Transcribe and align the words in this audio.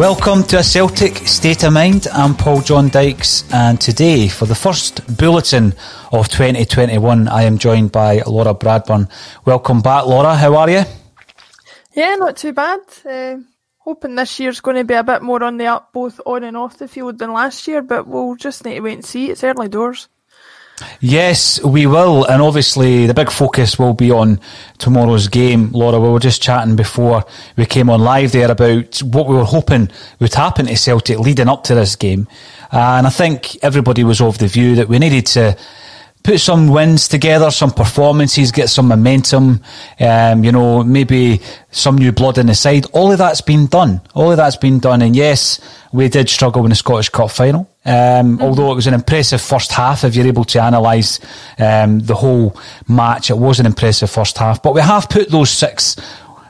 Welcome 0.00 0.44
to 0.44 0.60
a 0.60 0.62
Celtic 0.62 1.28
State 1.28 1.62
of 1.62 1.74
Mind. 1.74 2.06
I'm 2.10 2.34
Paul 2.34 2.62
John 2.62 2.88
Dykes, 2.88 3.44
and 3.52 3.78
today, 3.78 4.28
for 4.28 4.46
the 4.46 4.54
first 4.54 5.06
bulletin 5.18 5.74
of 6.10 6.26
2021, 6.30 7.28
I 7.28 7.42
am 7.42 7.58
joined 7.58 7.92
by 7.92 8.22
Laura 8.26 8.54
Bradburn. 8.54 9.10
Welcome 9.44 9.82
back, 9.82 10.06
Laura. 10.06 10.34
How 10.36 10.56
are 10.56 10.70
you? 10.70 10.84
Yeah, 11.92 12.14
not 12.14 12.38
too 12.38 12.54
bad. 12.54 12.80
Uh, 13.04 13.40
hoping 13.76 14.14
this 14.14 14.40
year's 14.40 14.62
going 14.62 14.78
to 14.78 14.84
be 14.84 14.94
a 14.94 15.04
bit 15.04 15.20
more 15.20 15.44
on 15.44 15.58
the 15.58 15.66
up, 15.66 15.92
both 15.92 16.18
on 16.24 16.44
and 16.44 16.56
off 16.56 16.78
the 16.78 16.88
field 16.88 17.18
than 17.18 17.34
last 17.34 17.68
year, 17.68 17.82
but 17.82 18.06
we'll 18.06 18.36
just 18.36 18.64
need 18.64 18.76
to 18.76 18.80
wait 18.80 18.94
and 18.94 19.04
see. 19.04 19.28
It's 19.28 19.44
early 19.44 19.68
doors. 19.68 20.08
Yes, 21.00 21.62
we 21.62 21.86
will, 21.86 22.24
and 22.24 22.42
obviously 22.42 23.06
the 23.06 23.14
big 23.14 23.30
focus 23.30 23.78
will 23.78 23.94
be 23.94 24.10
on 24.10 24.40
tomorrow's 24.78 25.28
game. 25.28 25.70
Laura, 25.72 26.00
we 26.00 26.08
were 26.08 26.20
just 26.20 26.42
chatting 26.42 26.76
before 26.76 27.24
we 27.56 27.66
came 27.66 27.90
on 27.90 28.00
live 28.00 28.32
there 28.32 28.50
about 28.50 28.98
what 29.02 29.26
we 29.26 29.34
were 29.34 29.44
hoping 29.44 29.90
would 30.18 30.34
happen 30.34 30.66
to 30.66 30.76
Celtic 30.76 31.18
leading 31.18 31.48
up 31.48 31.64
to 31.64 31.74
this 31.74 31.96
game, 31.96 32.28
and 32.72 33.06
I 33.06 33.10
think 33.10 33.62
everybody 33.62 34.04
was 34.04 34.20
of 34.20 34.38
the 34.38 34.46
view 34.46 34.76
that 34.76 34.88
we 34.88 34.98
needed 34.98 35.26
to 35.26 35.56
put 36.22 36.40
some 36.40 36.68
wins 36.68 37.08
together, 37.08 37.50
some 37.50 37.70
performances, 37.70 38.52
get 38.52 38.68
some 38.68 38.88
momentum, 38.88 39.62
um, 40.00 40.44
you 40.44 40.52
know, 40.52 40.82
maybe 40.84 41.40
some 41.70 41.96
new 41.96 42.12
blood 42.12 42.38
in 42.38 42.46
the 42.46 42.54
side. 42.54 42.86
All 42.92 43.10
of 43.10 43.18
that's 43.18 43.40
been 43.40 43.66
done. 43.66 44.00
All 44.14 44.30
of 44.30 44.36
that's 44.36 44.56
been 44.56 44.78
done. 44.80 45.02
And 45.02 45.16
yes, 45.16 45.60
we 45.92 46.08
did 46.08 46.28
struggle 46.28 46.64
in 46.64 46.70
the 46.70 46.76
Scottish 46.76 47.08
Cup 47.08 47.30
final. 47.30 47.69
Um, 47.84 47.92
mm-hmm. 47.92 48.42
although 48.42 48.72
it 48.72 48.74
was 48.74 48.86
an 48.86 48.94
impressive 48.94 49.40
first 49.40 49.72
half, 49.72 50.04
if 50.04 50.14
you're 50.14 50.26
able 50.26 50.44
to 50.44 50.66
analyse 50.66 51.18
um, 51.58 52.00
the 52.00 52.14
whole 52.14 52.56
match, 52.88 53.30
it 53.30 53.38
was 53.38 53.58
an 53.58 53.66
impressive 53.66 54.10
first 54.10 54.36
half. 54.36 54.62
But 54.62 54.74
we 54.74 54.82
have 54.82 55.08
put 55.08 55.30
those 55.30 55.50
six 55.50 55.96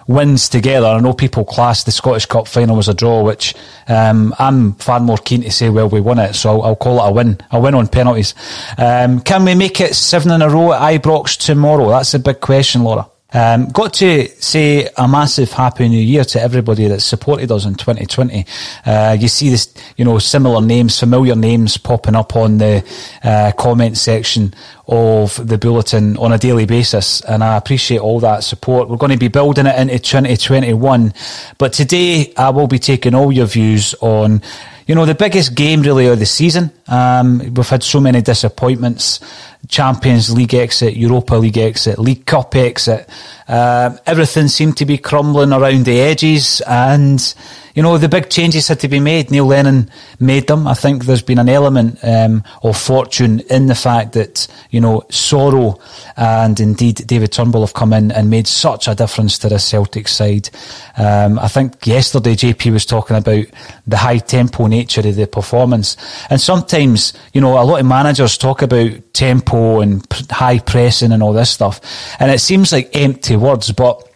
wins 0.08 0.48
together. 0.48 0.88
I 0.88 0.98
know 0.98 1.12
people 1.12 1.44
class 1.44 1.84
the 1.84 1.92
Scottish 1.92 2.26
Cup 2.26 2.48
final 2.48 2.78
as 2.78 2.88
a 2.88 2.94
draw, 2.94 3.22
which 3.22 3.54
um, 3.86 4.34
I'm 4.41 4.74
far 4.74 4.98
more 4.98 5.18
keen 5.18 5.42
to 5.42 5.52
say, 5.52 5.70
well, 5.70 5.88
we 5.88 6.00
won 6.00 6.18
it, 6.18 6.34
so 6.34 6.50
I'll, 6.50 6.62
I'll 6.62 6.76
call 6.76 7.04
it 7.04 7.08
a 7.08 7.12
win, 7.12 7.38
a 7.52 7.60
win 7.60 7.74
on 7.74 7.86
penalties. 7.86 8.34
Um, 8.76 9.20
can 9.20 9.44
we 9.44 9.54
make 9.54 9.80
it 9.80 9.94
seven 9.94 10.32
in 10.32 10.42
a 10.42 10.48
row 10.48 10.72
at 10.72 11.00
Ibrox 11.00 11.38
tomorrow? 11.38 11.91
That's 11.91 12.12
a 12.14 12.18
big 12.18 12.41
question, 12.41 12.82
Laura. 12.82 13.08
Um, 13.32 13.68
got 13.68 13.94
to 13.94 14.28
say 14.42 14.88
a 14.96 15.06
massive 15.06 15.52
happy 15.52 15.88
new 15.88 16.00
year 16.00 16.24
to 16.24 16.41
everybody 16.41 16.88
that 16.88 17.00
supported 17.00 17.50
us 17.52 17.64
in 17.64 17.74
2020. 17.74 18.44
Uh, 18.84 19.16
you 19.18 19.28
see 19.28 19.50
this, 19.50 19.72
you 19.96 20.04
know, 20.04 20.18
similar 20.18 20.60
names, 20.60 20.98
familiar 20.98 21.36
names 21.36 21.76
popping 21.76 22.16
up 22.16 22.34
on 22.36 22.59
the 22.59 22.84
uh, 23.22 23.53
comment 23.56 23.97
section 23.97 24.54
of 24.88 25.47
the 25.47 25.56
bulletin 25.56 26.16
on 26.16 26.32
a 26.32 26.38
daily 26.38 26.66
basis, 26.66 27.21
and 27.22 27.44
I 27.44 27.56
appreciate 27.56 28.00
all 28.00 28.18
that 28.21 28.42
support. 28.42 28.88
We're 28.88 28.97
going 28.97 29.12
to 29.12 29.18
be 29.18 29.28
building 29.28 29.66
it 29.66 29.78
into 29.78 29.98
2021, 29.98 31.15
but 31.59 31.72
today 31.72 32.32
I 32.36 32.50
will 32.50 32.66
be 32.66 32.80
taking 32.80 33.15
all 33.15 33.30
your 33.30 33.47
views 33.47 33.94
on 34.00 34.42
you 34.91 34.97
know, 34.97 35.06
the 35.06 35.15
biggest 35.15 35.54
game 35.54 35.82
really 35.82 36.09
of 36.09 36.18
the 36.18 36.27
season. 36.27 36.72
Um, 36.88 37.54
we've 37.54 37.68
had 37.68 37.84
so 37.84 38.00
many 38.00 38.22
disappointments. 38.22 39.21
Champions 39.68 40.33
League 40.33 40.54
exit, 40.54 40.97
Europa 40.97 41.34
League 41.36 41.59
exit, 41.59 41.98
League 41.98 42.27
Cup 42.27 42.54
exit. 42.57 43.09
Uh, 43.47 43.97
everything 44.07 44.48
seemed 44.48 44.77
to 44.77 44.86
be 44.86 44.98
crumbling 44.98 45.53
around 45.53 45.84
the 45.84 46.01
edges 46.01 46.60
and, 46.66 47.34
you 47.80 47.82
know, 47.82 47.97
the 47.97 48.10
big 48.10 48.28
changes 48.28 48.68
had 48.68 48.78
to 48.80 48.88
be 48.88 49.00
made. 49.00 49.30
Neil 49.30 49.47
Lennon 49.47 49.91
made 50.18 50.48
them. 50.48 50.66
I 50.66 50.74
think 50.74 51.06
there's 51.06 51.22
been 51.22 51.38
an 51.38 51.48
element 51.48 51.98
um, 52.03 52.44
of 52.62 52.77
fortune 52.77 53.41
in 53.48 53.68
the 53.68 53.74
fact 53.74 54.12
that, 54.12 54.47
you 54.68 54.82
know, 54.82 55.00
Soro 55.09 55.80
and 56.15 56.60
indeed 56.60 56.97
David 57.06 57.32
Turnbull 57.32 57.62
have 57.62 57.72
come 57.72 57.94
in 57.94 58.12
and 58.12 58.28
made 58.28 58.47
such 58.47 58.86
a 58.86 58.94
difference 58.94 59.38
to 59.38 59.48
the 59.48 59.59
Celtic 59.59 60.09
side. 60.09 60.50
Um, 60.98 61.38
I 61.38 61.48
think 61.48 61.86
yesterday 61.86 62.34
JP 62.34 62.71
was 62.71 62.84
talking 62.84 63.16
about 63.16 63.47
the 63.86 63.97
high 63.97 64.18
tempo 64.18 64.66
nature 64.66 65.00
of 65.00 65.16
the 65.16 65.27
performance. 65.27 65.97
And 66.28 66.38
sometimes, 66.38 67.15
you 67.32 67.41
know, 67.41 67.59
a 67.59 67.65
lot 67.65 67.80
of 67.80 67.86
managers 67.86 68.36
talk 68.36 68.60
about 68.60 68.91
tempo 69.15 69.80
and 69.80 70.06
high 70.30 70.59
pressing 70.59 71.12
and 71.12 71.22
all 71.22 71.32
this 71.32 71.48
stuff. 71.48 71.80
And 72.21 72.30
it 72.30 72.41
seems 72.41 72.72
like 72.72 72.94
empty 72.94 73.36
words, 73.36 73.72
but 73.72 74.06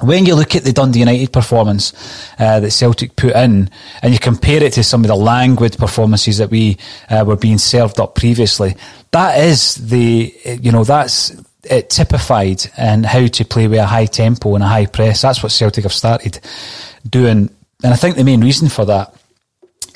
when 0.00 0.26
you 0.26 0.34
look 0.34 0.54
at 0.54 0.64
the 0.64 0.72
Dundee 0.72 1.00
United 1.00 1.32
performance 1.32 1.92
uh, 2.38 2.60
that 2.60 2.70
Celtic 2.70 3.16
put 3.16 3.34
in, 3.34 3.70
and 4.02 4.12
you 4.12 4.18
compare 4.18 4.62
it 4.62 4.72
to 4.74 4.84
some 4.84 5.02
of 5.02 5.08
the 5.08 5.16
languid 5.16 5.76
performances 5.76 6.38
that 6.38 6.50
we 6.50 6.76
uh, 7.10 7.24
were 7.26 7.36
being 7.36 7.58
served 7.58 7.98
up 8.00 8.14
previously, 8.14 8.76
that 9.10 9.38
is 9.42 9.74
the 9.76 10.32
you 10.60 10.70
know 10.70 10.84
that's 10.84 11.34
it 11.64 11.90
typified 11.90 12.62
and 12.76 13.04
how 13.04 13.26
to 13.26 13.44
play 13.44 13.66
with 13.66 13.78
a 13.78 13.86
high 13.86 14.06
tempo 14.06 14.54
and 14.54 14.64
a 14.64 14.68
high 14.68 14.86
press. 14.86 15.22
That's 15.22 15.42
what 15.42 15.52
Celtic 15.52 15.84
have 15.84 15.92
started 15.92 16.40
doing, 17.08 17.50
and 17.82 17.92
I 17.92 17.96
think 17.96 18.16
the 18.16 18.24
main 18.24 18.40
reason 18.40 18.68
for 18.68 18.84
that 18.86 19.14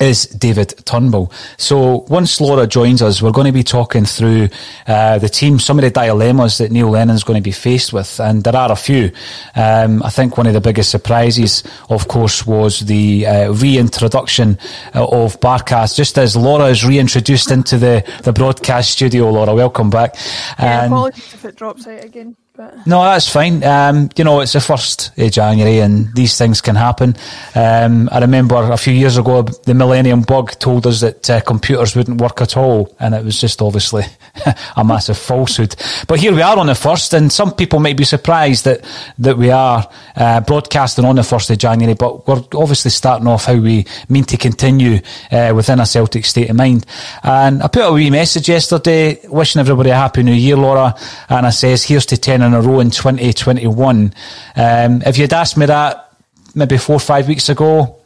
is 0.03 0.25
David 0.27 0.73
Turnbull. 0.85 1.31
So 1.57 2.05
once 2.09 2.41
Laura 2.41 2.67
joins 2.67 3.01
us, 3.01 3.21
we're 3.21 3.31
going 3.31 3.47
to 3.47 3.53
be 3.53 3.63
talking 3.63 4.05
through 4.05 4.49
uh, 4.85 5.17
the 5.17 5.29
team, 5.29 5.59
some 5.59 5.79
of 5.79 5.83
the 5.83 5.91
dilemmas 5.91 6.57
that 6.57 6.71
Neil 6.71 6.89
Lennon's 6.89 7.23
going 7.23 7.37
to 7.37 7.43
be 7.43 7.51
faced 7.51 7.93
with, 7.93 8.19
and 8.19 8.43
there 8.43 8.55
are 8.55 8.71
a 8.71 8.75
few. 8.75 9.11
Um, 9.55 10.03
I 10.03 10.09
think 10.09 10.37
one 10.37 10.47
of 10.47 10.53
the 10.53 10.61
biggest 10.61 10.91
surprises, 10.91 11.63
of 11.89 12.07
course, 12.07 12.45
was 12.45 12.81
the 12.81 13.25
uh, 13.25 13.51
reintroduction 13.53 14.59
uh, 14.93 15.05
of 15.05 15.39
Barkas, 15.39 15.95
just 15.95 16.17
as 16.17 16.35
Laura 16.35 16.65
is 16.65 16.85
reintroduced 16.85 17.49
into 17.51 17.77
the, 17.77 18.03
the 18.23 18.33
broadcast 18.33 18.91
studio. 18.91 19.29
Laura, 19.31 19.53
welcome 19.55 19.89
back. 19.89 20.15
Yeah, 20.59 20.85
apologies 20.85 21.33
if 21.33 21.45
it 21.45 21.55
drops 21.55 21.87
out 21.87 22.03
again. 22.03 22.35
But. 22.55 22.85
No, 22.85 23.01
that's 23.01 23.27
fine. 23.27 23.63
Um, 23.63 24.09
you 24.15 24.23
know, 24.23 24.41
it's 24.41 24.53
the 24.53 24.61
first 24.61 25.17
of 25.17 25.31
January 25.31 25.79
and 25.79 26.13
these 26.13 26.37
things 26.37 26.61
can 26.61 26.75
happen. 26.75 27.15
Um, 27.55 28.07
I 28.11 28.19
remember 28.19 28.57
a 28.57 28.77
few 28.77 28.93
years 28.93 29.17
ago, 29.17 29.41
the 29.41 29.73
Millennium 29.73 30.21
Bug 30.21 30.51
told 30.59 30.85
us 30.85 31.01
that 31.01 31.27
uh, 31.31 31.41
computers 31.41 31.95
wouldn't 31.95 32.21
work 32.21 32.41
at 32.41 32.55
all. 32.55 32.95
And 32.99 33.15
it 33.15 33.25
was 33.25 33.41
just 33.41 33.59
obviously 33.59 34.03
a 34.77 34.83
massive 34.83 35.17
falsehood. 35.17 35.75
But 36.07 36.19
here 36.19 36.31
we 36.31 36.43
are 36.43 36.55
on 36.59 36.67
the 36.67 36.75
first 36.75 37.15
and 37.15 37.31
some 37.31 37.55
people 37.55 37.79
might 37.79 37.97
be 37.97 38.03
surprised 38.03 38.65
that, 38.65 38.85
that 39.17 39.35
we 39.35 39.49
are 39.49 39.89
uh, 40.15 40.41
broadcasting 40.41 41.05
on 41.05 41.15
the 41.15 41.23
first 41.23 41.49
of 41.49 41.57
January, 41.57 41.95
but 41.95 42.27
we're 42.27 42.43
obviously 42.53 42.91
starting 42.91 43.27
off 43.27 43.45
how 43.45 43.55
we 43.55 43.87
mean 44.09 44.25
to 44.25 44.37
continue 44.37 44.99
uh, 45.31 45.53
within 45.55 45.79
a 45.79 45.87
Celtic 45.87 46.23
state 46.23 46.51
of 46.51 46.55
mind. 46.55 46.85
And 47.23 47.63
I 47.63 47.67
put 47.67 47.89
a 47.89 47.91
wee 47.91 48.11
message 48.11 48.47
yesterday 48.47 49.19
wishing 49.27 49.59
everybody 49.59 49.89
a 49.89 49.95
happy 49.95 50.21
new 50.21 50.33
year, 50.33 50.55
Laura. 50.55 50.93
And 51.29 51.47
I 51.47 51.49
says, 51.49 51.83
here's 51.83 52.05
to 52.05 52.17
10 52.17 52.42
in 52.43 52.53
a 52.53 52.61
row 52.61 52.79
in 52.79 52.91
2021. 52.91 54.13
Um, 54.55 55.01
if 55.05 55.17
you'd 55.17 55.33
asked 55.33 55.57
me 55.57 55.65
that 55.65 56.13
maybe 56.55 56.77
four 56.77 56.97
or 56.97 56.99
five 56.99 57.27
weeks 57.27 57.49
ago, 57.49 57.99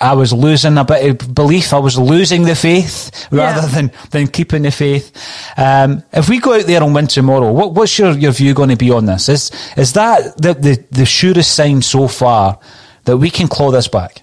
I 0.00 0.14
was 0.14 0.32
losing 0.32 0.76
a 0.76 0.84
bit 0.84 1.22
of 1.22 1.34
belief. 1.34 1.72
I 1.72 1.78
was 1.78 1.98
losing 1.98 2.42
the 2.42 2.54
faith 2.54 3.28
rather 3.30 3.66
yeah. 3.66 3.74
than, 3.74 3.92
than 4.10 4.26
keeping 4.28 4.62
the 4.62 4.70
faith. 4.70 5.12
Um, 5.56 6.02
if 6.12 6.28
we 6.28 6.40
go 6.40 6.54
out 6.54 6.66
there 6.66 6.82
and 6.82 6.94
win 6.94 7.06
tomorrow, 7.06 7.52
what, 7.52 7.74
what's 7.74 7.98
your, 7.98 8.12
your 8.12 8.32
view 8.32 8.54
going 8.54 8.70
to 8.70 8.76
be 8.76 8.90
on 8.90 9.06
this? 9.06 9.28
Is, 9.28 9.50
is 9.76 9.92
that 9.92 10.36
the, 10.36 10.54
the, 10.54 10.84
the 10.90 11.06
surest 11.06 11.54
sign 11.54 11.82
so 11.82 12.08
far 12.08 12.58
that 13.04 13.18
we 13.18 13.30
can 13.30 13.48
claw 13.48 13.70
this 13.70 13.88
back? 13.88 14.22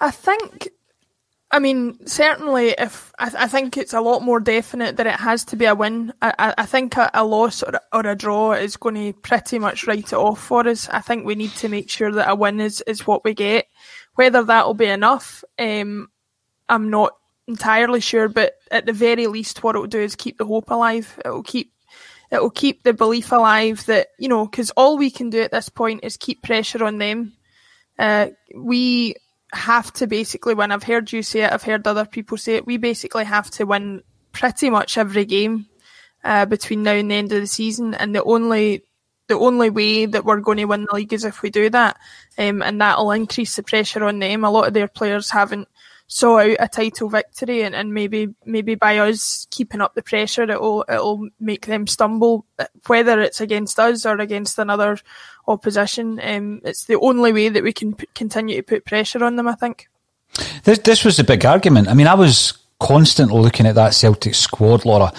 I 0.00 0.10
think 0.10 0.68
I 1.50 1.60
mean, 1.60 2.04
certainly, 2.06 2.74
if 2.76 3.12
I, 3.18 3.28
th- 3.28 3.40
I, 3.40 3.46
think 3.46 3.76
it's 3.76 3.94
a 3.94 4.00
lot 4.00 4.22
more 4.22 4.40
definite 4.40 4.96
that 4.96 5.06
it 5.06 5.14
has 5.14 5.44
to 5.44 5.56
be 5.56 5.64
a 5.64 5.76
win. 5.76 6.12
I, 6.20 6.54
I 6.58 6.66
think 6.66 6.96
a, 6.96 7.08
a 7.14 7.24
loss 7.24 7.62
or, 7.62 7.80
or, 7.92 8.00
a 8.00 8.16
draw 8.16 8.52
is 8.52 8.76
going 8.76 8.96
to 8.96 9.12
pretty 9.20 9.60
much 9.60 9.86
write 9.86 10.12
it 10.12 10.12
off 10.12 10.42
for 10.42 10.66
us. 10.66 10.88
I 10.88 11.00
think 11.00 11.24
we 11.24 11.36
need 11.36 11.52
to 11.52 11.68
make 11.68 11.88
sure 11.88 12.10
that 12.10 12.28
a 12.28 12.34
win 12.34 12.60
is, 12.60 12.82
is 12.88 13.06
what 13.06 13.24
we 13.24 13.32
get. 13.32 13.66
Whether 14.16 14.42
that 14.42 14.66
will 14.66 14.74
be 14.74 14.86
enough, 14.86 15.44
um, 15.56 16.08
I'm 16.68 16.90
not 16.90 17.12
entirely 17.46 18.00
sure. 18.00 18.28
But 18.28 18.54
at 18.72 18.86
the 18.86 18.92
very 18.92 19.28
least, 19.28 19.62
what 19.62 19.76
it 19.76 19.78
will 19.78 19.86
do 19.86 20.00
is 20.00 20.16
keep 20.16 20.38
the 20.38 20.46
hope 20.46 20.70
alive. 20.70 21.16
It 21.24 21.28
will 21.28 21.44
keep 21.44 21.72
it 22.32 22.42
will 22.42 22.50
keep 22.50 22.82
the 22.82 22.92
belief 22.92 23.30
alive 23.30 23.86
that 23.86 24.08
you 24.18 24.28
know 24.28 24.46
because 24.46 24.70
all 24.70 24.98
we 24.98 25.10
can 25.10 25.30
do 25.30 25.42
at 25.42 25.52
this 25.52 25.68
point 25.68 26.00
is 26.02 26.16
keep 26.16 26.42
pressure 26.42 26.84
on 26.84 26.98
them. 26.98 27.34
Uh, 27.98 28.28
we 28.54 29.14
have 29.52 29.92
to 29.94 30.06
basically 30.06 30.54
win. 30.54 30.72
I've 30.72 30.82
heard 30.82 31.12
you 31.12 31.22
say 31.22 31.42
it. 31.42 31.52
I've 31.52 31.62
heard 31.62 31.86
other 31.86 32.04
people 32.04 32.36
say 32.36 32.56
it. 32.56 32.66
We 32.66 32.76
basically 32.76 33.24
have 33.24 33.50
to 33.52 33.64
win 33.64 34.02
pretty 34.32 34.70
much 34.70 34.98
every 34.98 35.24
game 35.24 35.66
uh, 36.24 36.46
between 36.46 36.82
now 36.82 36.92
and 36.92 37.10
the 37.10 37.14
end 37.14 37.32
of 37.32 37.40
the 37.40 37.46
season, 37.46 37.94
and 37.94 38.14
the 38.14 38.24
only 38.24 38.84
the 39.28 39.38
only 39.38 39.70
way 39.70 40.06
that 40.06 40.24
we're 40.24 40.40
going 40.40 40.58
to 40.58 40.64
win 40.66 40.86
the 40.88 40.94
league 40.94 41.12
is 41.12 41.24
if 41.24 41.42
we 41.42 41.50
do 41.50 41.68
that, 41.70 41.96
um, 42.38 42.62
and 42.62 42.80
that'll 42.80 43.10
increase 43.10 43.56
the 43.56 43.62
pressure 43.62 44.04
on 44.04 44.18
them. 44.18 44.44
A 44.44 44.50
lot 44.50 44.68
of 44.68 44.74
their 44.74 44.88
players 44.88 45.30
haven't 45.30 45.68
saw 46.06 46.38
out 46.38 46.56
a 46.60 46.68
title 46.68 47.08
victory, 47.08 47.62
and, 47.62 47.74
and 47.74 47.92
maybe 47.92 48.34
maybe 48.44 48.74
by 48.74 48.98
us 48.98 49.46
keeping 49.50 49.80
up 49.80 49.94
the 49.94 50.02
pressure, 50.02 50.44
it'll 50.44 50.84
it'll 50.88 51.28
make 51.40 51.66
them 51.66 51.86
stumble, 51.86 52.46
whether 52.86 53.20
it's 53.20 53.40
against 53.40 53.78
us 53.78 54.06
or 54.06 54.18
against 54.18 54.58
another 54.58 54.98
opposition. 55.48 56.20
Um, 56.22 56.60
it's 56.64 56.84
the 56.84 56.98
only 56.98 57.32
way 57.32 57.48
that 57.48 57.62
we 57.62 57.72
can 57.72 57.94
p- 57.94 58.08
continue 58.14 58.56
to 58.56 58.62
put 58.62 58.84
pressure 58.84 59.24
on 59.24 59.36
them. 59.36 59.48
I 59.48 59.54
think. 59.54 59.88
This 60.64 60.78
this 60.80 61.04
was 61.04 61.18
a 61.18 61.24
big 61.24 61.44
argument. 61.44 61.88
I 61.88 61.94
mean, 61.94 62.06
I 62.06 62.14
was 62.14 62.54
constantly 62.78 63.40
looking 63.40 63.66
at 63.66 63.74
that 63.74 63.94
Celtic 63.94 64.34
squad, 64.34 64.84
Laura. 64.84 65.10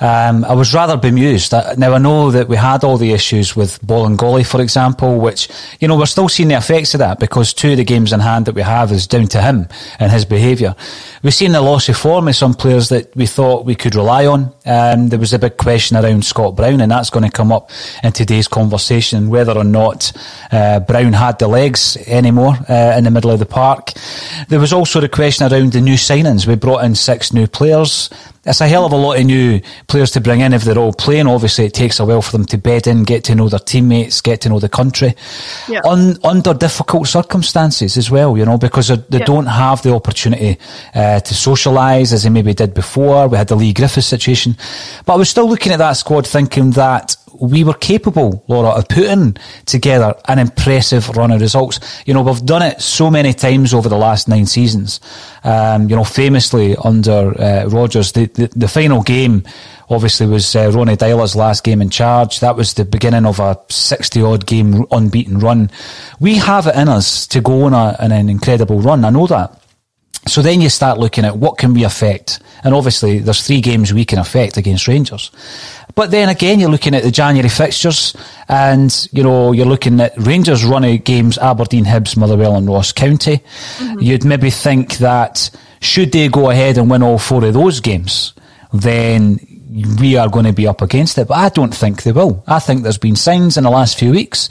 Um, 0.00 0.44
I 0.44 0.52
was 0.54 0.74
rather 0.74 0.96
bemused. 0.96 1.52
Now, 1.78 1.94
I 1.94 1.98
know 1.98 2.32
that 2.32 2.48
we 2.48 2.56
had 2.56 2.82
all 2.82 2.96
the 2.96 3.12
issues 3.12 3.54
with 3.54 3.80
Bolingoli, 3.82 4.44
for 4.44 4.60
example, 4.60 5.20
which, 5.20 5.48
you 5.78 5.86
know, 5.86 5.96
we're 5.96 6.06
still 6.06 6.28
seeing 6.28 6.48
the 6.48 6.56
effects 6.56 6.92
of 6.94 6.98
that 6.98 7.20
because 7.20 7.54
two 7.54 7.72
of 7.72 7.76
the 7.76 7.84
games 7.84 8.12
in 8.12 8.18
hand 8.18 8.46
that 8.46 8.56
we 8.56 8.62
have 8.62 8.90
is 8.90 9.06
down 9.06 9.28
to 9.28 9.40
him 9.40 9.68
and 10.00 10.10
his 10.10 10.24
behaviour. 10.24 10.74
We've 11.22 11.32
seen 11.32 11.52
the 11.52 11.60
loss 11.60 11.88
of 11.88 11.96
form 11.96 12.26
of 12.26 12.34
some 12.34 12.52
players 12.52 12.88
that 12.88 13.14
we 13.14 13.26
thought 13.26 13.64
we 13.64 13.76
could 13.76 13.94
rely 13.94 14.26
on. 14.26 14.52
Um, 14.66 15.08
there 15.08 15.18
was 15.18 15.32
a 15.32 15.38
big 15.38 15.56
question 15.56 15.96
around 15.96 16.24
Scott 16.24 16.56
Brown, 16.56 16.80
and 16.80 16.90
that's 16.90 17.10
going 17.10 17.24
to 17.24 17.30
come 17.30 17.52
up 17.52 17.70
in 18.02 18.12
today's 18.12 18.48
conversation, 18.48 19.28
whether 19.28 19.56
or 19.56 19.64
not 19.64 20.12
uh, 20.50 20.80
Brown 20.80 21.12
had 21.12 21.38
the 21.38 21.48
legs 21.48 21.96
anymore 22.08 22.56
uh, 22.68 22.94
in 22.96 23.04
the 23.04 23.10
middle 23.10 23.30
of 23.30 23.38
the 23.38 23.46
park. 23.46 23.92
There 24.48 24.60
was 24.60 24.72
also 24.72 25.00
the 25.00 25.08
question 25.08 25.50
around 25.50 25.72
the 25.72 25.80
new 25.80 25.94
signings. 25.94 26.46
We 26.46 26.56
brought 26.56 26.84
in 26.84 26.94
six 27.04 27.32
new 27.32 27.46
players. 27.46 28.08
It's 28.46 28.60
a 28.60 28.68
hell 28.68 28.84
of 28.84 28.92
a 28.92 28.96
lot 28.96 29.18
of 29.18 29.26
new 29.26 29.60
players 29.88 30.10
to 30.12 30.20
bring 30.20 30.40
in 30.40 30.52
if 30.52 30.62
they're 30.62 30.78
all 30.78 30.92
playing. 30.92 31.26
Obviously, 31.26 31.64
it 31.64 31.74
takes 31.74 31.98
a 31.98 32.04
while 32.04 32.22
for 32.22 32.32
them 32.32 32.44
to 32.46 32.58
bed 32.58 32.86
in, 32.86 33.04
get 33.04 33.24
to 33.24 33.34
know 33.34 33.48
their 33.48 33.58
teammates, 33.58 34.20
get 34.20 34.42
to 34.42 34.48
know 34.48 34.58
the 34.58 34.68
country. 34.68 35.14
Yeah. 35.68 35.80
Un, 35.84 36.18
under 36.24 36.54
difficult 36.54 37.08
circumstances 37.08 37.96
as 37.96 38.10
well, 38.10 38.36
you 38.36 38.44
know, 38.44 38.58
because 38.58 38.88
they 38.88 39.18
yeah. 39.18 39.24
don't 39.24 39.46
have 39.46 39.82
the 39.82 39.94
opportunity 39.94 40.58
uh, 40.94 41.20
to 41.20 41.34
socialise 41.34 42.12
as 42.12 42.24
they 42.24 42.30
maybe 42.30 42.54
did 42.54 42.74
before. 42.74 43.28
We 43.28 43.36
had 43.36 43.48
the 43.48 43.56
Leigh 43.56 43.72
Griffiths 43.72 44.06
situation. 44.06 44.56
But 45.06 45.14
I 45.14 45.16
was 45.16 45.30
still 45.30 45.48
looking 45.48 45.72
at 45.72 45.78
that 45.78 45.94
squad 45.94 46.26
thinking 46.26 46.72
that 46.72 47.16
we 47.40 47.64
were 47.64 47.74
capable, 47.74 48.44
Laura, 48.48 48.70
of 48.70 48.88
putting 48.88 49.36
together 49.66 50.14
an 50.28 50.38
impressive 50.38 51.08
run 51.10 51.30
of 51.32 51.40
results. 51.40 51.80
You 52.06 52.14
know, 52.14 52.22
we've 52.22 52.44
done 52.44 52.62
it 52.62 52.80
so 52.80 53.10
many 53.10 53.32
times 53.32 53.74
over 53.74 53.88
the 53.88 53.96
last 53.96 54.28
nine 54.28 54.46
seasons. 54.46 55.00
Um, 55.42 55.88
you 55.90 55.96
know, 55.96 56.04
famously 56.04 56.76
under 56.76 57.40
uh, 57.40 57.66
Rodgers, 57.66 58.12
the, 58.12 58.26
the, 58.34 58.50
the, 58.54 58.68
final 58.68 59.02
game 59.02 59.44
obviously 59.88 60.26
was 60.26 60.54
uh, 60.54 60.70
Ronny 60.72 60.96
Deila's 60.96 61.36
last 61.36 61.64
game 61.64 61.80
in 61.80 61.90
charge. 61.90 62.40
That 62.40 62.56
was 62.56 62.74
the 62.74 62.84
beginning 62.84 63.26
of 63.26 63.40
a 63.40 63.58
60 63.68 64.22
odd 64.22 64.46
game 64.46 64.86
unbeaten 64.90 65.38
run. 65.38 65.70
We 66.20 66.36
have 66.36 66.66
it 66.66 66.76
in 66.76 66.88
us 66.88 67.26
to 67.28 67.40
go 67.40 67.64
on 67.64 67.74
a, 67.74 67.96
an 67.98 68.12
incredible 68.28 68.80
run. 68.80 69.04
I 69.04 69.10
know 69.10 69.26
that. 69.26 69.60
So 70.26 70.40
then 70.40 70.60
you 70.60 70.70
start 70.70 70.98
looking 70.98 71.24
at 71.24 71.36
what 71.36 71.58
can 71.58 71.74
we 71.74 71.84
affect. 71.84 72.40
And 72.62 72.74
obviously 72.74 73.18
there's 73.18 73.46
three 73.46 73.60
games 73.60 73.92
we 73.92 74.06
can 74.06 74.18
affect 74.18 74.56
against 74.56 74.88
Rangers. 74.88 75.30
But 75.94 76.10
then 76.10 76.28
again, 76.28 76.60
you're 76.60 76.70
looking 76.70 76.94
at 76.94 77.02
the 77.02 77.10
January 77.10 77.48
fixtures 77.48 78.16
and, 78.48 79.08
you 79.12 79.22
know, 79.22 79.52
you're 79.52 79.66
looking 79.66 80.00
at 80.00 80.14
Rangers 80.16 80.64
running 80.64 80.98
games, 81.02 81.36
Aberdeen, 81.38 81.84
Hibs, 81.84 82.16
Motherwell 82.16 82.56
and 82.56 82.66
Ross 82.66 82.90
County. 82.90 83.42
Mm-hmm. 83.78 84.00
You'd 84.00 84.24
maybe 84.24 84.50
think 84.50 84.96
that 84.98 85.50
should 85.84 86.12
they 86.12 86.28
go 86.28 86.50
ahead 86.50 86.78
and 86.78 86.90
win 86.90 87.02
all 87.02 87.18
four 87.18 87.44
of 87.44 87.54
those 87.54 87.80
games, 87.80 88.34
then 88.72 89.38
we 90.00 90.16
are 90.16 90.28
going 90.28 90.44
to 90.46 90.52
be 90.52 90.66
up 90.66 90.82
against 90.82 91.18
it. 91.18 91.28
But 91.28 91.38
I 91.38 91.48
don't 91.48 91.74
think 91.74 92.02
they 92.02 92.12
will. 92.12 92.44
I 92.46 92.58
think 92.58 92.82
there's 92.82 92.98
been 92.98 93.16
signs 93.16 93.56
in 93.56 93.64
the 93.64 93.70
last 93.70 93.98
few 93.98 94.12
weeks 94.12 94.48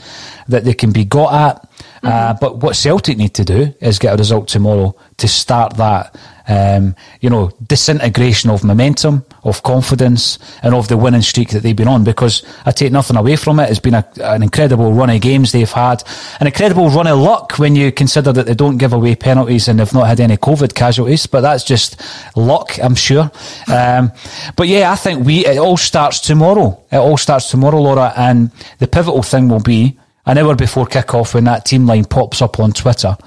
that 0.47 0.65
they 0.65 0.73
can 0.73 0.91
be 0.91 1.05
got 1.05 1.33
at. 1.33 1.69
Mm-hmm. 1.71 2.07
Uh, 2.07 2.33
but 2.33 2.57
what 2.57 2.75
Celtic 2.75 3.17
need 3.17 3.33
to 3.35 3.45
do 3.45 3.73
is 3.79 3.99
get 3.99 4.13
a 4.13 4.17
result 4.17 4.47
tomorrow 4.47 4.95
to 5.17 5.27
start 5.27 5.77
that 5.77 6.15
um, 6.47 6.95
you 7.21 7.29
know, 7.29 7.51
disintegration 7.65 8.49
of 8.49 8.63
momentum, 8.63 9.25
of 9.43 9.63
confidence, 9.63 10.39
and 10.61 10.73
of 10.73 10.87
the 10.87 10.97
winning 10.97 11.21
streak 11.21 11.49
that 11.49 11.63
they've 11.63 11.75
been 11.75 11.87
on. 11.87 12.03
Because 12.03 12.43
I 12.65 12.71
take 12.71 12.91
nothing 12.91 13.17
away 13.17 13.35
from 13.35 13.59
it. 13.59 13.69
It's 13.69 13.79
been 13.79 13.93
a, 13.93 14.05
an 14.21 14.43
incredible 14.43 14.93
run 14.93 15.09
of 15.09 15.21
games 15.21 15.51
they've 15.51 15.71
had, 15.71 16.03
an 16.39 16.47
incredible 16.47 16.89
run 16.89 17.07
of 17.07 17.19
luck 17.19 17.57
when 17.59 17.75
you 17.75 17.91
consider 17.91 18.31
that 18.33 18.45
they 18.45 18.55
don't 18.55 18.77
give 18.77 18.93
away 18.93 19.15
penalties 19.15 19.67
and 19.67 19.79
they've 19.79 19.93
not 19.93 20.07
had 20.07 20.19
any 20.19 20.37
COVID 20.37 20.75
casualties. 20.75 21.25
But 21.25 21.41
that's 21.41 21.63
just 21.63 22.01
luck, 22.35 22.77
I'm 22.81 22.95
sure. 22.95 23.31
Um, 23.71 24.11
but 24.55 24.67
yeah, 24.67 24.91
I 24.91 24.95
think 24.95 25.25
we 25.25 25.45
it 25.45 25.57
all 25.57 25.77
starts 25.77 26.19
tomorrow. 26.19 26.83
It 26.91 26.97
all 26.97 27.17
starts 27.17 27.49
tomorrow, 27.49 27.81
Laura, 27.81 28.13
and 28.17 28.51
the 28.79 28.87
pivotal 28.87 29.23
thing 29.23 29.47
will 29.47 29.61
be 29.61 29.97
an 30.25 30.37
hour 30.37 30.55
before 30.55 30.85
kick-off 30.85 31.33
when 31.33 31.43
that 31.45 31.65
team 31.65 31.85
line 31.85 32.05
pops 32.05 32.41
up 32.41 32.59
on 32.59 32.71
Twitter 32.71 33.17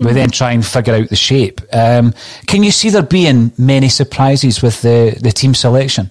we 0.00 0.12
then 0.12 0.30
try 0.30 0.52
and 0.52 0.64
figure 0.64 0.94
out 0.94 1.08
the 1.08 1.16
shape. 1.16 1.60
Um, 1.72 2.14
can 2.46 2.62
you 2.62 2.70
see 2.70 2.90
there 2.90 3.02
being 3.02 3.52
many 3.58 3.88
surprises 3.88 4.62
with 4.62 4.82
the, 4.82 5.18
the 5.20 5.32
team 5.32 5.54
selection? 5.54 6.10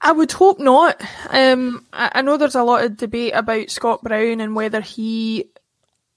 I 0.00 0.12
would 0.12 0.32
hope 0.32 0.60
not. 0.60 1.00
Um, 1.30 1.86
I, 1.92 2.10
I 2.16 2.22
know 2.22 2.36
there's 2.36 2.54
a 2.54 2.62
lot 2.62 2.84
of 2.84 2.96
debate 2.96 3.32
about 3.34 3.70
Scott 3.70 4.02
Brown 4.02 4.40
and 4.40 4.54
whether 4.54 4.80
he 4.80 5.50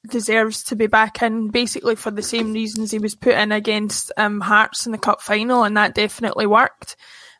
deserves 0.07 0.63
to 0.65 0.75
be 0.75 0.87
back 0.87 1.21
in, 1.21 1.49
basically 1.49 1.95
for 1.95 2.11
the 2.11 2.21
same 2.21 2.53
reasons 2.53 2.91
he 2.91 2.99
was 2.99 3.15
put 3.15 3.33
in 3.33 3.51
against 3.51 4.11
um, 4.17 4.39
Hearts 4.41 4.85
in 4.85 4.91
the 4.91 4.97
cup 4.97 5.21
final, 5.21 5.63
and 5.63 5.75
that 5.75 5.95
definitely 5.95 6.47
worked. 6.47 6.95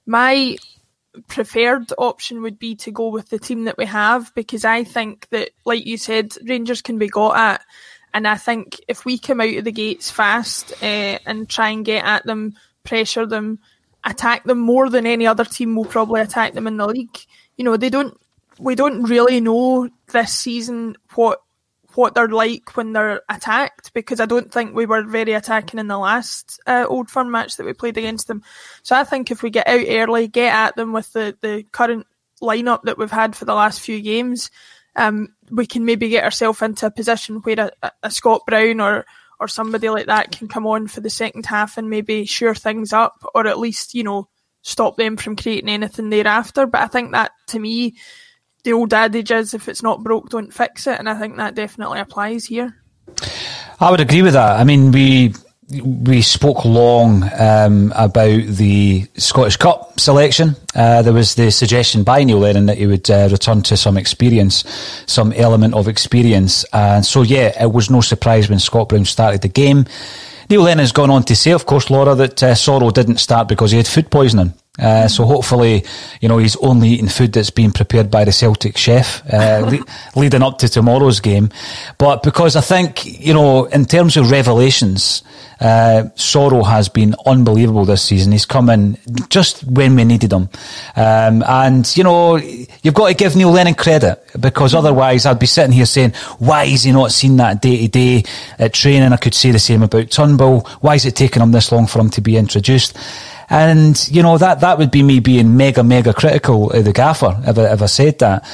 My 0.06 0.58
preferred 1.28 1.92
option 1.98 2.42
would 2.42 2.60
be 2.60 2.76
to 2.76 2.92
go 2.92 3.10
with 3.10 3.30
the 3.30 3.40
team 3.40 3.66
that 3.66 3.78
we 3.78 3.86
have 3.86 4.34
because 4.36 4.66
I 4.66 4.84
think 4.84 5.28
that, 5.30 5.52
like 5.66 5.86
you 5.86 5.98
said, 5.98 6.36
Rangers 6.46 6.82
can 6.82 6.98
be 6.98 7.08
got 7.08 7.38
at. 7.38 7.62
And 8.14 8.28
I 8.28 8.36
think 8.36 8.80
if 8.88 9.06
we 9.06 9.18
come 9.18 9.42
out 9.42 9.56
of 9.56 9.64
the 9.64 9.72
gates 9.72 10.10
fast 10.10 10.74
uh, 10.82 11.20
and 11.26 11.50
try 11.50 11.70
and 11.70 11.86
get 11.86 12.04
at 12.04 12.26
them, 12.26 12.56
pressure 12.84 13.26
them, 13.26 13.60
attack 14.04 14.44
them 14.44 14.60
more 14.60 14.90
than 14.90 15.06
any 15.06 15.28
other 15.28 15.46
team 15.46 15.76
will 15.76 15.86
probably 15.86 16.22
attack 16.22 16.54
them 16.54 16.68
in 16.68 16.78
the 16.78 16.88
league. 16.88 17.18
You 17.58 17.66
know, 17.66 17.78
they 17.78 17.90
don't. 17.90 18.20
We 18.58 18.76
don't 18.76 19.04
really 19.04 19.40
know 19.40 19.90
this 20.12 20.34
season 20.34 20.98
what 21.16 21.42
what 21.96 22.14
they're 22.14 22.28
like 22.28 22.78
when 22.78 22.94
they're 22.94 23.22
attacked 23.30 23.94
because 23.94 24.20
I 24.20 24.26
don't 24.26 24.52
think 24.52 24.74
we 24.74 24.86
were 24.86 25.04
very 25.04 25.34
attacking 25.34 25.80
in 25.80 25.88
the 25.88 25.98
last 25.98 26.60
uh, 26.68 26.86
Old 26.88 27.10
Firm 27.10 27.32
match 27.32 27.58
that 27.58 27.66
we 27.66 27.74
played 27.74 27.98
against 27.98 28.28
them. 28.28 28.44
So 28.84 28.96
I 28.96 29.04
think 29.04 29.32
if 29.32 29.44
we 29.44 29.50
get 29.50 29.68
out 29.68 29.86
early, 29.88 30.28
get 30.28 30.54
at 30.54 30.76
them 30.76 30.94
with 30.94 31.12
the, 31.14 31.36
the 31.42 31.64
current 31.72 32.06
lineup 32.42 32.84
that 32.84 32.98
we've 32.98 33.12
had 33.12 33.36
for 33.36 33.46
the 33.46 33.56
last 33.56 33.82
few 33.82 34.02
games, 34.02 34.52
um, 34.96 35.30
we 35.52 35.66
can 35.66 35.86
maybe 35.86 36.10
get 36.10 36.24
ourselves 36.24 36.62
into 36.62 36.86
a 36.86 36.92
position 36.92 37.38
where 37.38 37.72
a, 37.84 37.92
a, 38.04 38.12
Scott 38.12 38.42
Brown 38.46 38.80
or 38.80 39.06
or 39.40 39.48
somebody 39.48 39.88
like 39.90 40.08
that 40.08 40.32
can 40.32 40.50
come 40.50 40.68
on 40.68 40.88
for 40.88 41.00
the 41.00 41.10
second 41.10 41.46
half 41.46 41.78
and 41.78 41.90
maybe 41.90 42.26
shore 42.26 42.56
things 42.56 42.92
up, 42.92 43.24
or 43.34 43.48
at 43.48 43.60
least 43.60 43.94
you 43.94 44.04
know 44.04 44.28
stop 44.62 44.98
them 44.98 45.16
from 45.18 45.36
creating 45.36 45.70
anything 45.70 46.10
thereafter. 46.10 46.66
But 46.66 46.82
I 46.82 46.88
think 46.88 47.12
that 47.12 47.32
to 47.48 47.60
me, 47.60 47.96
the 48.64 48.74
old 48.74 48.94
adage 48.94 49.32
is 49.32 49.54
if 49.54 49.70
it's 49.70 49.84
not 49.84 50.04
broke, 50.04 50.30
don't 50.30 50.54
fix 50.54 50.88
it, 50.88 51.00
and 51.00 51.10
I 51.10 51.18
think 51.18 51.38
that 51.38 51.56
definitely 51.56 52.00
applies 52.00 52.46
here. 52.46 52.76
I 53.80 53.90
would 53.92 54.02
agree 54.02 54.22
with 54.22 54.34
that. 54.34 54.60
I 54.60 54.64
mean, 54.64 54.92
we 54.92 55.34
we 55.84 56.22
spoke 56.22 56.66
long 56.66 57.30
um, 57.40 57.94
about 57.96 58.42
the 58.42 59.08
Scottish 59.16 59.58
Cup 59.58 60.00
selection. 60.00 60.56
Uh, 60.76 61.02
there 61.02 61.14
was 61.14 61.36
the 61.36 61.52
suggestion 61.52 62.04
by 62.04 62.24
Neil 62.24 62.40
Lennon 62.40 62.66
that 62.66 62.78
he 62.78 62.88
would 62.88 63.10
uh, 63.10 63.30
return 63.32 63.62
to 63.64 63.78
some 63.78 63.98
experience, 63.98 64.64
some 65.06 65.32
element 65.34 65.76
of 65.76 65.88
experience. 65.88 66.66
And 66.74 67.06
so, 67.06 67.22
yeah, 67.22 67.64
it 67.64 67.72
was 67.72 67.90
no 67.90 68.02
surprise 68.02 68.50
when 68.50 68.60
Scott 68.60 68.90
Brown 68.90 69.06
started 69.06 69.42
the 69.42 69.48
game. 69.48 69.86
Neil 70.50 70.64
Lennon's 70.64 70.92
gone 70.92 71.12
on 71.12 71.24
to 71.24 71.36
say, 71.36 71.52
of 71.52 71.68
course, 71.68 71.92
Laura, 71.92 72.16
that 72.16 72.42
uh, 72.42 72.54
Soro 72.54 72.92
didn't 72.92 73.18
start 73.18 73.48
because 73.48 73.70
he 73.70 73.78
had 73.78 73.88
food 73.88 74.10
poisoning. 74.10 74.54
Uh, 74.80 75.08
so 75.08 75.26
hopefully, 75.26 75.84
you 76.22 76.30
know, 76.30 76.38
he's 76.38 76.56
only 76.58 76.90
eating 76.90 77.08
food 77.08 77.34
that's 77.34 77.50
being 77.50 77.72
prepared 77.72 78.10
by 78.10 78.24
the 78.24 78.32
Celtic 78.32 78.78
chef, 78.78 79.22
uh, 79.32 79.60
le- 79.72 80.20
leading 80.20 80.42
up 80.42 80.58
to 80.60 80.70
tomorrow's 80.70 81.20
game. 81.20 81.50
But 81.98 82.24
because 82.24 82.56
I 82.56 82.62
think, 82.62 83.06
you 83.06 83.34
know, 83.34 83.66
in 83.66 83.86
terms 83.86 84.18
of 84.18 84.32
revelations, 84.32 85.24
uh, 85.60 86.04
Soro 86.16 86.66
has 86.66 86.88
been 86.88 87.16
unbelievable 87.26 87.84
this 87.84 88.02
season. 88.02 88.32
He's 88.32 88.46
come 88.46 88.70
in 88.70 88.98
just 89.30 89.64
when 89.66 89.96
we 89.96 90.06
needed 90.06 90.32
him. 90.32 90.50
Um, 90.96 91.44
and, 91.44 91.98
you 91.98 92.04
know, 92.04 92.38
you've 92.38 92.94
got 92.94 93.10
to 93.10 93.14
give 93.14 93.36
Neil 93.36 93.52
Lennon 93.52 93.76
credit 93.76 94.24
because 94.40 94.74
otherwise 94.74 95.26
I'd 95.26 95.40
be 95.40 95.46
sitting 95.48 95.74
here 95.74 95.86
saying, 95.86 96.14
why 96.38 96.64
is 96.64 96.84
he 96.84 96.92
not 96.92 97.12
seen 97.12 97.38
that 97.38 97.62
day 97.62 97.78
to 97.82 97.88
day 97.90 98.24
at 98.58 98.74
training? 98.74 99.12
I 99.12 99.18
could 99.18 99.34
say 99.34 99.52
the 99.52 99.60
same 99.60 99.84
about 99.84 100.12
Turnbull. 100.12 100.62
Why 100.80 100.96
is 100.96 101.06
it 101.06 101.16
taking 101.16 101.42
him 101.42 101.52
this 101.52 101.72
long 101.72 101.88
for 101.88 102.00
him 102.00 102.10
to 102.12 102.22
be 102.22 102.38
introduced? 102.38 102.98
And, 103.50 104.08
you 104.10 104.22
know, 104.22 104.38
that, 104.38 104.60
that 104.62 104.78
would 104.78 104.92
be 104.92 105.04
me 105.04 105.20
being 105.20 105.58
mega, 105.58 105.84
mega 105.84 106.14
critical 106.14 106.72
of 106.72 106.86
the 106.86 106.94
gaffer 106.94 107.42
if 107.46 107.58
I, 107.58 107.74
if 107.74 107.82
I 107.82 107.86
said 107.88 108.20
that. 108.20 108.46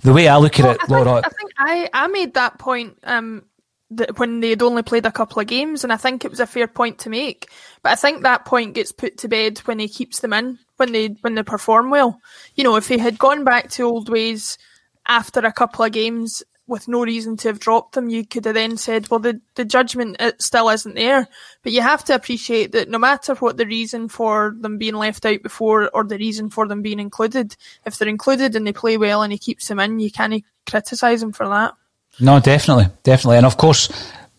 The 0.00 0.12
way 0.12 0.26
I 0.26 0.36
look 0.36 0.58
at 0.58 0.64
well, 0.64 0.74
it, 0.74 0.80
I 0.82 0.86
Laura. 0.88 1.22
I 1.24 1.28
think 1.28 1.50
I, 1.58 1.90
I 1.92 2.06
made 2.08 2.34
that 2.34 2.58
point 2.58 2.98
um, 3.04 3.44
that 3.90 4.18
when 4.18 4.40
they 4.40 4.50
had 4.50 4.62
only 4.62 4.82
played 4.82 5.06
a 5.06 5.12
couple 5.12 5.40
of 5.40 5.46
games, 5.46 5.84
and 5.84 5.92
I 5.92 5.96
think 5.96 6.24
it 6.24 6.30
was 6.30 6.40
a 6.40 6.46
fair 6.46 6.66
point 6.66 6.98
to 7.00 7.10
make. 7.10 7.48
But 7.82 7.92
I 7.92 7.94
think 7.94 8.22
that 8.22 8.44
point 8.44 8.74
gets 8.74 8.90
put 8.90 9.18
to 9.18 9.28
bed 9.28 9.58
when 9.60 9.78
he 9.78 9.88
keeps 9.88 10.20
them 10.20 10.32
in, 10.32 10.58
when 10.76 10.90
they 10.90 11.08
when 11.20 11.36
they 11.36 11.44
perform 11.44 11.90
well. 11.90 12.18
You 12.56 12.64
know, 12.64 12.74
if 12.76 12.88
he 12.88 12.98
had 12.98 13.18
gone 13.18 13.44
back 13.44 13.70
to 13.70 13.84
old 13.84 14.08
ways 14.08 14.58
after 15.06 15.40
a 15.40 15.52
couple 15.52 15.84
of 15.84 15.92
games, 15.92 16.42
with 16.66 16.88
no 16.88 17.02
reason 17.02 17.36
to 17.38 17.48
have 17.48 17.58
dropped 17.58 17.94
them, 17.94 18.08
you 18.08 18.24
could 18.24 18.44
have 18.44 18.54
then 18.54 18.76
said, 18.76 19.08
well, 19.08 19.20
the, 19.20 19.40
the 19.56 19.64
judgment 19.64 20.16
it 20.20 20.40
still 20.40 20.68
isn't 20.68 20.94
there. 20.94 21.26
But 21.62 21.72
you 21.72 21.82
have 21.82 22.04
to 22.04 22.14
appreciate 22.14 22.72
that 22.72 22.88
no 22.88 22.98
matter 22.98 23.34
what 23.34 23.56
the 23.56 23.66
reason 23.66 24.08
for 24.08 24.54
them 24.58 24.78
being 24.78 24.94
left 24.94 25.26
out 25.26 25.42
before 25.42 25.90
or 25.92 26.04
the 26.04 26.18
reason 26.18 26.50
for 26.50 26.66
them 26.66 26.82
being 26.82 27.00
included, 27.00 27.56
if 27.84 27.98
they're 27.98 28.08
included 28.08 28.54
and 28.54 28.66
they 28.66 28.72
play 28.72 28.96
well 28.96 29.22
and 29.22 29.32
he 29.32 29.38
keeps 29.38 29.68
them 29.68 29.80
in, 29.80 30.00
you 30.00 30.10
can't 30.10 30.44
criticise 30.66 31.20
them 31.20 31.32
for 31.32 31.48
that. 31.48 31.74
No, 32.20 32.40
definitely, 32.40 32.86
definitely. 33.02 33.38
And 33.38 33.46
of 33.46 33.56
course, 33.56 33.88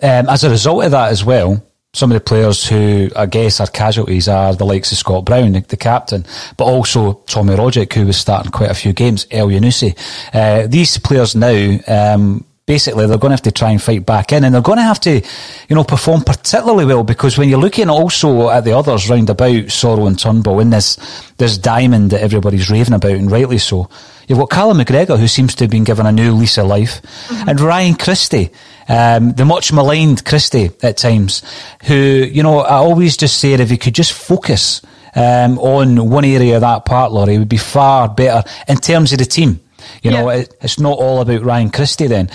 um, 0.01 0.29
as 0.29 0.43
a 0.43 0.49
result 0.49 0.85
of 0.85 0.91
that 0.91 1.11
as 1.11 1.23
well, 1.25 1.63
some 1.93 2.11
of 2.11 2.15
the 2.15 2.21
players 2.21 2.67
who 2.67 3.09
I 3.15 3.27
guess 3.27 3.59
are 3.59 3.67
casualties 3.67 4.27
are 4.27 4.55
the 4.55 4.65
likes 4.65 4.91
of 4.91 4.97
Scott 4.97 5.25
Brown, 5.25 5.51
the, 5.51 5.61
the 5.61 5.77
captain, 5.77 6.25
but 6.57 6.65
also 6.65 7.13
Tommy 7.27 7.55
Rogic, 7.55 7.93
who 7.93 8.07
was 8.07 8.17
starting 8.17 8.51
quite 8.51 8.71
a 8.71 8.75
few 8.75 8.93
games, 8.93 9.25
Elyounoussi. 9.27 9.95
Uh, 10.33 10.65
these 10.65 10.97
players 10.97 11.35
now, 11.35 11.77
um, 11.87 12.43
basically 12.65 13.05
they're 13.05 13.19
going 13.19 13.29
to 13.29 13.35
have 13.35 13.43
to 13.43 13.51
try 13.51 13.69
and 13.69 13.81
fight 13.81 14.07
back 14.07 14.33
in 14.33 14.43
and 14.43 14.55
they're 14.55 14.61
going 14.63 14.79
to 14.79 14.83
have 14.83 14.99
to, 15.01 15.21
you 15.69 15.75
know, 15.75 15.83
perform 15.83 16.21
particularly 16.21 16.85
well 16.85 17.03
because 17.03 17.37
when 17.37 17.47
you're 17.47 17.59
looking 17.59 17.89
also 17.89 18.49
at 18.49 18.63
the 18.63 18.75
others 18.75 19.07
round 19.07 19.29
about 19.29 19.51
Soro 19.51 20.07
and 20.07 20.17
Turnbull 20.17 20.61
in 20.61 20.71
this, 20.71 20.97
this 21.37 21.59
diamond 21.59 22.09
that 22.09 22.21
everybody's 22.21 22.71
raving 22.71 22.95
about 22.95 23.11
and 23.11 23.29
rightly 23.29 23.59
so, 23.59 23.87
You've 24.27 24.39
got 24.39 24.49
Callum 24.49 24.77
McGregor, 24.77 25.19
who 25.19 25.27
seems 25.27 25.55
to 25.55 25.65
have 25.65 25.71
been 25.71 25.83
given 25.83 26.05
a 26.05 26.11
new 26.11 26.33
lease 26.33 26.57
of 26.57 26.67
life, 26.67 27.01
mm-hmm. 27.01 27.49
and 27.49 27.59
Ryan 27.59 27.95
Christie, 27.95 28.51
um, 28.87 29.31
the 29.33 29.45
much 29.45 29.71
maligned 29.71 30.25
Christie 30.25 30.71
at 30.81 30.97
times, 30.97 31.43
who, 31.85 31.95
you 31.95 32.43
know, 32.43 32.59
I 32.59 32.75
always 32.75 33.17
just 33.17 33.39
say 33.39 33.53
if 33.53 33.69
he 33.69 33.77
could 33.77 33.95
just 33.95 34.13
focus 34.13 34.81
um, 35.15 35.59
on 35.59 36.09
one 36.09 36.25
area 36.25 36.55
of 36.55 36.61
that 36.61 36.85
part, 36.85 37.11
Laurie, 37.11 37.37
would 37.37 37.49
be 37.49 37.57
far 37.57 38.09
better 38.09 38.47
in 38.67 38.77
terms 38.77 39.13
of 39.13 39.19
the 39.19 39.25
team. 39.25 39.59
You 40.01 40.11
know, 40.11 40.29
yeah. 40.29 40.39
it, 40.39 40.55
it's 40.61 40.79
not 40.79 40.97
all 40.97 41.21
about 41.21 41.43
Ryan 41.43 41.69
Christie 41.69 42.07
then. 42.07 42.29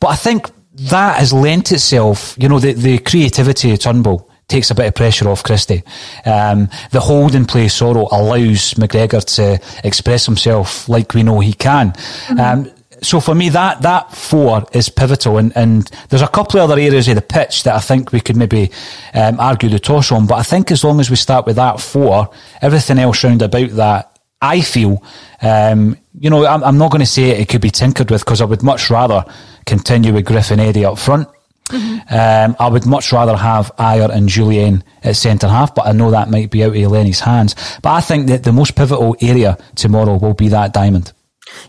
But 0.00 0.08
I 0.08 0.16
think 0.16 0.50
that 0.74 1.18
has 1.18 1.32
lent 1.32 1.72
itself, 1.72 2.36
you 2.38 2.48
know, 2.48 2.58
the, 2.58 2.72
the 2.72 2.98
creativity 2.98 3.72
of 3.72 3.78
Turnbull 3.78 4.30
takes 4.48 4.70
a 4.70 4.74
bit 4.74 4.86
of 4.86 4.94
pressure 4.94 5.28
off 5.28 5.42
Christie. 5.42 5.82
Um, 6.24 6.68
the 6.90 7.00
holding 7.00 7.46
play 7.46 7.66
Soro 7.66 8.10
allows 8.10 8.74
McGregor 8.74 9.24
to 9.36 9.60
express 9.86 10.26
himself 10.26 10.88
like 10.88 11.14
we 11.14 11.22
know 11.22 11.40
he 11.40 11.52
can. 11.52 11.92
Mm-hmm. 11.92 12.40
Um, 12.40 12.70
so 13.04 13.20
for 13.20 13.34
me, 13.34 13.48
that 13.50 13.82
that 13.82 14.14
four 14.14 14.66
is 14.72 14.88
pivotal, 14.88 15.38
and, 15.38 15.56
and 15.56 15.84
there's 16.08 16.22
a 16.22 16.28
couple 16.28 16.60
of 16.60 16.70
other 16.70 16.80
areas 16.80 17.08
of 17.08 17.14
the 17.14 17.22
pitch 17.22 17.62
that 17.64 17.74
I 17.74 17.80
think 17.80 18.12
we 18.12 18.20
could 18.20 18.36
maybe 18.36 18.70
um, 19.14 19.38
argue 19.38 19.68
the 19.68 19.78
toss 19.78 20.10
on. 20.10 20.26
But 20.26 20.36
I 20.36 20.42
think 20.42 20.70
as 20.70 20.84
long 20.84 21.00
as 21.00 21.10
we 21.10 21.16
start 21.16 21.46
with 21.46 21.56
that 21.56 21.80
four, 21.80 22.30
everything 22.60 22.98
else 22.98 23.22
round 23.22 23.42
about 23.42 23.70
that, 23.70 24.18
I 24.44 24.60
feel, 24.60 25.02
um, 25.40 25.96
you 26.18 26.28
know, 26.28 26.44
I'm, 26.44 26.62
I'm 26.62 26.76
not 26.76 26.90
going 26.90 27.00
to 27.00 27.06
say 27.06 27.30
it, 27.30 27.48
could 27.48 27.62
be 27.62 27.70
tinkered 27.70 28.10
with 28.10 28.24
because 28.24 28.42
I 28.42 28.44
would 28.44 28.62
much 28.62 28.90
rather 28.90 29.24
continue 29.64 30.12
with 30.12 30.26
Griffin 30.26 30.60
Eddie 30.60 30.84
up 30.84 30.98
front. 30.98 31.28
Mm-hmm. 31.70 32.14
Um, 32.14 32.56
I 32.60 32.68
would 32.68 32.84
much 32.84 33.10
rather 33.10 33.38
have 33.38 33.74
Ajer 33.78 34.10
and 34.10 34.28
Jullien 34.28 34.82
at 35.02 35.16
centre 35.16 35.48
half, 35.48 35.74
but 35.74 35.86
I 35.86 35.92
know 35.92 36.10
that 36.10 36.28
might 36.28 36.50
be 36.50 36.62
out 36.62 36.76
of 36.76 36.90
Lenny's 36.92 37.20
hands. 37.20 37.54
But 37.80 37.94
I 37.94 38.00
think 38.02 38.26
that 38.26 38.44
the 38.44 38.52
most 38.52 38.76
pivotal 38.76 39.16
area 39.22 39.56
tomorrow 39.74 40.18
will 40.18 40.34
be 40.34 40.48
that 40.48 40.74
diamond. 40.74 41.13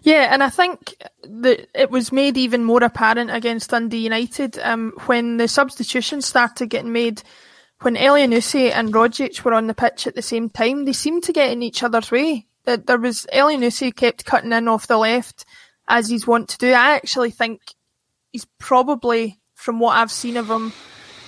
Yeah, 0.01 0.27
and 0.31 0.43
I 0.43 0.49
think 0.49 0.95
that 1.23 1.67
it 1.73 1.91
was 1.91 2.11
made 2.11 2.37
even 2.37 2.63
more 2.63 2.83
apparent 2.83 3.31
against 3.31 3.71
Dundee 3.71 4.03
United 4.03 4.59
um, 4.59 4.93
when 5.05 5.37
the 5.37 5.47
substitutions 5.47 6.25
started 6.25 6.69
getting 6.69 6.93
made. 6.93 7.21
When 7.81 7.95
Elyounoussi 7.95 8.71
and 8.71 8.93
Rogic 8.93 9.43
were 9.43 9.53
on 9.53 9.67
the 9.67 9.73
pitch 9.73 10.07
at 10.07 10.15
the 10.15 10.21
same 10.21 10.49
time, 10.49 10.85
they 10.85 10.93
seemed 10.93 11.23
to 11.23 11.33
get 11.33 11.51
in 11.51 11.61
each 11.61 11.83
other's 11.83 12.11
way. 12.11 12.47
That 12.63 12.87
there 12.87 12.97
was 12.97 13.27
Elyounoussi 13.33 13.95
kept 13.95 14.25
cutting 14.25 14.53
in 14.53 14.67
off 14.67 14.87
the 14.87 14.97
left 14.97 15.45
as 15.87 16.07
he's 16.07 16.25
wont 16.25 16.49
to 16.49 16.57
do. 16.57 16.71
I 16.71 16.95
actually 16.95 17.31
think 17.31 17.61
he's 18.31 18.47
probably 18.59 19.39
from 19.53 19.79
what 19.79 19.97
I've 19.97 20.11
seen 20.11 20.37
of 20.37 20.49
him, 20.49 20.73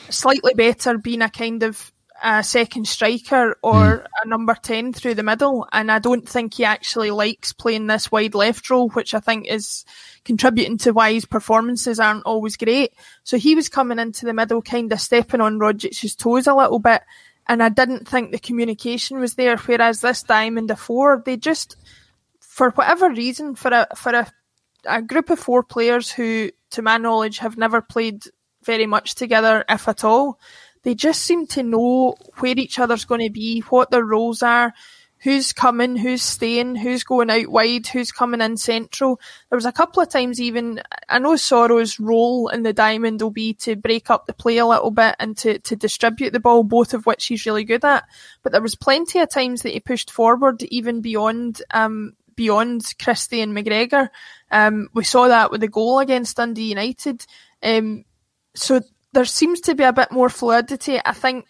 slightly 0.09 0.53
better 0.53 0.97
being 0.97 1.21
a 1.21 1.29
kind 1.29 1.63
of 1.63 1.91
a 2.23 2.43
second 2.43 2.87
striker 2.87 3.57
or 3.61 3.73
mm. 3.73 4.05
a 4.23 4.27
number 4.27 4.55
10 4.55 4.93
through 4.93 5.15
the 5.15 5.23
middle. 5.23 5.67
And 5.71 5.91
I 5.91 5.99
don't 5.99 6.27
think 6.27 6.55
he 6.55 6.65
actually 6.65 7.11
likes 7.11 7.53
playing 7.53 7.87
this 7.87 8.11
wide 8.11 8.35
left 8.35 8.69
role, 8.69 8.89
which 8.89 9.13
I 9.13 9.19
think 9.19 9.47
is 9.47 9.85
contributing 10.25 10.77
to 10.79 10.93
why 10.93 11.13
his 11.13 11.25
performances 11.25 11.99
aren't 11.99 12.25
always 12.25 12.57
great. 12.57 12.93
So 13.23 13.37
he 13.37 13.55
was 13.55 13.69
coming 13.69 13.99
into 13.99 14.25
the 14.25 14.33
middle, 14.33 14.61
kind 14.61 14.91
of 14.91 15.01
stepping 15.01 15.41
on 15.41 15.59
Rogic's 15.59 16.15
toes 16.15 16.47
a 16.47 16.55
little 16.55 16.79
bit. 16.79 17.01
And 17.47 17.63
I 17.63 17.69
didn't 17.69 18.07
think 18.07 18.31
the 18.31 18.39
communication 18.39 19.19
was 19.19 19.35
there. 19.35 19.57
Whereas 19.57 20.01
this 20.01 20.23
Diamond 20.23 20.71
of 20.71 20.79
four, 20.79 21.21
they 21.25 21.37
just, 21.37 21.77
for 22.39 22.71
whatever 22.71 23.09
reason, 23.09 23.55
for 23.55 23.71
a, 23.71 23.87
for 23.95 24.13
a, 24.13 24.31
a 24.85 25.01
group 25.01 25.29
of 25.29 25.39
four 25.39 25.63
players 25.63 26.11
who, 26.11 26.51
to 26.71 26.81
my 26.81 26.97
knowledge, 26.97 27.37
have 27.37 27.57
never 27.57 27.81
played 27.81 28.23
very 28.63 28.85
much 28.85 29.15
together, 29.15 29.63
if 29.69 29.87
at 29.87 30.03
all, 30.03 30.39
they 30.87 30.95
just 30.95 31.23
seem 31.23 31.45
to 31.45 31.63
know 31.63 32.15
where 32.37 32.57
each 32.57 32.79
other's 32.79 33.03
going 33.03 33.19
to 33.19 33.29
be, 33.29 33.59
what 33.59 33.91
their 33.91 34.05
roles 34.05 34.41
are, 34.41 34.73
who's 35.17 35.51
coming, 35.51 35.97
who's 35.97 36.21
staying, 36.21 36.77
who's 36.77 37.03
going 37.03 37.29
out 37.29 37.49
wide, 37.49 37.85
who's 37.87 38.13
coming 38.13 38.39
in 38.39 38.55
central. 38.55 39.19
There 39.49 39.57
was 39.57 39.65
a 39.65 39.73
couple 39.73 40.01
of 40.01 40.07
times 40.07 40.39
even, 40.39 40.81
I 41.09 41.19
know 41.19 41.35
Soro's 41.35 41.99
role 41.99 42.47
in 42.47 42.63
the 42.63 42.71
diamond 42.71 43.21
will 43.21 43.31
be 43.31 43.53
to 43.55 43.75
break 43.75 44.09
up 44.09 44.27
the 44.27 44.33
play 44.33 44.59
a 44.59 44.65
little 44.65 44.91
bit 44.91 45.17
and 45.19 45.35
to, 45.39 45.59
to 45.59 45.75
distribute 45.75 46.31
the 46.31 46.39
ball, 46.39 46.63
both 46.63 46.93
of 46.93 47.05
which 47.05 47.25
he's 47.25 47.45
really 47.45 47.65
good 47.65 47.83
at. 47.83 48.05
But 48.41 48.53
there 48.53 48.61
was 48.61 48.75
plenty 48.75 49.19
of 49.19 49.29
times 49.29 49.63
that 49.63 49.73
he 49.73 49.81
pushed 49.81 50.09
forward 50.09 50.63
even 50.63 51.01
beyond, 51.01 51.61
um, 51.71 52.13
beyond 52.37 52.93
Christie 52.97 53.41
and 53.41 53.53
McGregor. 53.53 54.07
Um, 54.51 54.87
we 54.93 55.03
saw 55.03 55.27
that 55.27 55.51
with 55.51 55.59
the 55.59 55.67
goal 55.67 55.99
against 55.99 56.37
Dundee 56.37 56.69
United. 56.69 57.25
Um, 57.61 58.05
so 58.55 58.79
there 59.13 59.25
seems 59.25 59.61
to 59.61 59.75
be 59.75 59.83
a 59.83 59.93
bit 59.93 60.11
more 60.11 60.29
fluidity. 60.29 60.99
I 61.03 61.13
think 61.13 61.45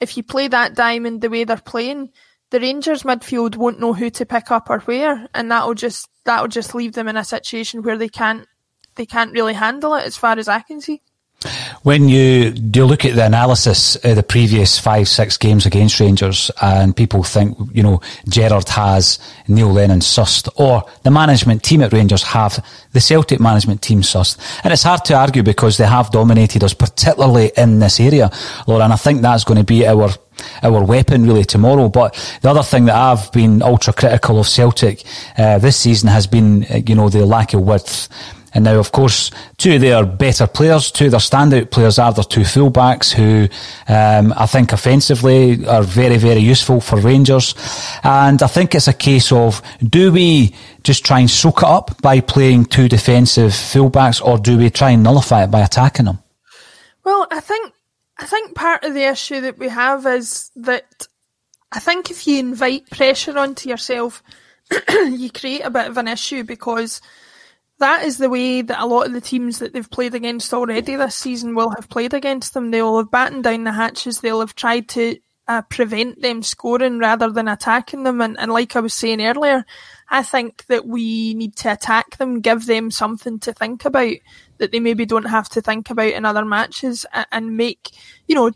if 0.00 0.16
you 0.16 0.22
play 0.22 0.48
that 0.48 0.74
diamond 0.74 1.20
the 1.20 1.30
way 1.30 1.44
they're 1.44 1.56
playing, 1.56 2.10
the 2.50 2.60
Rangers 2.60 3.02
midfield 3.02 3.56
won't 3.56 3.80
know 3.80 3.92
who 3.92 4.10
to 4.10 4.26
pick 4.26 4.50
up 4.50 4.70
or 4.70 4.80
where, 4.80 5.28
and 5.34 5.50
that'll 5.50 5.74
just 5.74 6.08
that'll 6.24 6.48
just 6.48 6.74
leave 6.74 6.92
them 6.92 7.08
in 7.08 7.16
a 7.16 7.24
situation 7.24 7.82
where 7.82 7.98
they 7.98 8.08
can't 8.08 8.46
they 8.94 9.06
can't 9.06 9.32
really 9.32 9.54
handle 9.54 9.94
it 9.94 10.04
as 10.04 10.16
far 10.16 10.38
as 10.38 10.48
I 10.48 10.60
can 10.60 10.80
see. 10.80 11.02
When 11.82 12.08
you 12.08 12.50
do 12.50 12.84
look 12.84 13.04
at 13.04 13.14
the 13.14 13.24
analysis 13.24 13.96
of 13.96 14.16
the 14.16 14.22
previous 14.22 14.78
five, 14.78 15.08
six 15.08 15.36
games 15.36 15.66
against 15.66 16.00
Rangers, 16.00 16.50
and 16.62 16.96
people 16.96 17.22
think, 17.22 17.56
you 17.72 17.82
know, 17.82 18.00
Gerrard 18.28 18.68
has 18.70 19.18
Neil 19.48 19.72
Lennon 19.72 20.00
sussed, 20.00 20.48
or 20.56 20.84
the 21.02 21.10
management 21.10 21.62
team 21.62 21.82
at 21.82 21.92
Rangers 21.92 22.22
have 22.22 22.64
the 22.92 23.00
Celtic 23.00 23.40
management 23.40 23.82
team 23.82 24.02
sussed. 24.02 24.38
And 24.64 24.72
it's 24.72 24.82
hard 24.82 25.04
to 25.06 25.14
argue 25.14 25.42
because 25.42 25.76
they 25.76 25.86
have 25.86 26.10
dominated 26.10 26.64
us, 26.64 26.74
particularly 26.74 27.52
in 27.56 27.78
this 27.78 28.00
area, 28.00 28.30
Laura, 28.66 28.84
and 28.84 28.92
I 28.92 28.96
think 28.96 29.22
that's 29.22 29.44
going 29.44 29.58
to 29.58 29.64
be 29.64 29.86
our 29.86 30.10
our 30.62 30.84
weapon 30.84 31.26
really 31.26 31.44
tomorrow. 31.44 31.88
But 31.88 32.14
the 32.42 32.50
other 32.50 32.62
thing 32.62 32.86
that 32.86 32.96
I've 32.96 33.30
been 33.32 33.62
ultra 33.62 33.92
critical 33.92 34.40
of 34.40 34.48
Celtic 34.48 35.04
uh, 35.38 35.58
this 35.58 35.76
season 35.76 36.08
has 36.08 36.26
been, 36.26 36.64
uh, 36.64 36.80
you 36.86 36.94
know, 36.94 37.08
the 37.08 37.24
lack 37.24 37.54
of 37.54 37.60
width. 37.60 38.08
And 38.54 38.64
now, 38.64 38.78
of 38.78 38.92
course, 38.92 39.32
two 39.58 39.74
of 39.74 39.80
their 39.80 40.06
better 40.06 40.46
players, 40.46 40.92
two 40.92 41.06
of 41.06 41.10
their 41.10 41.20
standout 41.20 41.70
players 41.70 41.98
are 41.98 42.12
their 42.12 42.24
two 42.24 42.42
fullbacks 42.42 43.12
who 43.12 43.48
um, 43.92 44.32
I 44.36 44.46
think 44.46 44.72
offensively 44.72 45.66
are 45.66 45.82
very, 45.82 46.16
very 46.16 46.40
useful 46.40 46.80
for 46.80 47.00
Rangers. 47.00 47.54
And 48.04 48.42
I 48.42 48.46
think 48.46 48.74
it's 48.74 48.86
a 48.86 48.92
case 48.92 49.32
of 49.32 49.60
do 49.82 50.12
we 50.12 50.54
just 50.84 51.04
try 51.04 51.18
and 51.18 51.30
soak 51.30 51.58
it 51.58 51.68
up 51.68 52.00
by 52.00 52.20
playing 52.20 52.66
two 52.66 52.88
defensive 52.88 53.50
fullbacks 53.50 54.24
or 54.24 54.38
do 54.38 54.56
we 54.56 54.70
try 54.70 54.90
and 54.90 55.02
nullify 55.02 55.44
it 55.44 55.50
by 55.50 55.60
attacking 55.60 56.06
them? 56.06 56.20
Well, 57.04 57.26
I 57.30 57.40
think 57.40 57.72
I 58.18 58.26
think 58.26 58.54
part 58.54 58.84
of 58.84 58.94
the 58.94 59.04
issue 59.04 59.40
that 59.40 59.58
we 59.58 59.68
have 59.68 60.06
is 60.06 60.50
that 60.56 61.08
I 61.72 61.80
think 61.80 62.10
if 62.10 62.26
you 62.26 62.38
invite 62.38 62.88
pressure 62.88 63.36
onto 63.36 63.68
yourself, 63.68 64.22
you 64.88 65.30
create 65.30 65.62
a 65.62 65.70
bit 65.70 65.88
of 65.88 65.96
an 65.98 66.06
issue 66.06 66.44
because 66.44 67.00
that 67.78 68.04
is 68.04 68.18
the 68.18 68.30
way 68.30 68.62
that 68.62 68.80
a 68.80 68.86
lot 68.86 69.06
of 69.06 69.12
the 69.12 69.20
teams 69.20 69.58
that 69.58 69.72
they've 69.72 69.90
played 69.90 70.14
against 70.14 70.54
already 70.54 70.96
this 70.96 71.16
season 71.16 71.54
will 71.54 71.70
have 71.70 71.88
played 71.88 72.14
against 72.14 72.54
them. 72.54 72.70
They'll 72.70 72.98
have 72.98 73.10
battened 73.10 73.44
down 73.44 73.64
the 73.64 73.72
hatches. 73.72 74.20
They'll 74.20 74.40
have 74.40 74.54
tried 74.54 74.88
to 74.90 75.18
uh, 75.48 75.62
prevent 75.62 76.22
them 76.22 76.42
scoring 76.42 76.98
rather 76.98 77.30
than 77.30 77.48
attacking 77.48 78.04
them. 78.04 78.20
And, 78.20 78.38
and 78.38 78.52
like 78.52 78.76
I 78.76 78.80
was 78.80 78.94
saying 78.94 79.20
earlier, 79.22 79.64
I 80.08 80.22
think 80.22 80.64
that 80.66 80.86
we 80.86 81.34
need 81.34 81.56
to 81.56 81.72
attack 81.72 82.16
them, 82.16 82.40
give 82.40 82.66
them 82.66 82.90
something 82.90 83.40
to 83.40 83.52
think 83.52 83.84
about 83.84 84.14
that 84.58 84.72
they 84.72 84.80
maybe 84.80 85.04
don't 85.04 85.24
have 85.24 85.48
to 85.50 85.60
think 85.60 85.90
about 85.90 86.12
in 86.12 86.24
other 86.24 86.44
matches 86.44 87.04
and, 87.12 87.26
and 87.32 87.56
make, 87.56 87.90
you 88.28 88.34
know, 88.34 88.52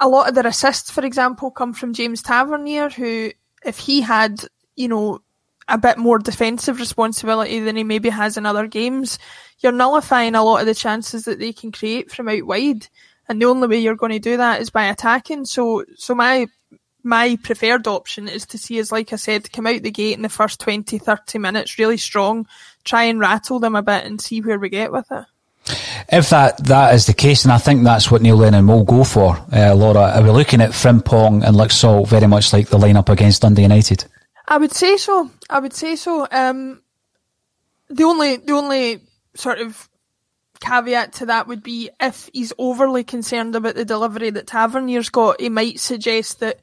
a 0.00 0.08
lot 0.08 0.28
of 0.28 0.34
their 0.36 0.46
assists, 0.46 0.90
for 0.90 1.04
example, 1.04 1.50
come 1.50 1.72
from 1.72 1.92
James 1.92 2.22
Tavernier, 2.22 2.88
who, 2.88 3.32
if 3.64 3.78
he 3.78 4.00
had, 4.00 4.44
you 4.76 4.86
know, 4.86 5.20
a 5.68 5.78
bit 5.78 5.98
more 5.98 6.18
defensive 6.18 6.78
responsibility 6.78 7.60
than 7.60 7.76
he 7.76 7.84
maybe 7.84 8.08
has 8.08 8.36
in 8.36 8.46
other 8.46 8.66
games, 8.66 9.18
you're 9.60 9.72
nullifying 9.72 10.34
a 10.34 10.42
lot 10.42 10.60
of 10.60 10.66
the 10.66 10.74
chances 10.74 11.24
that 11.24 11.38
they 11.38 11.52
can 11.52 11.72
create 11.72 12.10
from 12.10 12.28
out 12.28 12.44
wide. 12.44 12.88
And 13.28 13.40
the 13.40 13.46
only 13.46 13.68
way 13.68 13.78
you're 13.78 13.96
going 13.96 14.12
to 14.12 14.18
do 14.18 14.38
that 14.38 14.60
is 14.60 14.70
by 14.70 14.86
attacking. 14.86 15.44
So, 15.44 15.84
so 15.96 16.14
my 16.14 16.46
my 17.04 17.38
preferred 17.42 17.86
option 17.86 18.28
is 18.28 18.44
to 18.46 18.58
see 18.58 18.80
us, 18.80 18.92
like 18.92 19.12
I 19.12 19.16
said, 19.16 19.52
come 19.52 19.66
out 19.66 19.82
the 19.82 19.90
gate 19.90 20.16
in 20.16 20.22
the 20.22 20.28
first 20.28 20.60
20, 20.60 20.98
30 20.98 21.38
minutes 21.38 21.78
really 21.78 21.96
strong, 21.96 22.46
try 22.84 23.04
and 23.04 23.20
rattle 23.20 23.60
them 23.60 23.76
a 23.76 23.82
bit 23.82 24.04
and 24.04 24.20
see 24.20 24.40
where 24.40 24.58
we 24.58 24.68
get 24.68 24.92
with 24.92 25.10
it. 25.10 25.24
If 26.10 26.30
that, 26.30 26.64
that 26.64 26.94
is 26.94 27.06
the 27.06 27.14
case, 27.14 27.44
and 27.44 27.52
I 27.52 27.58
think 27.58 27.84
that's 27.84 28.10
what 28.10 28.22
Neil 28.22 28.36
Lennon 28.36 28.66
will 28.66 28.84
go 28.84 29.04
for, 29.04 29.36
uh, 29.52 29.74
Laura, 29.74 30.12
are 30.16 30.22
we 30.22 30.30
looking 30.30 30.60
at 30.60 30.70
Frimpong 30.70 31.46
and 31.46 31.56
Laxalt 31.56 32.08
very 32.08 32.26
much 32.26 32.52
like 32.52 32.68
the 32.68 32.78
lineup 32.78 33.08
against 33.08 33.42
Dundee 33.42 33.62
United? 33.62 34.04
I 34.48 34.56
would 34.56 34.72
say 34.72 34.96
so. 34.96 35.30
I 35.50 35.60
would 35.60 35.74
say 35.74 35.94
so. 35.94 36.26
Um, 36.30 36.82
the 37.90 38.04
only 38.04 38.38
the 38.38 38.54
only 38.54 39.02
sort 39.34 39.60
of 39.60 39.88
caveat 40.60 41.12
to 41.14 41.26
that 41.26 41.46
would 41.46 41.62
be 41.62 41.90
if 42.00 42.30
he's 42.32 42.52
overly 42.58 43.04
concerned 43.04 43.54
about 43.54 43.74
the 43.74 43.84
delivery 43.84 44.30
that 44.30 44.46
Tavernier's 44.46 45.10
got, 45.10 45.40
he 45.40 45.50
might 45.50 45.78
suggest 45.78 46.40
that 46.40 46.60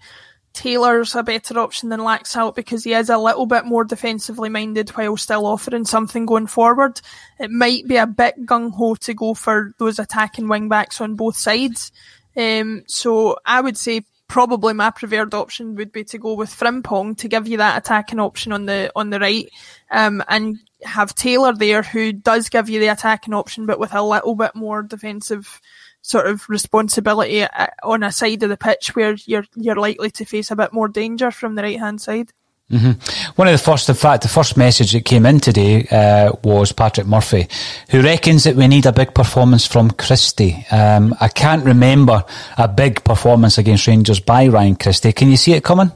Taylor's 0.52 1.14
a 1.16 1.22
better 1.22 1.60
option 1.60 1.90
than 1.90 2.00
Laxalt 2.00 2.56
because 2.56 2.84
he 2.84 2.94
is 2.94 3.10
a 3.10 3.18
little 3.18 3.46
bit 3.46 3.66
more 3.66 3.84
defensively 3.84 4.50
minded 4.50 4.90
while 4.90 5.16
still 5.16 5.46
offering 5.46 5.86
something 5.86 6.26
going 6.26 6.48
forward. 6.48 7.02
It 7.40 7.52
might 7.52 7.88
be 7.88 7.98
a 7.98 8.08
bit 8.08 8.46
gung 8.46 8.74
ho 8.74 8.96
to 8.96 9.14
go 9.14 9.36
for 9.36 9.74
those 9.78 10.00
attacking 10.00 10.48
wing 10.48 10.70
backs 10.70 11.02
on 11.02 11.16
both 11.16 11.38
sides. 11.38 11.92
Um, 12.36 12.84
so 12.88 13.38
I 13.46 13.62
would 13.62 13.78
say 13.78 14.06
probably 14.28 14.74
my 14.74 14.90
preferred 14.90 15.34
option 15.34 15.76
would 15.76 15.92
be 15.92 16.04
to 16.06 16.18
go 16.18 16.34
with 16.34 16.50
Frimpong 16.50 17.18
to 17.18 17.28
give 17.28 17.48
you 17.48 17.58
that 17.58 17.78
attacking 17.78 18.20
option 18.20 18.52
on 18.52 18.66
the 18.66 18.92
on 18.96 19.10
the 19.10 19.20
right, 19.20 19.50
um, 19.92 20.24
and 20.28 20.58
have 20.84 21.16
Taylor 21.16 21.54
there 21.54 21.84
who 21.84 22.14
does 22.14 22.50
give 22.50 22.70
you 22.70 22.80
the 22.80 22.88
attacking 22.88 23.34
option, 23.34 23.66
but 23.66 23.80
with 23.80 23.94
a 23.94 24.02
little 24.02 24.36
bit 24.36 24.56
more 24.56 24.82
defensive 24.84 25.62
sort 26.02 26.28
of 26.28 26.48
responsibility 26.50 27.42
uh, 27.44 27.68
on 27.84 28.04
a 28.04 28.12
side 28.12 28.44
of 28.44 28.50
the 28.50 28.58
pitch 28.58 28.96
where 28.96 29.16
you're 29.26 29.46
you're 29.56 29.76
likely 29.76 30.12
to 30.12 30.26
face 30.26 30.52
a 30.52 30.56
bit 30.56 30.72
more 30.74 30.88
danger 30.88 31.32
from 31.32 31.56
the 31.56 31.64
right 31.64 31.80
hand 31.80 32.02
side. 32.02 32.32
Mm-hmm. 32.72 33.32
One 33.36 33.48
of 33.48 33.52
the 33.52 33.64
first, 33.64 33.88
in 33.90 33.96
fact, 33.96 34.24
the 34.24 34.30
first 34.30 34.58
message 34.58 34.94
that 34.94 35.06
came 35.06 35.26
in 35.28 35.40
today 35.40 35.86
uh, 35.92 36.32
was 36.44 36.72
Patrick 36.72 37.06
Murphy, 37.06 37.48
who 37.92 38.02
reckons 38.02 38.44
that 38.46 38.56
we 38.56 38.68
need 38.68 38.88
a 38.88 38.92
big 38.92 39.14
performance 39.14 39.68
from 39.68 39.92
Christie. 39.92 40.66
Um, 40.72 41.16
I 41.22 41.28
can't 41.28 41.64
remember 41.64 42.24
a 42.58 42.68
big 42.68 43.04
performance 43.04 43.60
against 43.60 43.86
Rangers 43.86 44.20
by 44.20 44.48
Ryan 44.48 44.76
Christie. 44.76 45.14
Can 45.14 45.30
you 45.30 45.38
see 45.38 45.54
it 45.54 45.64
coming? 45.64 45.92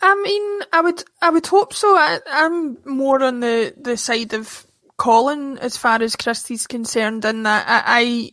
I 0.00 0.14
mean, 0.22 0.60
I 0.72 0.80
would, 0.80 1.04
I 1.20 1.28
would 1.28 1.46
hope 1.46 1.74
so. 1.74 1.88
I, 1.88 2.20
am 2.26 2.78
more 2.86 3.22
on 3.22 3.40
the, 3.40 3.74
the 3.76 3.98
side 3.98 4.32
of 4.32 4.66
Colin 4.96 5.58
as 5.58 5.76
far 5.76 6.00
as 6.02 6.16
Christie's 6.16 6.66
concerned, 6.66 7.26
in 7.26 7.42
that 7.42 7.66
I, 7.68 7.82
I 7.86 8.30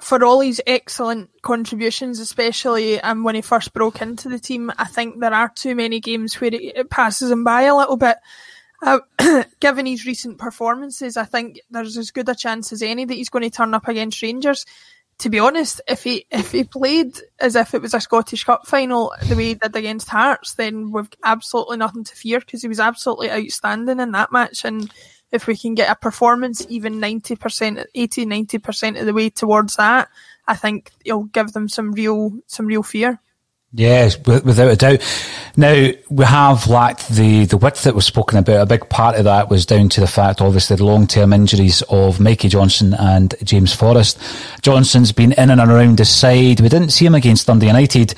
for 0.00 0.22
all 0.24 0.40
his 0.40 0.62
excellent 0.66 1.30
contributions, 1.42 2.20
especially 2.20 3.00
um, 3.00 3.24
when 3.24 3.34
he 3.34 3.40
first 3.40 3.72
broke 3.72 4.02
into 4.02 4.28
the 4.28 4.38
team, 4.38 4.70
I 4.76 4.84
think 4.84 5.20
there 5.20 5.32
are 5.32 5.48
too 5.48 5.74
many 5.74 6.00
games 6.00 6.40
where 6.40 6.52
it, 6.52 6.62
it 6.62 6.90
passes 6.90 7.30
him 7.30 7.44
by 7.44 7.62
a 7.62 7.76
little 7.76 7.96
bit. 7.96 8.16
Uh, 8.82 9.00
given 9.60 9.86
his 9.86 10.04
recent 10.04 10.38
performances, 10.38 11.16
I 11.16 11.24
think 11.24 11.60
there's 11.70 11.96
as 11.96 12.10
good 12.10 12.28
a 12.28 12.34
chance 12.34 12.72
as 12.72 12.82
any 12.82 13.06
that 13.06 13.14
he's 13.14 13.30
going 13.30 13.42
to 13.42 13.50
turn 13.50 13.72
up 13.72 13.88
against 13.88 14.20
Rangers. 14.22 14.66
To 15.20 15.30
be 15.30 15.38
honest, 15.38 15.80
if 15.88 16.04
he 16.04 16.26
if 16.30 16.52
he 16.52 16.62
played 16.64 17.18
as 17.40 17.56
if 17.56 17.72
it 17.72 17.80
was 17.80 17.94
a 17.94 18.00
Scottish 18.00 18.44
Cup 18.44 18.66
final 18.66 19.14
the 19.26 19.34
way 19.34 19.44
he 19.46 19.54
did 19.54 19.74
against 19.74 20.10
Hearts, 20.10 20.54
then 20.54 20.92
we've 20.92 21.08
absolutely 21.24 21.78
nothing 21.78 22.04
to 22.04 22.14
fear 22.14 22.38
because 22.38 22.60
he 22.60 22.68
was 22.68 22.80
absolutely 22.80 23.30
outstanding 23.30 23.98
in 23.98 24.12
that 24.12 24.30
match 24.30 24.66
and 24.66 24.92
if 25.32 25.46
we 25.46 25.56
can 25.56 25.74
get 25.74 25.90
a 25.90 25.96
performance 25.96 26.64
even 26.68 27.00
90%, 27.00 27.84
80, 27.94 28.26
90% 28.26 29.00
of 29.00 29.06
the 29.06 29.14
way 29.14 29.30
towards 29.30 29.76
that, 29.76 30.08
I 30.46 30.54
think 30.54 30.92
it'll 31.04 31.24
give 31.24 31.52
them 31.52 31.68
some 31.68 31.92
real, 31.92 32.32
some 32.46 32.66
real 32.66 32.82
fear. 32.82 33.20
Yes, 33.72 34.16
without 34.24 34.70
a 34.70 34.76
doubt. 34.76 35.02
Now, 35.56 35.90
we 36.08 36.24
have 36.24 36.66
lacked 36.66 37.08
the, 37.10 37.44
the 37.44 37.58
width 37.58 37.82
that 37.82 37.94
was 37.94 38.06
spoken 38.06 38.38
about. 38.38 38.62
A 38.62 38.66
big 38.66 38.88
part 38.88 39.16
of 39.16 39.24
that 39.24 39.50
was 39.50 39.66
down 39.66 39.90
to 39.90 40.00
the 40.00 40.06
fact, 40.06 40.40
obviously, 40.40 40.76
the 40.76 40.84
long 40.84 41.06
term 41.06 41.32
injuries 41.34 41.82
of 41.90 42.18
Mikey 42.18 42.48
Johnston 42.48 42.94
and 42.94 43.34
James 43.42 43.74
Forrest. 43.74 44.18
Johnston's 44.62 45.12
been 45.12 45.32
in 45.32 45.50
and 45.50 45.60
around 45.60 45.98
the 45.98 46.06
side. 46.06 46.60
We 46.60 46.70
didn't 46.70 46.90
see 46.90 47.04
him 47.04 47.14
against 47.14 47.48
Dundee 47.48 47.66
United. 47.66 48.14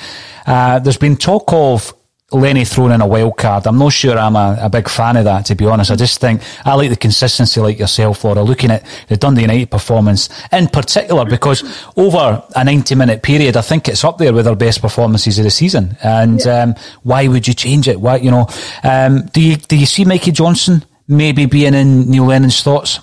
Uh, 0.47 0.79
there's 0.79 0.97
been 0.97 1.17
talk 1.17 1.53
of 1.53 1.93
Lenny 2.31 2.67
thrown 2.67 2.93
in 2.93 3.01
a 3.01 3.07
wild 3.07 3.39
card. 3.39 3.67
I'm 3.67 3.79
not 3.79 3.93
sure 3.95 4.19
I'm 4.19 4.37
a, 4.37 4.59
a, 4.61 4.69
big 4.69 4.87
fan 4.87 5.17
of 5.17 5.25
that, 5.25 5.47
to 5.47 5.55
be 5.55 5.65
honest. 5.65 5.91
I 5.91 5.97
just 5.97 6.21
think 6.21 6.43
I 6.63 6.75
like 6.75 6.91
the 6.91 6.97
consistency, 6.97 7.59
like 7.59 7.79
yourself, 7.79 8.23
Laura, 8.23 8.43
looking 8.43 8.71
at 8.71 8.85
the 9.09 9.17
Dundee 9.17 9.43
United 9.43 9.71
performance 9.71 10.29
in 10.53 10.69
particular, 10.69 11.25
because 11.25 11.65
over 11.97 12.43
a 12.55 12.65
90 12.65 12.95
minute 12.97 13.23
period, 13.23 13.57
I 13.57 13.63
think 13.63 13.89
it's 13.89 14.05
up 14.05 14.19
there 14.19 14.35
with 14.35 14.47
our 14.47 14.57
best 14.57 14.83
performances 14.83 15.39
of 15.39 15.45
the 15.45 15.51
season. 15.51 15.97
And 16.03 16.45
yeah. 16.45 16.65
um, 16.65 16.75
why 17.03 17.29
would 17.29 17.49
you 17.49 17.55
change 17.55 17.89
it? 17.89 17.99
Why, 17.99 18.17
you 18.17 18.31
know, 18.31 18.47
um, 18.85 19.23
do 19.33 19.41
you 19.41 19.57
do 19.57 19.79
you 19.79 19.87
see 19.87 20.05
Mikey 20.05 20.33
Johnston 20.33 20.85
maybe 21.07 21.47
being 21.47 21.73
in 21.73 22.11
Neil 22.11 22.27
Lennon's 22.27 22.63
thoughts? 22.63 23.01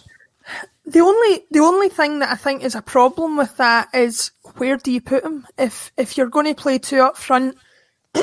The 0.85 0.99
only 0.99 1.45
the 1.49 1.61
only 1.61 1.89
thing 1.89 2.19
that 2.19 2.29
I 2.29 2.35
think 2.35 2.63
is 2.63 2.75
a 2.75 2.81
problem 2.83 3.37
with 3.37 3.57
that 3.57 3.89
is 3.91 4.29
where 4.57 4.77
do 4.77 4.91
you 4.91 5.01
put 5.01 5.23
him? 5.23 5.47
If 5.57 5.91
if 5.97 6.15
you're 6.15 6.29
going 6.29 6.45
to 6.45 6.53
play 6.53 6.77
two 6.77 6.99
up 6.99 7.17
front 7.17 7.57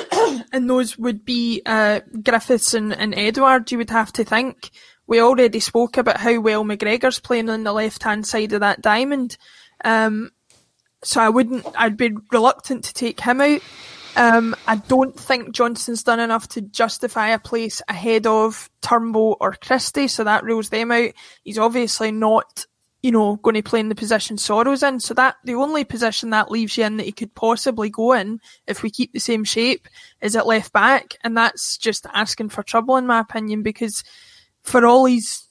and 0.52 0.68
those 0.68 0.98
would 0.98 1.24
be 1.24 1.62
uh, 1.66 2.00
Griffiths 2.22 2.74
and, 2.74 2.92
and 2.92 3.14
Edouard, 3.14 3.70
you 3.70 3.78
would 3.78 3.90
have 3.90 4.12
to 4.14 4.24
think. 4.24 4.70
We 5.06 5.20
already 5.20 5.60
spoke 5.60 5.96
about 5.96 6.18
how 6.18 6.40
well 6.40 6.64
McGregor's 6.64 7.18
playing 7.18 7.50
on 7.50 7.64
the 7.64 7.72
left 7.72 8.02
hand 8.02 8.26
side 8.26 8.52
of 8.52 8.60
that 8.60 8.80
diamond. 8.80 9.36
Um, 9.84 10.30
so 11.02 11.20
I 11.20 11.28
wouldn't, 11.28 11.66
I'd 11.76 11.96
be 11.96 12.14
reluctant 12.30 12.84
to 12.84 12.94
take 12.94 13.20
him 13.20 13.40
out. 13.40 13.60
Um, 14.14 14.54
I 14.66 14.76
don't 14.76 15.18
think 15.18 15.52
Johnston's 15.54 16.02
done 16.02 16.20
enough 16.20 16.48
to 16.48 16.60
justify 16.60 17.28
a 17.28 17.38
place 17.38 17.80
ahead 17.88 18.26
of 18.26 18.70
Turnbull 18.82 19.38
or 19.40 19.52
Christie, 19.54 20.08
so 20.08 20.24
that 20.24 20.44
rules 20.44 20.68
them 20.68 20.92
out. 20.92 21.10
He's 21.42 21.58
obviously 21.58 22.12
not 22.12 22.66
you 23.02 23.10
know, 23.10 23.36
going 23.36 23.54
to 23.54 23.62
play 23.62 23.80
in 23.80 23.88
the 23.88 23.94
position 23.94 24.38
Soro's 24.38 24.82
in. 24.82 25.00
So 25.00 25.12
that 25.14 25.36
the 25.44 25.56
only 25.56 25.84
position 25.84 26.30
that 26.30 26.50
leaves 26.50 26.78
you 26.78 26.84
in 26.84 26.96
that 26.98 27.06
he 27.06 27.12
could 27.12 27.34
possibly 27.34 27.90
go 27.90 28.12
in 28.12 28.40
if 28.66 28.82
we 28.82 28.90
keep 28.90 29.12
the 29.12 29.18
same 29.18 29.44
shape 29.44 29.88
is 30.20 30.36
at 30.36 30.46
left 30.46 30.72
back, 30.72 31.16
and 31.22 31.36
that's 31.36 31.76
just 31.76 32.06
asking 32.14 32.50
for 32.50 32.62
trouble 32.62 32.96
in 32.96 33.06
my 33.06 33.20
opinion 33.20 33.62
because 33.62 34.04
for 34.62 34.86
all 34.86 35.04
he's 35.04 35.48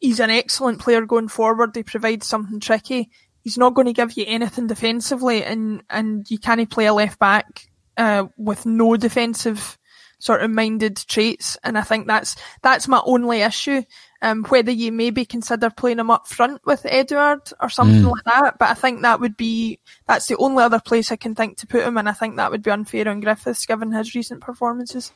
he's 0.00 0.20
an 0.20 0.30
excellent 0.30 0.78
player 0.78 1.04
going 1.04 1.28
forward, 1.28 1.74
he 1.74 1.82
provides 1.82 2.26
something 2.26 2.60
tricky. 2.60 3.10
He's 3.40 3.58
not 3.58 3.74
going 3.74 3.86
to 3.86 3.92
give 3.92 4.16
you 4.16 4.24
anything 4.26 4.68
defensively, 4.68 5.42
and 5.42 5.82
and 5.90 6.30
you 6.30 6.38
can't 6.38 6.70
play 6.70 6.86
a 6.86 6.94
left 6.94 7.18
back 7.18 7.68
uh, 7.96 8.26
with 8.36 8.66
no 8.66 8.96
defensive 8.96 9.78
sort 10.20 10.42
of 10.42 10.50
minded 10.50 10.96
traits, 10.96 11.58
and 11.64 11.76
I 11.76 11.82
think 11.82 12.06
that's 12.06 12.36
that's 12.62 12.86
my 12.86 13.02
only 13.04 13.40
issue 13.40 13.82
um, 14.24 14.42
whether 14.44 14.72
you 14.72 14.90
maybe 14.90 15.26
consider 15.26 15.68
playing 15.68 15.98
him 15.98 16.10
up 16.10 16.26
front 16.26 16.64
with 16.64 16.86
Edouard 16.86 17.42
or 17.60 17.68
something 17.68 18.02
mm. 18.02 18.10
like 18.10 18.24
that. 18.24 18.58
But 18.58 18.70
I 18.70 18.74
think 18.74 19.02
that 19.02 19.20
would 19.20 19.36
be 19.36 19.78
that's 20.06 20.26
the 20.26 20.36
only 20.38 20.64
other 20.64 20.80
place 20.80 21.12
I 21.12 21.16
can 21.16 21.34
think 21.34 21.58
to 21.58 21.66
put 21.66 21.84
him, 21.84 21.98
and 21.98 22.08
I 22.08 22.12
think 22.12 22.36
that 22.36 22.50
would 22.50 22.62
be 22.62 22.70
unfair 22.70 23.06
on 23.06 23.20
Griffiths 23.20 23.66
given 23.66 23.92
his 23.92 24.14
recent 24.14 24.40
performances. 24.40 25.12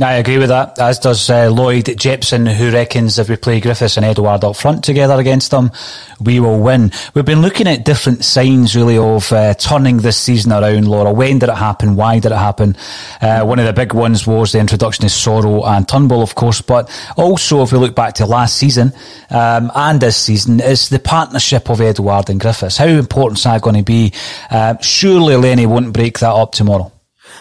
I 0.00 0.14
agree 0.14 0.38
with 0.38 0.48
that, 0.48 0.78
as 0.78 0.98
does 0.98 1.28
uh, 1.28 1.50
Lloyd 1.50 1.98
Jepson, 1.98 2.46
who 2.46 2.70
reckons 2.70 3.18
if 3.18 3.28
we 3.28 3.36
play 3.36 3.60
Griffiths 3.60 3.98
and 3.98 4.06
Edouard 4.06 4.42
up 4.42 4.56
front 4.56 4.82
together 4.82 5.20
against 5.20 5.50
them, 5.50 5.70
we 6.18 6.40
will 6.40 6.58
win. 6.58 6.90
We've 7.12 7.26
been 7.26 7.42
looking 7.42 7.66
at 7.66 7.84
different 7.84 8.24
signs, 8.24 8.74
really, 8.74 8.96
of 8.96 9.30
uh, 9.32 9.52
turning 9.52 9.98
this 9.98 10.16
season 10.16 10.50
around, 10.50 10.88
Laura. 10.88 11.12
When 11.12 11.38
did 11.40 11.50
it 11.50 11.56
happen? 11.56 11.94
Why 11.94 12.20
did 12.20 12.32
it 12.32 12.38
happen? 12.38 12.74
Uh, 13.20 13.44
one 13.44 13.58
of 13.58 13.66
the 13.66 13.74
big 13.74 13.92
ones 13.92 14.26
was 14.26 14.52
the 14.52 14.60
introduction 14.60 15.04
of 15.04 15.10
Soro 15.10 15.66
and 15.66 15.86
Turnbull, 15.86 16.22
of 16.22 16.36
course, 16.36 16.62
but 16.62 16.88
also, 17.18 17.62
if 17.62 17.70
we 17.70 17.76
look 17.76 17.94
back 17.94 18.14
to 18.14 18.24
last 18.24 18.56
season 18.56 18.94
um, 19.28 19.70
and 19.74 20.00
this 20.00 20.16
season, 20.16 20.60
is 20.60 20.88
the 20.88 21.00
partnership 21.00 21.68
of 21.68 21.82
Edouard 21.82 22.30
and 22.30 22.40
Griffiths. 22.40 22.78
How 22.78 22.86
important 22.86 23.40
is 23.40 23.44
that 23.44 23.60
going 23.60 23.76
to 23.76 23.82
be? 23.82 24.14
Uh, 24.50 24.78
surely 24.78 25.36
Lenny 25.36 25.66
won't 25.66 25.92
break 25.92 26.18
that 26.20 26.32
up 26.32 26.52
tomorrow. 26.52 26.90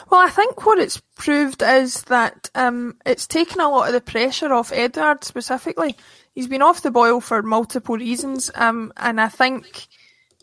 Well, 0.10 0.21
I 0.21 0.30
think 0.30 0.65
what 0.65 0.80
it's 0.80 1.01
proved 1.15 1.62
is 1.62 2.04
that 2.04 2.49
um, 2.56 2.97
it's 3.06 3.27
taken 3.27 3.60
a 3.60 3.69
lot 3.69 3.88
of 3.88 3.93
the 3.93 4.01
pressure 4.01 4.54
off 4.54 4.71
Edouard 4.71 5.23
specifically. 5.23 5.95
He's 6.34 6.47
been 6.47 6.62
off 6.62 6.82
the 6.82 6.91
boil 6.91 7.19
for 7.21 7.41
multiple 7.41 7.95
reasons, 7.95 8.51
um, 8.56 8.93
and 8.97 9.19
I 9.19 9.27
think 9.27 9.88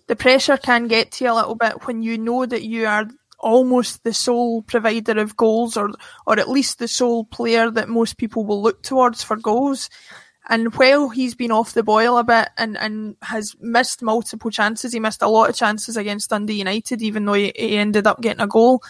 the 0.06 0.16
pressure 0.16 0.56
can 0.56 0.88
get 0.88 1.12
to 1.12 1.24
you 1.24 1.32
a 1.32 1.34
little 1.34 1.54
bit 1.54 1.86
when 1.86 2.02
you 2.02 2.18
know 2.18 2.44
that 2.44 2.62
you 2.62 2.86
are 2.86 3.06
almost 3.38 4.02
the 4.02 4.12
sole 4.12 4.62
provider 4.62 5.18
of 5.18 5.36
goals, 5.36 5.76
or 5.76 5.90
or 6.26 6.38
at 6.38 6.48
least 6.48 6.78
the 6.78 6.88
sole 6.88 7.24
player 7.24 7.70
that 7.70 7.88
most 7.88 8.18
people 8.18 8.44
will 8.44 8.62
look 8.62 8.82
towards 8.82 9.22
for 9.22 9.36
goals. 9.36 9.88
And 10.48 10.74
while 10.74 11.10
he's 11.10 11.34
been 11.34 11.50
off 11.50 11.74
the 11.74 11.82
boil 11.82 12.16
a 12.16 12.24
bit 12.24 12.48
and, 12.56 12.76
and 12.78 13.16
has 13.20 13.54
missed 13.60 14.02
multiple 14.02 14.50
chances, 14.50 14.94
he 14.94 15.00
missed 15.00 15.20
a 15.20 15.28
lot 15.28 15.50
of 15.50 15.56
chances 15.56 15.96
against 15.96 16.30
Dundee 16.30 16.54
United, 16.54 17.02
even 17.02 17.26
though 17.26 17.34
he, 17.34 17.52
he 17.54 17.76
ended 17.76 18.06
up 18.06 18.22
getting 18.22 18.40
a 18.40 18.46
goal. 18.46 18.82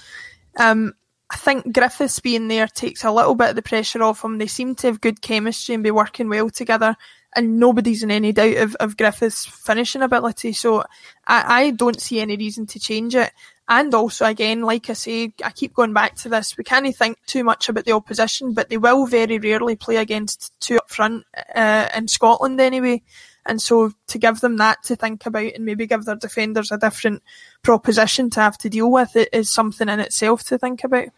Um, 0.58 0.94
I 1.30 1.36
think 1.36 1.74
Griffiths 1.74 2.20
being 2.20 2.48
there 2.48 2.66
takes 2.66 3.04
a 3.04 3.12
little 3.12 3.34
bit 3.34 3.50
of 3.50 3.56
the 3.56 3.62
pressure 3.62 4.02
off 4.02 4.24
him. 4.24 4.38
They 4.38 4.46
seem 4.46 4.74
to 4.76 4.86
have 4.86 5.00
good 5.00 5.20
chemistry 5.20 5.74
and 5.74 5.84
be 5.84 5.90
working 5.90 6.28
well 6.28 6.48
together, 6.48 6.96
and 7.36 7.58
nobody's 7.58 8.02
in 8.02 8.10
any 8.10 8.32
doubt 8.32 8.56
of, 8.56 8.74
of 8.76 8.96
Griffiths' 8.96 9.44
finishing 9.44 10.02
ability. 10.02 10.54
So 10.54 10.84
I, 11.26 11.62
I 11.62 11.70
don't 11.70 12.00
see 12.00 12.20
any 12.20 12.36
reason 12.36 12.66
to 12.68 12.80
change 12.80 13.14
it. 13.14 13.32
And 13.70 13.92
also, 13.92 14.24
again, 14.24 14.62
like 14.62 14.88
I 14.88 14.94
say, 14.94 15.34
I 15.44 15.50
keep 15.50 15.74
going 15.74 15.92
back 15.92 16.14
to 16.16 16.30
this. 16.30 16.56
We 16.56 16.64
can't 16.64 16.96
think 16.96 17.18
too 17.26 17.44
much 17.44 17.68
about 17.68 17.84
the 17.84 17.92
opposition, 17.92 18.54
but 18.54 18.70
they 18.70 18.78
will 18.78 19.04
very 19.06 19.38
rarely 19.38 19.76
play 19.76 19.96
against 19.96 20.58
two 20.60 20.78
up 20.78 20.88
front 20.88 21.24
uh, 21.54 21.88
in 21.94 22.08
Scotland 22.08 22.58
anyway. 22.62 23.02
And 23.46 23.60
so 23.62 23.92
to 24.08 24.18
give 24.18 24.40
them 24.40 24.56
that 24.58 24.82
to 24.84 24.96
think 24.96 25.24
about 25.26 25.52
and 25.54 25.64
maybe 25.64 25.86
give 25.86 26.04
their 26.04 26.16
defenders 26.16 26.70
a 26.70 26.78
different 26.78 27.22
proposition 27.62 28.30
to 28.30 28.40
have 28.40 28.58
to 28.58 28.68
deal 28.68 28.90
with 28.90 29.16
it 29.16 29.30
is 29.32 29.50
something 29.50 29.88
in 29.88 30.00
itself 30.00 30.44
to 30.44 30.58
think 30.58 30.84
about. 30.84 31.08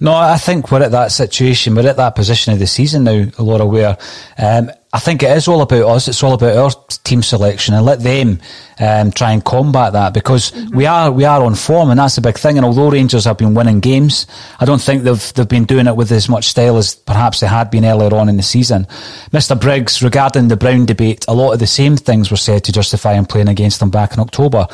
No, 0.00 0.14
I 0.14 0.36
think 0.36 0.70
we're 0.70 0.82
at 0.82 0.92
that 0.92 1.12
situation. 1.12 1.74
We're 1.74 1.88
at 1.88 1.96
that 1.96 2.14
position 2.14 2.52
of 2.52 2.58
the 2.58 2.66
season 2.66 3.04
now, 3.04 3.26
Laura, 3.38 3.66
where 3.66 3.98
um, 4.38 4.70
I 4.94 4.98
think 4.98 5.22
it 5.22 5.34
is 5.34 5.48
all 5.48 5.62
about 5.62 5.88
us. 5.88 6.06
It's 6.06 6.22
all 6.22 6.34
about 6.34 6.54
our 6.54 6.70
team 7.02 7.22
selection, 7.22 7.72
and 7.72 7.82
let 7.82 8.00
them 8.00 8.40
um, 8.78 9.10
try 9.10 9.32
and 9.32 9.42
combat 9.42 9.94
that 9.94 10.12
because 10.12 10.50
mm-hmm. 10.50 10.76
we 10.76 10.84
are 10.84 11.10
we 11.10 11.24
are 11.24 11.42
on 11.42 11.54
form, 11.54 11.88
and 11.88 11.98
that's 11.98 12.16
the 12.16 12.20
big 12.20 12.36
thing. 12.36 12.58
And 12.58 12.66
although 12.66 12.90
Rangers 12.90 13.24
have 13.24 13.38
been 13.38 13.54
winning 13.54 13.80
games, 13.80 14.26
I 14.60 14.66
don't 14.66 14.82
think 14.82 15.04
they've 15.04 15.32
they've 15.32 15.48
been 15.48 15.64
doing 15.64 15.86
it 15.86 15.96
with 15.96 16.12
as 16.12 16.28
much 16.28 16.48
style 16.48 16.76
as 16.76 16.94
perhaps 16.94 17.40
they 17.40 17.46
had 17.46 17.70
been 17.70 17.86
earlier 17.86 18.14
on 18.14 18.28
in 18.28 18.36
the 18.36 18.42
season. 18.42 18.84
Mr. 19.30 19.58
Briggs, 19.58 20.02
regarding 20.02 20.48
the 20.48 20.58
Brown 20.58 20.84
debate, 20.84 21.24
a 21.26 21.34
lot 21.34 21.54
of 21.54 21.58
the 21.58 21.66
same 21.66 21.96
things 21.96 22.30
were 22.30 22.36
said 22.36 22.62
to 22.64 22.72
justify 22.72 23.14
him 23.14 23.24
playing 23.24 23.48
against 23.48 23.80
them 23.80 23.88
back 23.88 24.12
in 24.12 24.20
October. 24.20 24.66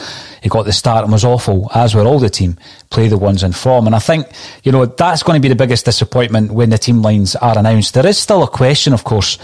He 0.42 0.48
got 0.48 0.64
the 0.64 0.72
start 0.72 1.04
and 1.04 1.12
was 1.12 1.24
awful, 1.24 1.70
as 1.76 1.94
were 1.94 2.02
all 2.02 2.18
the 2.18 2.28
team. 2.28 2.56
Play 2.90 3.06
the 3.06 3.18
ones 3.18 3.44
in 3.44 3.52
form, 3.52 3.86
and 3.86 3.94
I 3.94 4.00
think 4.00 4.26
you 4.64 4.72
know 4.72 4.84
that's 4.84 5.22
going 5.22 5.40
to 5.40 5.42
be 5.42 5.48
the 5.48 5.54
biggest 5.54 5.84
disappointment 5.84 6.50
when 6.50 6.70
the 6.70 6.78
team 6.78 7.02
lines 7.02 7.36
are 7.36 7.56
announced. 7.56 7.94
There 7.94 8.06
is 8.06 8.18
still 8.18 8.42
a 8.42 8.48
question, 8.48 8.92
of 8.92 9.04
course 9.04 9.38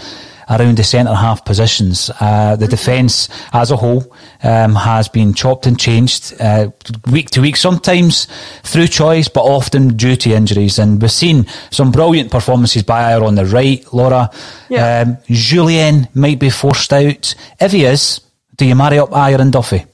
around 0.49 0.77
the 0.77 0.83
centre 0.83 1.13
half 1.13 1.45
positions. 1.45 2.11
Uh, 2.19 2.55
the 2.55 2.67
defence 2.67 3.29
as 3.53 3.71
a 3.71 3.77
whole 3.77 4.13
um, 4.43 4.75
has 4.75 5.07
been 5.07 5.33
chopped 5.33 5.65
and 5.65 5.79
changed 5.79 6.33
uh, 6.39 6.69
week 7.11 7.29
to 7.31 7.41
week, 7.41 7.57
sometimes 7.57 8.27
through 8.63 8.87
choice, 8.87 9.27
but 9.27 9.41
often 9.43 9.95
due 9.95 10.15
to 10.15 10.31
injuries. 10.31 10.79
And 10.79 11.01
we've 11.01 11.11
seen 11.11 11.45
some 11.71 11.91
brilliant 11.91 12.31
performances 12.31 12.83
by 12.83 13.11
Ajer 13.11 13.25
on 13.25 13.35
the 13.35 13.45
right, 13.45 13.85
Laura. 13.93 14.29
Yeah. 14.69 15.01
Um, 15.01 15.17
Jullien 15.27 16.13
might 16.15 16.39
be 16.39 16.49
forced 16.49 16.93
out. 16.93 17.35
If 17.59 17.71
he 17.71 17.85
is, 17.85 18.21
do 18.55 18.65
you 18.65 18.75
marry 18.75 18.99
up 18.99 19.09
Ajer 19.09 19.39
and 19.39 19.51
Duffy? 19.51 19.85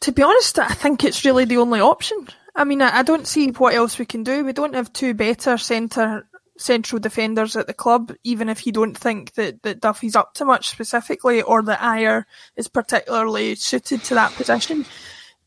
To 0.00 0.12
be 0.12 0.22
honest, 0.22 0.58
I 0.58 0.68
think 0.68 1.04
it's 1.04 1.24
really 1.24 1.46
the 1.46 1.56
only 1.56 1.80
option. 1.80 2.28
I 2.54 2.64
mean, 2.64 2.82
I, 2.82 2.98
I 2.98 3.02
don't 3.02 3.26
see 3.26 3.48
what 3.48 3.74
else 3.74 3.98
we 3.98 4.04
can 4.04 4.22
do. 4.22 4.44
We 4.44 4.52
don't 4.52 4.74
have 4.74 4.92
two 4.92 5.14
better 5.14 5.56
centre 5.56 6.26
central 6.56 7.00
defenders 7.00 7.56
at 7.56 7.66
the 7.66 7.74
club, 7.74 8.12
even 8.22 8.48
if 8.48 8.66
you 8.66 8.72
don't 8.72 8.96
think 8.96 9.32
that, 9.34 9.62
that 9.62 9.80
Duffy's 9.80 10.16
up 10.16 10.34
to 10.34 10.44
much 10.44 10.68
specifically 10.68 11.42
or 11.42 11.62
that 11.62 11.80
Ajer 11.80 12.24
is 12.56 12.68
particularly 12.68 13.54
suited 13.54 14.02
to 14.04 14.14
that 14.14 14.32
position. 14.32 14.86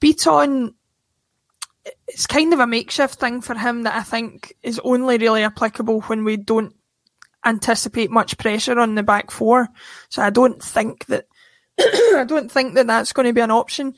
Bitton, 0.02 0.74
it's 2.08 2.28
kind 2.28 2.54
of 2.54 2.60
a 2.60 2.68
makeshift 2.68 3.16
thing 3.16 3.42
for 3.42 3.56
him 3.56 3.84
that 3.84 3.96
I 3.96 4.04
think 4.04 4.54
is 4.62 4.80
only 4.84 5.18
really 5.18 5.44
applicable 5.44 6.02
when 6.02 6.24
we 6.24 6.38
don't 6.38 6.76
anticipate 7.46 8.12
much 8.12 8.38
pressure 8.38 8.78
on 8.78 8.96
the 8.96 9.04
back 9.04 9.32
four. 9.32 9.70
So 10.10 10.22
I 10.22 10.30
don't 10.30 10.62
think 10.62 11.06
that 11.06 11.28
I 11.80 12.26
don't 12.28 12.52
think 12.52 12.76
that 12.76 12.88
that's 12.88 13.14
going 13.14 13.28
to 13.28 13.34
be 13.34 13.42
an 13.42 13.52
option. 13.52 13.96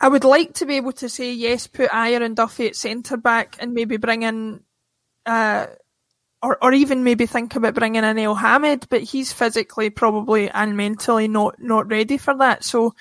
I 0.00 0.08
would 0.08 0.24
like 0.24 0.54
to 0.54 0.66
be 0.66 0.76
able 0.76 0.92
to 0.92 1.08
say 1.08 1.32
yes, 1.32 1.66
put 1.66 1.90
Ajer 1.90 2.22
and 2.22 2.36
Duffy 2.36 2.68
at 2.68 2.76
centre 2.76 3.16
back 3.16 3.56
and 3.58 3.74
maybe 3.74 3.96
bring 3.96 4.22
in 4.22 4.62
uh, 5.26 5.66
or, 6.42 6.58
or 6.62 6.72
even 6.72 7.04
maybe 7.04 7.26
think 7.26 7.54
about 7.54 7.74
bringing 7.74 8.04
in 8.04 8.16
Elhamed, 8.16 8.86
but 8.88 9.02
he's 9.02 9.32
physically 9.32 9.90
probably 9.90 10.50
and 10.50 10.76
mentally 10.76 11.28
not, 11.28 11.60
not 11.60 11.88
ready 11.90 12.16
for 12.16 12.34
that. 12.38 12.64
So 12.64 12.94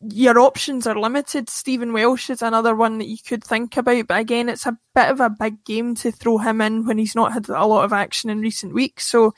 your 0.00 0.40
options 0.40 0.86
are 0.86 0.98
limited. 0.98 1.48
Stephen 1.48 1.92
Welsh 1.92 2.30
is 2.30 2.42
another 2.42 2.74
one 2.74 2.98
that 2.98 3.06
you 3.08 3.18
could 3.18 3.44
think 3.44 3.76
about, 3.76 4.06
but 4.08 4.18
again, 4.18 4.48
it's 4.48 4.66
a 4.66 4.76
bit 4.94 5.08
of 5.10 5.20
a 5.20 5.30
big 5.30 5.64
game 5.64 5.94
to 5.96 6.10
throw 6.10 6.38
him 6.38 6.60
in 6.60 6.86
when 6.86 6.98
he's 6.98 7.14
not 7.14 7.32
had 7.32 7.48
a 7.48 7.66
lot 7.66 7.84
of 7.84 7.92
action 7.92 8.30
in 8.30 8.40
recent 8.40 8.74
weeks. 8.74 9.06
So, 9.06 9.34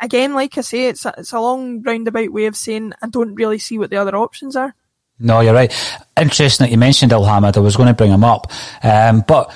again, 0.00 0.34
like 0.34 0.58
I 0.58 0.60
say, 0.60 0.88
it's 0.88 1.06
a, 1.06 1.14
it's 1.16 1.32
a 1.32 1.40
long 1.40 1.82
roundabout 1.82 2.32
way 2.32 2.46
of 2.46 2.56
saying 2.56 2.92
I 3.00 3.08
don't 3.08 3.34
really 3.34 3.58
see 3.58 3.78
what 3.78 3.90
the 3.90 3.96
other 3.96 4.16
options 4.16 4.56
are. 4.56 4.74
No, 5.18 5.40
you're 5.40 5.54
right. 5.54 5.72
Interesting 6.18 6.64
that 6.64 6.70
you 6.70 6.78
mentioned 6.78 7.12
Elhamed. 7.12 7.56
I 7.56 7.60
was 7.60 7.76
going 7.76 7.88
to 7.88 7.94
bring 7.94 8.10
him 8.10 8.24
up, 8.24 8.50
um, 8.82 9.22
but 9.26 9.54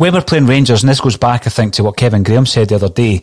when 0.00 0.14
we're 0.14 0.22
playing 0.22 0.46
Rangers, 0.46 0.82
and 0.82 0.88
this 0.88 0.98
goes 0.98 1.18
back, 1.18 1.46
I 1.46 1.50
think, 1.50 1.74
to 1.74 1.84
what 1.84 1.98
Kevin 1.98 2.22
Graham 2.22 2.46
said 2.46 2.70
the 2.70 2.76
other 2.76 2.88
day. 2.88 3.20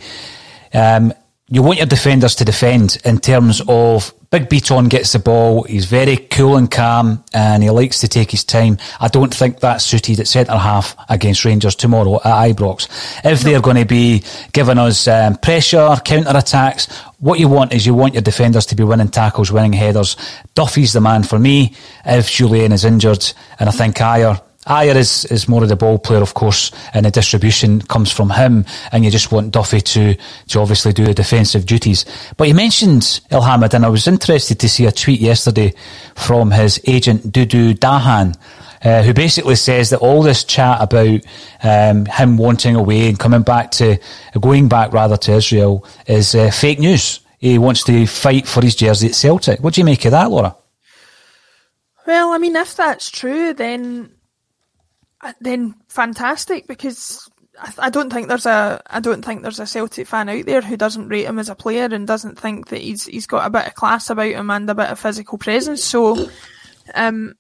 Um, 0.76 1.12
you 1.50 1.64
want 1.64 1.80
your 1.80 1.88
defenders 1.88 2.36
to 2.36 2.46
defend 2.46 3.00
in 3.04 3.18
terms 3.18 3.64
of 3.68 4.14
Big 4.30 4.48
Bitton 4.48 4.88
gets 4.88 5.12
the 5.12 5.18
ball. 5.18 5.64
He's 5.64 5.86
very 5.86 6.18
cool 6.18 6.56
and 6.56 6.70
calm, 6.70 7.24
and 7.34 7.64
he 7.64 7.72
likes 7.72 8.02
to 8.02 8.08
take 8.08 8.30
his 8.30 8.44
time. 8.44 8.78
I 9.00 9.08
don't 9.08 9.34
think 9.34 9.60
that's 9.60 9.86
suited 9.86 10.20
at 10.20 10.28
centre 10.28 10.56
half 10.56 10.96
against 11.10 11.46
Rangers 11.46 11.74
tomorrow 11.74 12.18
at 12.18 12.52
Ibrox. 12.52 12.88
If 13.26 13.42
they're 13.42 13.60
going 13.60 13.78
to 13.78 13.86
be 13.86 14.22
giving 14.52 14.78
us 14.78 15.08
um, 15.08 15.38
pressure, 15.38 15.96
counter 16.06 16.38
attacks, 16.38 16.94
what 17.18 17.40
you 17.40 17.48
want 17.48 17.74
is 17.74 17.88
you 17.88 17.96
want 17.96 18.14
your 18.14 18.22
defenders 18.22 18.68
to 18.68 18.76
be 18.76 18.84
winning 18.84 19.10
tackles, 19.10 19.52
winning 19.52 19.74
headers. 19.74 20.16
Duffy's 20.54 20.94
the 20.94 21.02
man 21.02 21.24
for 21.24 21.40
me. 21.40 21.74
If 22.06 22.28
Jullien 22.28 22.72
is 22.72 22.86
injured, 22.86 23.34
and 23.60 23.68
I 23.68 23.72
think 23.72 23.96
Ajer 23.96 24.44
Ajer 24.68 24.96
is, 24.96 25.26
is 25.26 25.48
more 25.48 25.64
of 25.64 25.70
the 25.70 25.76
ball 25.76 25.98
player, 25.98 26.22
of 26.22 26.34
course, 26.34 26.72
and 26.94 27.06
the 27.06 27.12
distribution 27.12 27.82
comes 27.82 28.12
from 28.12 28.30
him, 28.30 28.66
and 28.92 29.06
you 29.06 29.12
just 29.12 29.32
want 29.32 29.52
Duffy 29.52 29.82
to, 29.82 30.16
to 30.50 30.60
obviously 30.60 30.94
do 30.94 31.06
the 31.06 31.14
defensive 31.14 31.66
duties. 31.66 32.06
But 32.36 32.48
you 32.48 32.54
mentioned 32.54 33.22
Elhamed, 33.32 33.74
and 33.74 33.86
I 33.86 33.90
was 33.90 34.08
interested 34.08 34.60
to 34.60 34.70
see 34.70 34.86
a 34.86 34.92
tweet 34.92 35.20
yesterday 35.20 35.74
from 36.16 36.52
his 36.52 36.80
agent, 36.86 37.32
Dudu 37.32 37.74
Dahan, 37.74 38.36
uh, 38.84 39.04
who 39.04 39.14
basically 39.14 39.56
says 39.56 39.90
that 39.90 40.00
all 40.00 40.22
this 40.22 40.44
chat 40.44 40.82
about 40.82 41.22
um, 41.64 42.06
him 42.06 42.38
wanting 42.38 42.76
away 42.76 43.10
and 43.10 43.18
coming 43.18 43.42
back 43.42 43.72
to, 43.72 43.98
going 44.40 44.68
back 44.68 44.94
rather 44.94 45.18
to 45.18 45.34
Israel 45.34 45.86
is 46.06 46.36
uh, 46.36 46.52
fake 46.52 46.80
news. 46.80 47.22
He 47.40 47.58
wants 47.58 47.84
to 47.86 48.06
fight 48.06 48.48
for 48.48 48.62
his 48.62 48.76
jersey 48.76 49.08
at 49.08 49.16
Celtic. 49.16 49.60
What 49.62 49.74
do 49.74 49.82
you 49.82 49.86
make 49.86 50.06
of 50.06 50.12
that, 50.12 50.30
Laura? 50.30 50.56
Well, 52.06 52.32
I 52.32 52.38
mean, 52.38 52.56
if 52.56 52.76
that's 52.76 53.12
true, 53.12 53.54
then 53.54 54.12
then 55.40 55.76
fantastic 55.88 56.68
because 56.68 57.30
I, 57.80 57.90
don't 57.90 58.12
think 58.12 58.28
there's 58.28 58.46
a 58.46 58.82
I 58.88 59.00
don't 59.00 59.24
think 59.24 59.42
there's 59.42 59.60
a 59.60 59.66
Celtic 59.66 60.08
fan 60.08 60.30
out 60.30 60.46
there 60.46 60.62
who 60.62 60.78
doesn't 60.78 61.10
rate 61.10 61.26
him 61.26 61.40
as 61.40 61.50
a 61.50 61.56
player 61.56 61.86
and 61.86 62.06
doesn't 62.06 62.40
think 62.40 62.68
that 62.68 62.82
he's 62.82 63.06
he's 63.06 63.28
got 63.28 63.46
a 63.46 63.50
bit 63.50 63.68
of 63.68 63.76
class 63.76 64.10
about 64.10 64.28
him 64.28 64.50
and 64.50 64.70
a 64.70 64.76
bit 64.76 64.90
of 64.90 65.00
physical 65.00 65.38
presence. 65.38 65.84
So, 65.84 66.30
um, 66.94 67.36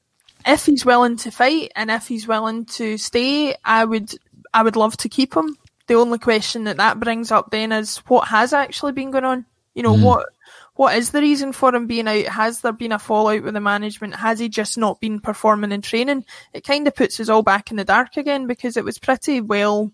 if 0.45 0.65
he's 0.65 0.85
willing 0.85 1.17
to 1.17 1.31
fight 1.31 1.71
and 1.75 1.91
if 1.91 2.07
he's 2.07 2.27
willing 2.27 2.65
to 2.65 2.97
stay, 2.97 3.55
I 3.63 3.85
would 3.85 4.11
I 4.53 4.63
would 4.63 4.75
love 4.75 4.97
to 4.97 5.09
keep 5.09 5.35
him. 5.35 5.55
The 5.87 5.95
only 5.95 6.19
question 6.19 6.65
that 6.65 6.77
that 6.77 6.99
brings 6.99 7.31
up 7.31 7.51
then 7.51 7.71
is 7.71 7.97
what 8.07 8.27
has 8.27 8.53
actually 8.53 8.93
been 8.93 9.11
going 9.11 9.25
on. 9.25 9.45
You 9.75 9.83
know 9.83 9.95
mm. 9.95 10.03
what 10.03 10.29
what 10.77 10.95
is 10.95 11.09
the 11.09 11.21
reason 11.21 11.53
for 11.53 11.73
him 11.73 11.87
being 11.87 12.07
out? 12.07 12.25
Has 12.25 12.61
there 12.61 12.71
been 12.71 12.91
a 12.91 12.99
fallout 12.99 13.41
with 13.41 13.55
the 13.55 13.59
management? 13.59 14.15
Has 14.15 14.37
he 14.37 14.47
just 14.47 14.77
not 14.77 15.01
been 15.01 15.19
performing 15.19 15.71
in 15.71 15.81
training? 15.81 16.23
It 16.53 16.63
kind 16.63 16.87
of 16.87 16.95
puts 16.95 17.19
us 17.19 17.29
all 17.29 17.41
back 17.41 17.71
in 17.71 17.77
the 17.77 17.83
dark 17.83 18.15
again 18.15 18.45
because 18.45 18.77
it 18.77 18.85
was 18.85 18.99
pretty 18.99 19.41
well 19.41 19.91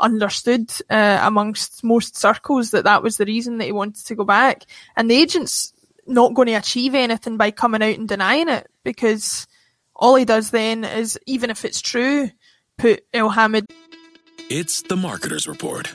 understood 0.00 0.70
uh, 0.90 1.20
amongst 1.22 1.84
most 1.84 2.16
circles 2.16 2.72
that 2.72 2.84
that 2.84 3.04
was 3.04 3.16
the 3.16 3.24
reason 3.24 3.58
that 3.58 3.66
he 3.66 3.72
wanted 3.72 4.04
to 4.04 4.16
go 4.16 4.24
back. 4.24 4.64
And 4.96 5.08
the 5.08 5.14
agent's 5.14 5.72
not 6.08 6.34
going 6.34 6.46
to 6.48 6.54
achieve 6.54 6.96
anything 6.96 7.36
by 7.36 7.52
coming 7.52 7.82
out 7.82 7.96
and 7.96 8.08
denying 8.08 8.48
it 8.48 8.68
because 8.82 9.46
all 9.94 10.16
he 10.16 10.24
does 10.24 10.50
then 10.50 10.84
is, 10.84 11.18
even 11.26 11.50
if 11.50 11.64
it's 11.64 11.80
true, 11.80 12.30
put 12.78 13.10
Elhamed. 13.12 13.70
It's 14.50 14.82
the 14.82 14.96
Marketer's 14.96 15.46
Report 15.46 15.94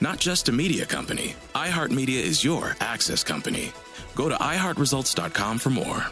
Not 0.00 0.18
just 0.18 0.48
a 0.48 0.52
media 0.52 0.86
company, 0.86 1.34
iHeartMedia 1.54 2.20
is 2.20 2.42
your 2.42 2.74
access 2.80 3.22
company. 3.22 3.72
Go 4.14 4.28
to 4.28 4.34
iHeartResults.com 4.34 5.58
for 5.58 5.70
more. 5.70 6.06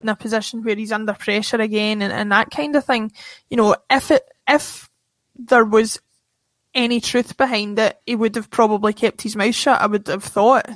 In 0.00 0.08
a 0.08 0.14
position 0.16 0.62
where 0.62 0.76
he's 0.76 0.92
under 0.92 1.14
pressure 1.14 1.60
again 1.60 2.02
and, 2.02 2.12
and 2.12 2.30
that 2.30 2.50
kind 2.50 2.76
of 2.76 2.84
thing, 2.84 3.12
you 3.50 3.56
know, 3.56 3.74
if 3.90 4.10
it 4.10 4.22
if 4.46 4.88
there 5.36 5.64
was 5.64 6.00
any 6.74 7.00
truth 7.00 7.36
behind 7.36 7.78
it, 7.78 7.98
he 8.06 8.14
would 8.14 8.36
have 8.36 8.50
probably 8.50 8.92
kept 8.92 9.22
his 9.22 9.34
mouth 9.34 9.54
shut. 9.54 9.80
I 9.80 9.86
would 9.86 10.06
have 10.08 10.24
thought. 10.24 10.68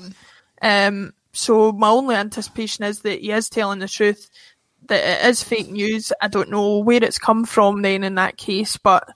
Um, 0.61 1.13
so 1.33 1.73
my 1.73 1.89
only 1.89 2.17
anticipation 2.17 2.85
is 2.85 3.01
that 3.03 3.21
he 3.21 3.31
is 3.31 3.49
telling 3.49 3.79
the 3.79 3.89
truth, 3.89 4.29
that 4.89 5.25
it 5.25 5.29
is 5.29 5.43
fake 5.43 5.71
news. 5.71 6.13
I 6.21 6.29
don't 6.29 6.51
know 6.51 6.79
where 6.79 7.05
it's 7.05 7.19
come 7.19 7.45
from 7.45 7.83
then 7.83 8.03
in 8.03 8.17
that 8.17 8.39
case, 8.39 8.77
but 8.77 9.09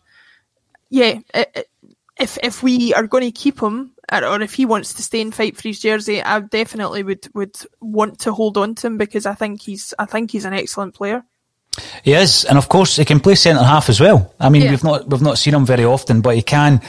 yeah, 0.91 1.19
it, 1.35 1.51
it, 1.55 1.69
if 2.19 2.39
if 2.43 2.63
we 2.63 2.95
are 2.95 3.07
going 3.07 3.25
to 3.25 3.33
keep 3.33 3.61
him, 3.61 3.93
or 4.13 4.43
if 4.43 4.55
he 4.55 4.67
wants 4.67 4.95
to 4.95 5.03
stay 5.03 5.21
and 5.21 5.35
fight 5.35 5.57
for 5.57 5.69
his 5.69 5.81
jersey, 5.81 6.23
I 6.23 6.41
definitely 6.41 7.03
would 7.03 7.27
would 7.35 7.57
want 7.81 8.21
to 8.21 8.33
hold 8.33 8.59
on 8.59 8.75
to 8.77 8.87
him 8.89 8.99
because 8.99 9.27
I 9.27 9.35
think 9.35 9.63
he's 9.63 9.95
I 9.99 10.05
think 10.05 10.31
he's 10.31 10.45
an 10.45 10.53
excellent 10.53 10.95
player. 10.95 11.25
He 12.03 12.13
is, 12.13 12.45
and 12.45 12.59
of 12.59 12.69
course 12.69 12.97
he 12.97 13.05
can 13.07 13.19
play 13.19 13.35
centre 13.35 13.63
half 13.63 13.89
as 13.89 13.99
well. 13.99 14.35
I 14.39 14.51
mean, 14.51 14.63
yeah. 14.63 14.71
we've 14.73 14.85
not 14.85 15.09
we've 15.09 15.23
not 15.23 15.39
seen 15.39 15.55
him 15.55 15.65
very 15.65 15.87
often, 15.87 16.21
but 16.21 16.37
he 16.37 16.43
can 16.43 16.83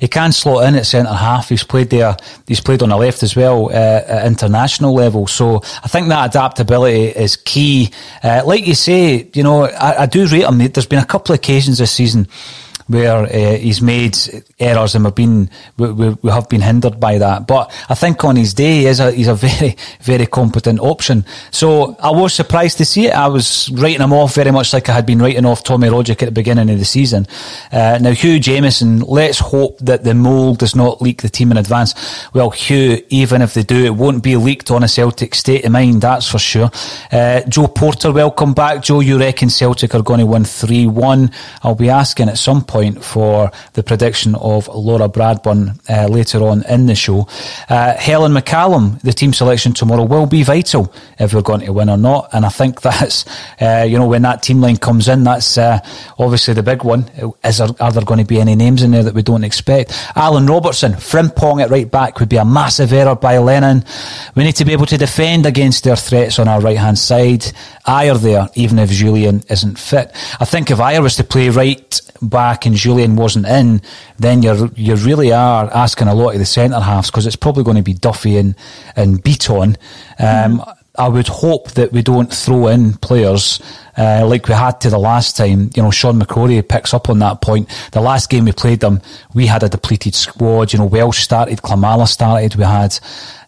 he 0.00 0.08
can 0.08 0.32
slot 0.32 0.64
in 0.64 0.74
at 0.74 0.84
centre 0.84 1.12
half. 1.12 1.48
He's 1.48 1.62
played 1.62 1.90
there. 1.90 2.16
He's 2.48 2.60
played 2.60 2.82
on 2.82 2.88
the 2.88 2.96
left 2.96 3.22
as 3.22 3.36
well 3.36 3.66
uh, 3.66 3.72
at 3.72 4.26
international 4.26 4.94
level. 4.94 5.28
So 5.28 5.58
I 5.84 5.86
think 5.86 6.08
that 6.08 6.30
adaptability 6.30 7.04
is 7.04 7.36
key. 7.36 7.92
Uh, 8.20 8.42
like 8.44 8.66
you 8.66 8.74
say, 8.74 9.30
you 9.32 9.44
know, 9.44 9.66
I, 9.66 10.02
I 10.02 10.06
do 10.06 10.26
rate 10.26 10.42
him. 10.42 10.58
There's 10.58 10.86
been 10.86 10.98
a 10.98 11.06
couple 11.06 11.32
of 11.32 11.38
occasions 11.38 11.78
this 11.78 11.92
season 11.92 12.26
where 12.86 13.24
uh, 13.24 13.56
he's 13.56 13.82
made 13.82 14.16
errors 14.60 14.94
and 14.94 15.04
we've 15.04 15.14
been 15.14 15.50
we, 15.76 15.92
we, 15.92 16.08
we, 16.22 16.30
have 16.30 16.48
been 16.48 16.60
hindered 16.60 17.00
by 17.00 17.18
that. 17.18 17.46
But 17.46 17.72
I 17.88 17.94
think 17.94 18.24
on 18.24 18.36
his 18.36 18.54
day 18.54 18.80
he 18.80 18.86
is 18.86 19.00
a 19.00 19.10
he's 19.10 19.28
a 19.28 19.34
very 19.34 19.76
very 20.02 20.26
competent 20.26 20.80
option. 20.80 21.24
So 21.50 21.96
I 22.00 22.10
was 22.10 22.32
surprised 22.32 22.78
to 22.78 22.84
see 22.84 23.06
it. 23.06 23.12
I 23.12 23.26
was 23.28 23.70
writing 23.70 24.02
him 24.02 24.12
off 24.12 24.34
very 24.34 24.52
much 24.52 24.72
like 24.72 24.88
I 24.88 24.92
had 24.92 25.06
been 25.06 25.18
writing 25.18 25.44
off 25.44 25.64
Tommy 25.64 25.88
Rogic 25.88 26.22
at 26.22 26.26
the 26.26 26.30
beginning 26.30 26.70
of 26.70 26.78
the 26.78 26.84
season. 26.84 27.26
Uh, 27.72 27.98
now 28.00 28.12
Hugh 28.12 28.38
Jameson, 28.38 29.00
let's 29.00 29.40
hope 29.40 29.78
that 29.80 30.04
the 30.04 30.14
mole 30.14 30.54
does 30.54 30.76
not 30.76 31.02
leak 31.02 31.22
the 31.22 31.28
team 31.28 31.50
in 31.50 31.56
advance. 31.56 31.94
Well, 32.32 32.50
Hugh, 32.50 33.02
even 33.08 33.42
if 33.42 33.54
they 33.54 33.64
do, 33.64 33.84
it 33.84 33.94
won't 33.94 34.22
be 34.22 34.36
leaked 34.36 34.70
on 34.70 34.84
a 34.84 34.88
Celtic 34.88 35.34
state 35.34 35.64
of 35.64 35.72
mind. 35.72 36.02
That's 36.02 36.30
for 36.30 36.38
sure. 36.38 36.70
Uh, 37.10 37.40
Joe 37.48 37.66
Porter, 37.66 38.12
welcome 38.12 38.54
back. 38.54 38.82
Joe, 38.82 39.00
you 39.00 39.18
reckon 39.18 39.50
Celtic 39.50 39.94
are 39.94 40.02
going 40.02 40.20
to 40.20 40.26
win 40.26 40.44
three 40.44 40.86
one? 40.86 41.32
I'll 41.62 41.74
be 41.74 41.90
asking 41.90 42.28
at 42.28 42.38
some 42.38 42.64
point 42.64 42.75
point 42.76 43.02
for 43.02 43.50
the 43.72 43.82
prediction 43.82 44.34
of 44.34 44.68
Laura 44.68 45.08
Bradburn 45.08 45.78
uh, 45.88 46.08
later 46.08 46.42
on 46.42 46.62
in 46.66 46.84
the 46.84 46.94
show. 46.94 47.26
Uh, 47.70 47.94
Helen 47.94 48.32
McCallum, 48.32 49.00
the 49.00 49.14
team 49.14 49.32
selection 49.32 49.72
tomorrow 49.72 50.04
will 50.04 50.26
be 50.26 50.42
vital 50.42 50.92
if 51.18 51.32
we're 51.32 51.40
going 51.40 51.60
to 51.60 51.72
win 51.72 51.88
or 51.88 51.96
not. 51.96 52.28
And 52.34 52.44
I 52.44 52.50
think 52.50 52.80
that's, 52.88 53.24
uh, 53.62 53.86
you 53.88 53.96
know, 53.96 54.06
when 54.06 54.22
that 54.22 54.42
team 54.42 54.60
line 54.60 54.76
comes 54.76 55.08
in, 55.08 55.24
that's 55.24 55.56
uh, 55.56 55.78
obviously 56.18 56.52
the 56.52 56.62
big 56.62 56.84
one. 56.84 57.08
Is 57.42 57.58
there, 57.58 57.68
are 57.80 57.92
there 57.92 58.04
going 58.04 58.20
to 58.20 58.26
be 58.26 58.40
any 58.40 58.54
names 58.54 58.82
in 58.82 58.90
there 58.90 59.04
that 59.04 59.14
we 59.14 59.22
don't 59.22 59.44
expect? 59.44 59.92
Alan 60.14 60.46
Robertson, 60.46 60.92
Frimpong 60.92 61.62
at 61.62 61.70
right 61.70 61.90
back 61.90 62.20
would 62.20 62.28
be 62.28 62.36
a 62.36 62.44
massive 62.44 62.92
error 62.92 63.16
by 63.16 63.38
Lennon. 63.38 63.84
We 64.34 64.44
need 64.44 64.56
to 64.56 64.66
be 64.66 64.72
able 64.72 64.86
to 64.86 64.98
defend 64.98 65.46
against 65.46 65.84
their 65.84 65.96
threats 65.96 66.38
on 66.38 66.46
our 66.46 66.60
right 66.60 66.76
hand 66.76 66.98
side. 66.98 67.44
Ajer 67.86 68.20
there, 68.20 68.48
even 68.54 68.78
if 68.78 68.90
Jullien 68.90 69.50
isn't 69.50 69.78
fit. 69.78 70.10
I 70.40 70.44
think 70.44 70.70
if 70.70 70.78
Ajer 70.78 71.02
was 71.02 71.16
to 71.16 71.24
play 71.24 71.48
right 71.48 72.00
back 72.22 72.66
and 72.66 72.74
Jullien 72.74 73.16
wasn't 73.16 73.46
in, 73.46 73.82
then 74.18 74.42
you're 74.42 74.68
you 74.74 74.94
really 74.96 75.32
are 75.32 75.72
asking 75.72 76.08
a 76.08 76.14
lot 76.14 76.32
of 76.32 76.38
the 76.38 76.46
centre 76.46 76.80
halves 76.80 77.10
because 77.10 77.26
it's 77.26 77.36
probably 77.36 77.64
going 77.64 77.76
to 77.76 77.82
be 77.82 77.94
Duffy 77.94 78.36
and 78.36 78.54
and 78.94 79.22
Bitton. 79.22 79.76
Um, 80.18 80.60
mm. 80.60 80.76
I 80.98 81.08
would 81.08 81.28
hope 81.28 81.72
that 81.72 81.92
we 81.92 82.02
don't 82.02 82.32
throw 82.32 82.68
in 82.68 82.94
players 82.94 83.60
uh, 83.98 84.26
like 84.26 84.48
we 84.48 84.54
had 84.54 84.80
to 84.80 84.90
the 84.90 84.98
last 84.98 85.36
time. 85.36 85.70
You 85.74 85.82
know, 85.82 85.90
Sean 85.90 86.18
McCrorie 86.18 86.66
picks 86.66 86.94
up 86.94 87.08
on 87.08 87.18
that 87.20 87.40
point. 87.40 87.68
The 87.92 88.00
last 88.00 88.30
game 88.30 88.46
we 88.46 88.52
played 88.52 88.80
them, 88.80 89.00
we 89.34 89.46
had 89.46 89.62
a 89.62 89.68
depleted 89.68 90.14
squad. 90.14 90.72
You 90.72 90.78
know, 90.78 90.86
Welsh 90.86 91.22
started, 91.22 91.58
Klimala 91.58 92.08
started. 92.08 92.56
We 92.56 92.64
had 92.64 92.98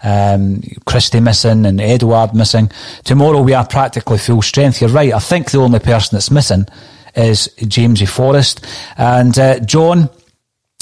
um, 0.03 0.63
Christie 0.87 1.21
missing 1.21 1.65
and 1.65 1.81
Edouard 1.81 2.35
missing. 2.35 2.71
Tomorrow 3.05 3.43
we 3.43 3.55
are 3.55 3.67
practically 3.67 4.19
full 4.19 4.43
strength. 4.43 4.81
You're 4.81 4.91
right. 4.91 5.13
I 5.13 5.19
think 5.19 5.51
the 5.51 5.59
only 5.59 5.81
person 5.81 6.17
that's 6.17 6.31
missing 6.31 6.67
is 7.15 7.49
Jamesy 7.59 8.09
Forrest 8.09 8.67
and 8.97 9.39
uh, 9.39 9.61
John 9.61 10.11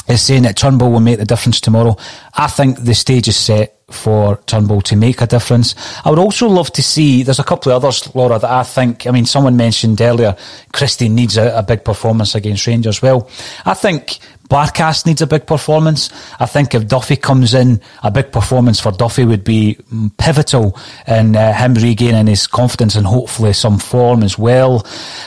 is 0.08 0.22
saying 0.22 0.44
that 0.44 0.56
Turnbull 0.56 0.92
will 0.92 1.00
make 1.00 1.18
the 1.18 1.24
difference 1.24 1.60
tomorrow. 1.60 1.96
I 2.34 2.46
think 2.46 2.78
the 2.78 2.94
stage 2.94 3.28
is 3.28 3.36
set 3.36 3.76
for 3.90 4.36
Turnbull 4.46 4.80
to 4.82 4.96
make 4.96 5.20
a 5.20 5.26
difference. 5.26 5.74
I 6.04 6.10
would 6.10 6.18
also 6.18 6.48
love 6.48 6.72
to 6.72 6.82
see, 6.82 7.22
there's 7.22 7.38
a 7.38 7.44
couple 7.44 7.70
of 7.70 7.84
others, 7.84 8.12
Laura, 8.16 8.38
that 8.38 8.50
I 8.50 8.64
think, 8.64 9.06
I 9.06 9.12
mean, 9.12 9.26
someone 9.26 9.56
mentioned 9.56 10.00
earlier, 10.00 10.36
Christie 10.72 11.08
needs 11.08 11.36
a, 11.36 11.56
a 11.56 11.62
big 11.62 11.84
performance 11.84 12.34
against 12.34 12.66
Rangers. 12.66 13.00
Well, 13.00 13.30
I 13.64 13.74
think 13.74 14.18
Barkas 14.48 15.06
needs 15.06 15.22
a 15.22 15.26
big 15.26 15.46
performance. 15.46 16.10
I 16.38 16.46
think 16.46 16.74
if 16.74 16.86
Duffy 16.86 17.16
comes 17.16 17.54
in, 17.54 17.80
a 18.02 18.10
big 18.10 18.32
performance 18.32 18.80
for 18.80 18.92
Duffy 18.92 19.24
would 19.24 19.44
be 19.44 19.78
pivotal 20.18 20.78
in 21.06 21.36
uh, 21.36 21.52
him 21.52 21.74
regaining 21.74 22.26
his 22.26 22.46
confidence 22.46 22.94
and 22.94 23.06
hopefully 23.06 23.52
some 23.52 23.78
form 23.78 24.22
as 24.22 24.38
well. 24.38 24.86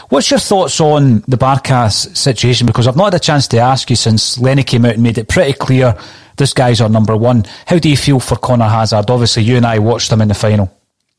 What's 0.10 0.32
your 0.32 0.40
thoughts 0.40 0.80
on 0.80 1.20
the 1.28 1.38
Barkas 1.38 2.16
situation? 2.16 2.68
Because 2.68 2.88
I've 2.88 2.96
not 2.96 3.14
had 3.14 3.16
a 3.16 3.20
chance 3.20 3.48
to 3.50 3.58
ask 3.60 3.90
you 3.90 3.96
since 3.96 4.40
Lenny 4.40 4.64
came 4.64 4.86
out 4.86 4.94
and 4.94 5.04
made 5.04 5.18
it 5.18 5.28
pretty 5.28 5.54
clear 5.54 5.98
this 6.38 6.54
guy's 6.54 6.82
our 6.82 6.90
number 6.90 7.16
one. 7.16 7.46
How 7.68 7.78
do 7.80 7.90
you 7.90 7.98
feel 7.98 8.20
for 8.20 8.38
Conor 8.38 8.70
Hazard? 8.70 9.10
Obviously, 9.10 9.44
you 9.44 9.58
and 9.58 9.66
I 9.66 9.80
watched 9.80 10.12
him 10.12 10.22
in 10.22 10.30
the 10.30 10.34
final. 10.34 10.72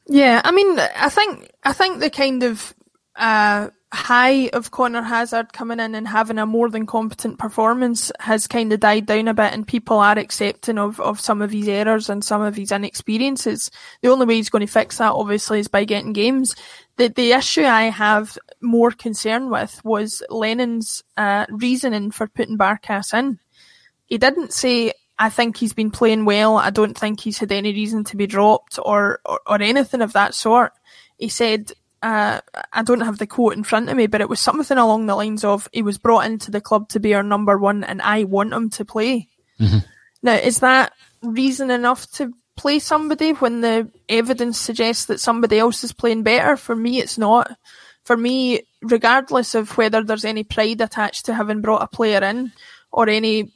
Yeah, 0.06 0.40
I 0.42 0.50
mean, 0.50 0.78
I 0.78 1.08
think 1.08 1.50
I 1.62 1.72
think 1.72 2.00
the 2.00 2.10
kind 2.10 2.42
of 2.42 2.74
uh, 3.16 3.68
high 3.92 4.48
of 4.48 4.70
Conor 4.70 5.02
Hazard 5.02 5.52
coming 5.52 5.80
in 5.80 5.94
and 5.94 6.06
having 6.06 6.38
a 6.38 6.46
more 6.46 6.70
than 6.70 6.86
competent 6.86 7.38
performance 7.38 8.12
has 8.20 8.46
kind 8.46 8.72
of 8.72 8.80
died 8.80 9.06
down 9.06 9.28
a 9.28 9.34
bit, 9.34 9.52
and 9.52 9.66
people 9.66 9.98
are 9.98 10.18
accepting 10.18 10.78
of, 10.78 11.00
of 11.00 11.20
some 11.20 11.42
of 11.42 11.50
his 11.50 11.68
errors 11.68 12.08
and 12.08 12.24
some 12.24 12.42
of 12.42 12.56
his 12.56 12.70
inexperiences. 12.70 13.70
The 14.02 14.10
only 14.10 14.26
way 14.26 14.36
he's 14.36 14.50
going 14.50 14.66
to 14.66 14.72
fix 14.72 14.98
that, 14.98 15.12
obviously, 15.12 15.60
is 15.60 15.68
by 15.68 15.84
getting 15.84 16.12
games. 16.12 16.54
The 16.96 17.08
the 17.08 17.32
issue 17.32 17.64
I 17.64 17.84
have 17.84 18.38
more 18.60 18.92
concern 18.92 19.50
with 19.50 19.80
was 19.84 20.22
Lennon's 20.30 21.02
uh, 21.16 21.46
reasoning 21.48 22.10
for 22.10 22.28
putting 22.28 22.58
Barkas 22.58 23.12
in. 23.12 23.38
He 24.06 24.18
didn't 24.18 24.52
say 24.52 24.92
I 25.20 25.28
think 25.28 25.58
he's 25.58 25.74
been 25.74 25.90
playing 25.90 26.24
well. 26.24 26.56
I 26.56 26.70
don't 26.70 26.96
think 26.96 27.20
he's 27.20 27.38
had 27.38 27.52
any 27.52 27.74
reason 27.74 28.04
to 28.04 28.16
be 28.16 28.26
dropped 28.26 28.78
or, 28.82 29.20
or, 29.26 29.40
or 29.46 29.60
anything 29.60 30.00
of 30.00 30.14
that 30.14 30.34
sort. 30.34 30.72
He 31.18 31.28
said, 31.28 31.72
uh, 32.02 32.40
I 32.72 32.82
don't 32.82 33.02
have 33.02 33.18
the 33.18 33.26
quote 33.26 33.54
in 33.54 33.64
front 33.64 33.88
of 33.88 33.96
me, 33.96 34.06
but 34.06 34.20
it 34.20 34.28
was 34.28 34.40
something 34.40 34.78
along 34.78 35.06
the 35.06 35.16
lines 35.16 35.44
of, 35.44 35.68
he 35.72 35.82
was 35.82 35.98
brought 35.98 36.26
into 36.26 36.50
the 36.50 36.60
club 36.60 36.88
to 36.90 37.00
be 37.00 37.14
our 37.14 37.22
number 37.22 37.58
one 37.58 37.84
and 37.84 38.00
I 38.00 38.24
want 38.24 38.52
him 38.52 38.70
to 38.70 38.84
play. 38.84 39.28
Mm-hmm. 39.58 39.78
Now, 40.22 40.34
is 40.34 40.60
that 40.60 40.92
reason 41.22 41.70
enough 41.70 42.10
to 42.12 42.32
play 42.56 42.78
somebody 42.78 43.32
when 43.32 43.60
the 43.60 43.90
evidence 44.08 44.58
suggests 44.58 45.06
that 45.06 45.20
somebody 45.20 45.58
else 45.58 45.84
is 45.84 45.92
playing 45.92 46.22
better? 46.22 46.56
For 46.56 46.74
me, 46.74 47.00
it's 47.00 47.18
not. 47.18 47.56
For 48.04 48.16
me, 48.16 48.62
regardless 48.82 49.54
of 49.54 49.76
whether 49.76 50.02
there's 50.02 50.24
any 50.24 50.44
pride 50.44 50.80
attached 50.80 51.26
to 51.26 51.34
having 51.34 51.60
brought 51.60 51.82
a 51.82 51.86
player 51.86 52.22
in 52.24 52.52
or 52.90 53.08
any 53.08 53.52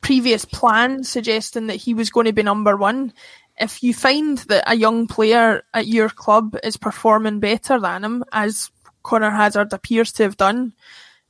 previous 0.00 0.44
plan 0.44 1.02
suggesting 1.04 1.68
that 1.68 1.76
he 1.76 1.94
was 1.94 2.10
going 2.10 2.26
to 2.26 2.32
be 2.32 2.42
number 2.42 2.76
one. 2.76 3.12
If 3.60 3.82
you 3.82 3.92
find 3.92 4.38
that 4.38 4.64
a 4.66 4.76
young 4.76 5.06
player 5.06 5.62
at 5.74 5.86
your 5.86 6.08
club 6.08 6.56
is 6.62 6.76
performing 6.76 7.40
better 7.40 7.80
than 7.80 8.04
him, 8.04 8.24
as 8.32 8.70
Conor 9.02 9.30
Hazard 9.30 9.72
appears 9.72 10.12
to 10.12 10.22
have 10.24 10.36
done, 10.36 10.74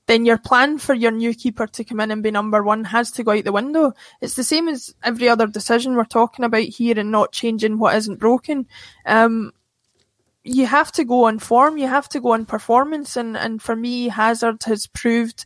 then 0.06 0.24
your 0.24 0.38
plan 0.38 0.78
for 0.78 0.94
your 0.94 1.10
new 1.10 1.34
keeper 1.34 1.66
to 1.66 1.84
come 1.84 2.00
in 2.00 2.10
and 2.10 2.22
be 2.22 2.30
number 2.30 2.62
one 2.62 2.84
has 2.84 3.10
to 3.12 3.22
go 3.22 3.32
out 3.32 3.44
the 3.44 3.52
window. 3.52 3.92
It's 4.20 4.34
the 4.34 4.44
same 4.44 4.68
as 4.68 4.94
every 5.04 5.28
other 5.28 5.46
decision 5.46 5.94
we're 5.94 6.04
talking 6.04 6.44
about 6.44 6.62
here 6.62 6.98
and 6.98 7.10
not 7.10 7.32
changing 7.32 7.78
what 7.78 7.94
isn't 7.94 8.18
broken. 8.18 8.66
Um, 9.04 9.52
you 10.44 10.66
have 10.66 10.90
to 10.92 11.04
go 11.04 11.24
on 11.24 11.38
form, 11.38 11.76
you 11.76 11.86
have 11.86 12.08
to 12.10 12.20
go 12.20 12.32
on 12.32 12.46
performance, 12.46 13.16
and, 13.16 13.36
and 13.36 13.60
for 13.60 13.76
me, 13.76 14.08
Hazard 14.08 14.62
has 14.64 14.86
proved 14.86 15.44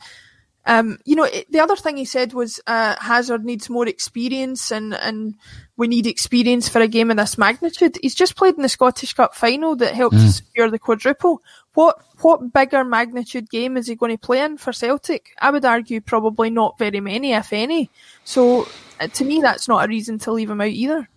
um, 0.64 0.98
you 1.04 1.16
know, 1.16 1.28
the 1.50 1.60
other 1.60 1.74
thing 1.74 1.96
he 1.96 2.04
said 2.04 2.34
was 2.34 2.60
uh, 2.66 2.94
Hazard 3.00 3.44
needs 3.44 3.68
more 3.68 3.88
experience, 3.88 4.70
and 4.70 4.94
and 4.94 5.34
we 5.82 5.88
need 5.88 6.06
experience 6.06 6.68
for 6.68 6.80
a 6.80 6.86
game 6.86 7.10
of 7.10 7.16
this 7.16 7.36
magnitude. 7.36 7.98
He's 8.00 8.14
just 8.14 8.36
played 8.36 8.54
in 8.54 8.62
the 8.62 8.68
Scottish 8.68 9.14
Cup 9.14 9.34
final 9.34 9.74
that 9.76 9.96
helped 9.96 10.14
mm. 10.14 10.30
secure 10.30 10.70
the 10.70 10.78
quadruple. 10.78 11.42
What 11.74 12.00
what 12.20 12.52
bigger 12.52 12.84
magnitude 12.84 13.50
game 13.50 13.76
is 13.76 13.88
he 13.88 13.96
going 13.96 14.16
to 14.16 14.26
play 14.26 14.42
in 14.42 14.58
for 14.58 14.72
Celtic? 14.72 15.30
I 15.40 15.50
would 15.50 15.64
argue 15.64 16.00
probably 16.00 16.50
not 16.50 16.78
very 16.78 17.00
many, 17.00 17.32
if 17.32 17.52
any. 17.52 17.90
So 18.22 18.68
uh, 19.00 19.08
to 19.08 19.24
me, 19.24 19.40
that's 19.40 19.66
not 19.66 19.84
a 19.84 19.88
reason 19.88 20.20
to 20.20 20.30
leave 20.30 20.50
him 20.50 20.60
out 20.60 20.68
either. 20.68 21.08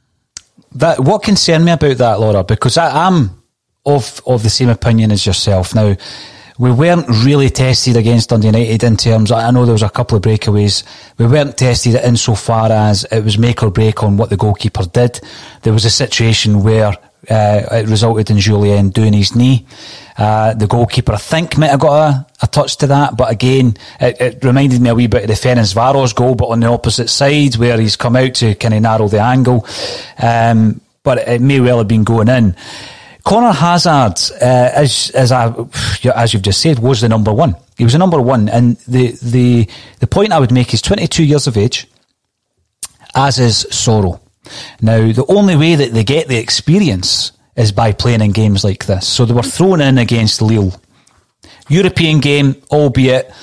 That 0.72 1.00
what 1.00 1.22
concerned 1.22 1.64
me 1.64 1.74
about 1.74 1.98
that, 1.98 2.20
Laura, 2.20 2.44
because 2.44 2.76
I 2.76 3.06
am 3.06 3.44
of 3.86 4.20
of 4.26 4.42
the 4.42 4.50
same 4.50 4.70
opinion 4.70 5.12
as 5.12 5.28
yourself. 5.28 5.76
Now, 5.76 5.96
we 6.58 6.72
weren't 6.72 7.08
really 7.26 7.50
tested 7.50 7.98
against 7.98 8.30
Dundee 8.30 8.48
United 8.48 8.84
in 8.84 8.96
terms. 8.96 9.32
I 9.32 9.52
know 9.52 9.66
there 9.66 9.74
was 9.74 9.84
a 9.84 9.90
couple 9.90 10.16
of 10.16 10.24
breakaways. 10.24 10.84
We 11.18 11.28
weren't 11.28 11.58
tested 11.58 11.96
insofar 11.96 12.72
as 12.72 13.04
it 13.12 13.24
was 13.24 13.38
make 13.38 13.62
or 13.62 13.72
break 13.72 14.04
on 14.04 14.16
what 14.16 14.30
the 14.30 14.38
goalkeeper 14.38 14.86
did. 14.86 15.20
There 15.64 15.74
was 15.74 15.84
a 15.84 15.90
situation 15.90 16.64
where 16.64 16.94
uh, 17.30 17.62
it 17.72 17.90
resulted 17.90 18.30
in 18.30 18.38
Jullien 18.38 18.94
doing 18.94 19.14
his 19.14 19.36
knee. 19.36 19.66
Uh, 20.18 20.54
the 20.54 20.68
goalkeeper, 20.68 21.14
I 21.14 21.18
think, 21.18 21.58
might 21.58 21.72
have 21.72 21.80
got 21.80 22.10
a, 22.10 22.28
a 22.44 22.48
touch 22.48 22.78
to 22.78 22.88
that, 22.88 23.18
but 23.18 23.30
again, 23.30 23.76
it, 24.00 24.22
it, 24.22 24.44
reminded 24.44 24.80
me 24.80 24.90
a 24.90 24.96
wee 24.96 25.08
bit 25.08 25.24
of 25.24 25.28
the 25.28 25.34
Ferencvaros 25.34 26.16
goal, 26.16 26.36
but 26.36 26.48
on 26.48 26.62
the 26.62 26.68
opposite 26.68 27.10
side, 27.10 27.56
where 27.56 27.78
he's 27.78 27.98
come 27.98 28.16
out 28.16 28.36
to 28.36 28.56
kind 28.56 28.76
of 28.76 28.82
narrow 28.82 29.10
the 29.10 29.22
angle. 29.22 29.66
Um, 30.22 30.80
but 31.04 31.18
it 31.28 31.42
may 31.42 31.60
well 31.60 31.80
have 31.80 31.88
been 31.88 32.04
going 32.04 32.30
in. 32.30 32.56
Conor 33.26 33.54
Hazard, 33.54 34.20
uh, 34.40 34.70
as 34.74 35.10
as 35.16 35.32
I 35.32 35.54
as 36.16 36.34
you've 36.34 36.44
just 36.44 36.62
said, 36.62 36.78
was 36.80 37.02
the 37.02 37.10
number 37.10 37.34
one. 37.34 37.56
He 37.76 37.84
was 37.84 37.94
the 37.94 38.00
number 38.00 38.22
one, 38.22 38.48
and 38.50 38.78
the 38.88 39.18
the 39.22 39.68
the 40.00 40.08
point 40.08 40.32
I 40.32 40.40
would 40.40 40.52
make 40.52 40.74
is 40.74 40.82
22 40.82 41.24
years 41.24 41.48
of 41.48 41.58
age, 41.58 41.88
as 43.16 43.40
is 43.40 43.66
Soro. 43.72 44.20
Now, 44.80 45.12
the 45.12 45.26
only 45.28 45.56
way 45.56 45.74
that 45.74 45.92
they 45.92 46.04
get 46.04 46.28
the 46.28 46.38
experience 46.38 47.32
is 47.56 47.72
by 47.72 47.94
playing 47.94 48.22
in 48.22 48.32
games 48.32 48.64
like 48.64 48.86
this. 48.86 49.08
So 49.08 49.26
they 49.26 49.34
were 49.34 49.42
thrown 49.42 49.82
in 49.82 49.98
against 49.98 50.44
Lille, 50.44 50.80
European 51.68 52.20
game, 52.20 52.56
albeit 52.70 53.34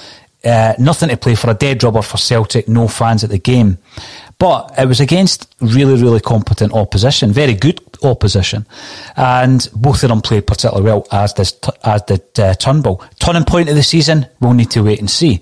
uh, 0.44 0.74
nothing 0.78 1.08
to 1.08 1.16
play 1.16 1.34
for, 1.34 1.50
a 1.50 1.54
dead 1.54 1.82
rubber 1.82 2.02
for 2.02 2.18
Celtic, 2.18 2.68
no 2.68 2.88
fans 2.88 3.24
at 3.24 3.30
the 3.30 3.38
game. 3.38 3.78
But 4.38 4.72
it 4.78 4.86
was 4.86 5.00
against 5.00 5.54
really, 5.60 6.00
really 6.00 6.20
competent 6.20 6.72
opposition, 6.72 7.32
very 7.32 7.54
good 7.54 7.80
opposition, 8.02 8.66
and 9.16 9.68
both 9.74 10.02
of 10.02 10.08
them 10.08 10.20
played 10.20 10.46
particularly 10.46 10.84
well, 10.84 11.06
as 11.12 11.32
did, 11.34 11.52
as 11.84 12.02
did 12.02 12.40
uh, 12.40 12.54
Turnbull. 12.54 13.04
Turning 13.20 13.44
point 13.44 13.68
of 13.68 13.76
the 13.76 13.82
season, 13.82 14.26
we'll 14.40 14.54
need 14.54 14.70
to 14.72 14.82
wait 14.82 14.98
and 14.98 15.10
see. 15.10 15.40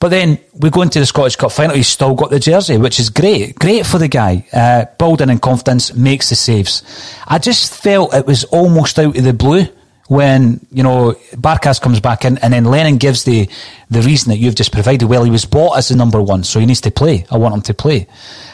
But 0.00 0.08
then 0.08 0.38
we 0.54 0.70
go 0.70 0.82
into 0.82 1.00
the 1.00 1.06
Scottish 1.06 1.36
Cup 1.36 1.52
final, 1.52 1.76
he's 1.76 1.88
still 1.88 2.14
got 2.14 2.30
the 2.30 2.38
jersey, 2.38 2.76
which 2.76 3.00
is 3.00 3.10
great. 3.10 3.54
Great 3.56 3.86
for 3.86 3.98
the 3.98 4.08
guy. 4.08 4.46
Uh, 4.52 4.84
building 4.98 5.30
in 5.30 5.38
confidence, 5.38 5.94
makes 5.94 6.28
the 6.28 6.34
saves. 6.34 6.82
I 7.26 7.38
just 7.38 7.74
felt 7.74 8.14
it 8.14 8.26
was 8.26 8.44
almost 8.44 8.98
out 8.98 9.16
of 9.16 9.24
the 9.24 9.32
blue 9.32 9.66
when 10.08 10.66
you 10.70 10.82
know 10.82 11.14
Barkas 11.32 11.80
comes 11.80 12.00
back 12.00 12.24
in, 12.24 12.38
and 12.38 12.52
then 12.52 12.64
Lennon 12.64 12.98
gives 12.98 13.24
the 13.24 13.48
the 13.90 14.02
reason 14.02 14.30
that 14.30 14.38
you've 14.38 14.54
just 14.54 14.72
provided. 14.72 15.06
Well, 15.06 15.24
he 15.24 15.30
was 15.30 15.44
bought 15.44 15.78
as 15.78 15.88
the 15.88 15.96
number 15.96 16.22
one, 16.22 16.44
so 16.44 16.60
he 16.60 16.66
needs 16.66 16.80
to 16.82 16.90
play. 16.90 17.26
I 17.30 17.38
want 17.38 17.54
him 17.54 17.62
to 17.62 17.74
play. 17.74 18.06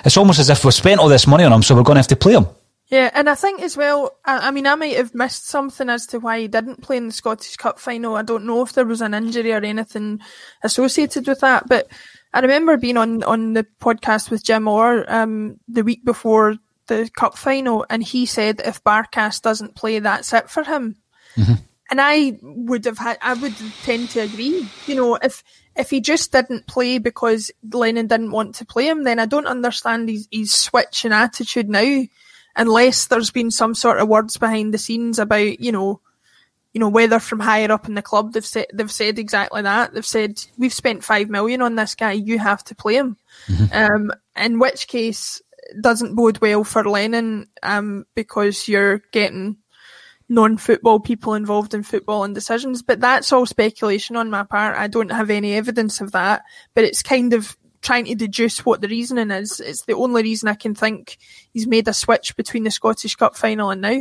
It's 0.05 0.17
almost 0.17 0.39
as 0.39 0.51
if 0.51 0.65
we've 0.65 0.75
spent 0.75 1.01
all 1.01 1.09
this 1.09 1.27
money 1.27 1.45
on 1.45 1.53
him, 1.53 1.63
so 1.63 1.75
we're 1.75 1.83
going 1.83 1.97
to 1.97 2.01
have 2.01 2.09
to 2.09 2.17
play 2.17 2.35
him. 2.35 2.47
Yeah, 2.89 3.11
and 3.15 3.31
I 3.31 3.37
think 3.37 3.63
as 3.63 3.77
well. 3.77 4.17
I, 4.25 4.49
I, 4.49 4.51
mean, 4.51 4.67
I 4.67 4.75
might 4.75 4.97
have 4.97 5.15
missed 5.15 5.47
something 5.47 5.89
as 5.89 6.07
to 6.09 6.19
why 6.19 6.41
he 6.41 6.49
didn't 6.49 6.83
play 6.83 6.97
in 6.97 7.07
the 7.07 7.13
Scottish 7.13 7.57
Cup 7.57 7.79
final. 7.79 8.17
I 8.17 8.23
don't 8.23 8.47
know 8.47 8.63
if 8.63 8.73
there 8.73 8.85
was 8.85 9.01
an 9.01 9.15
injury 9.15 9.53
or 9.53 9.65
anything 9.65 10.21
associated 10.65 11.29
with 11.29 11.41
that, 11.41 11.69
but 11.69 11.89
I 12.33 12.41
remember 12.41 12.77
being 12.77 12.97
on 12.97 13.23
on 13.25 13.53
the 13.55 13.67
podcast 13.81 14.31
with 14.31 14.45
Jim 14.45 14.69
Orr 14.69 15.05
um, 15.09 15.59
the 15.69 15.83
week 15.83 16.05
before 16.05 16.57
the 16.91 17.09
cup 17.17 17.39
final, 17.39 17.87
and 17.89 18.03
he 18.03 18.27
said 18.27 18.61
if 18.65 18.83
Barkas 18.83 19.41
doesn't 19.41 19.77
play, 19.77 20.01
that's 20.01 20.33
it 20.33 20.51
for 20.51 20.65
him. 20.65 20.97
Mm-hmm. 21.37 21.55
And 21.91 22.01
I 22.01 22.39
would 22.43 22.85
have 22.85 22.99
had, 22.99 23.19
I 23.21 23.35
would 23.35 23.55
tend 23.83 24.11
to 24.11 24.21
agree. 24.21 24.69
You 24.87 24.95
know, 24.95 25.15
if 25.17 25.43
if 25.77 25.91
he 25.91 26.01
just 26.01 26.33
didn't 26.33 26.67
play 26.67 26.99
because 26.99 27.51
Lennon 27.73 28.07
didn't 28.07 28.31
want 28.31 28.57
to 28.57 28.65
play 28.65 28.89
him, 28.89 29.05
then 29.05 29.19
I 29.19 29.27
don't 29.27 29.47
understand 29.47 30.09
his, 30.09 30.29
his 30.31 30.53
switch 30.53 31.05
in 31.05 31.13
attitude 31.13 31.69
now, 31.69 32.05
unless 32.55 33.07
there's 33.07 33.31
been 33.31 33.51
some 33.51 33.75
sort 33.75 33.99
of 33.99 34.09
words 34.09 34.37
behind 34.37 34.75
the 34.75 34.79
scenes 34.79 35.19
about, 35.19 35.61
you 35.61 35.73
know, 35.73 36.01
you 36.73 36.79
know, 36.79 36.89
whether 36.89 37.19
from 37.19 37.41
higher 37.41 37.73
up 37.73 37.89
in 37.89 37.95
the 37.95 38.03
club, 38.03 38.33
they've 38.33 38.47
said 38.47 38.67
they've 38.73 38.91
said 38.91 39.19
exactly 39.19 39.63
that. 39.63 39.93
They've 39.93 40.07
said 40.07 40.45
we've 40.57 40.73
spent 40.73 41.03
five 41.03 41.29
million 41.29 41.63
on 41.63 41.75
this 41.75 41.97
guy. 41.97 42.13
You 42.13 42.39
have 42.39 42.63
to 42.65 42.77
play 42.77 42.95
him. 42.97 43.17
Mm-hmm. 43.49 43.95
Um, 43.95 44.13
in 44.37 44.61
which 44.61 44.87
case, 44.87 45.43
doesn't 45.81 46.15
bode 46.15 46.41
well 46.41 46.65
for 46.65 46.85
Lennon 46.85 47.49
um, 47.63 48.07
because 48.15 48.69
you're 48.69 48.99
getting 49.13 49.57
non-football 50.31 51.01
people 51.01 51.35
involved 51.35 51.75
in 51.75 51.83
football 51.83 52.25
and 52.25 52.35
decisions. 52.35 52.83
But 52.83 53.01
that's 53.01 53.33
all 53.33 53.45
speculation 53.45 54.17
on 54.17 54.31
my 54.31 54.45
part. 54.45 54.79
I 54.79 54.87
don't 54.87 55.13
have 55.13 55.29
any 55.29 55.55
evidence 55.55 56.01
of 56.01 56.13
that. 56.13 56.43
But 56.75 56.85
it's 56.85 57.03
kind 57.03 57.35
of 57.35 57.57
trying 57.83 58.05
to 58.07 58.15
deduce 58.15 58.65
what 58.65 58.81
the 58.81 58.89
reasoning 58.89 59.31
is. 59.31 59.61
It's 59.61 59.83
the 59.83 59.95
only 59.95 60.23
reason 60.23 60.49
I 60.49 60.55
can 60.55 60.75
think 60.75 61.19
he's 61.53 61.67
made 61.67 61.89
a 61.89 61.93
switch 61.93 62.37
between 62.37 62.63
the 62.63 62.71
Scottish 62.71 63.17
Cup 63.17 63.37
final 63.37 63.71
and 63.71 63.81
now. 63.81 64.01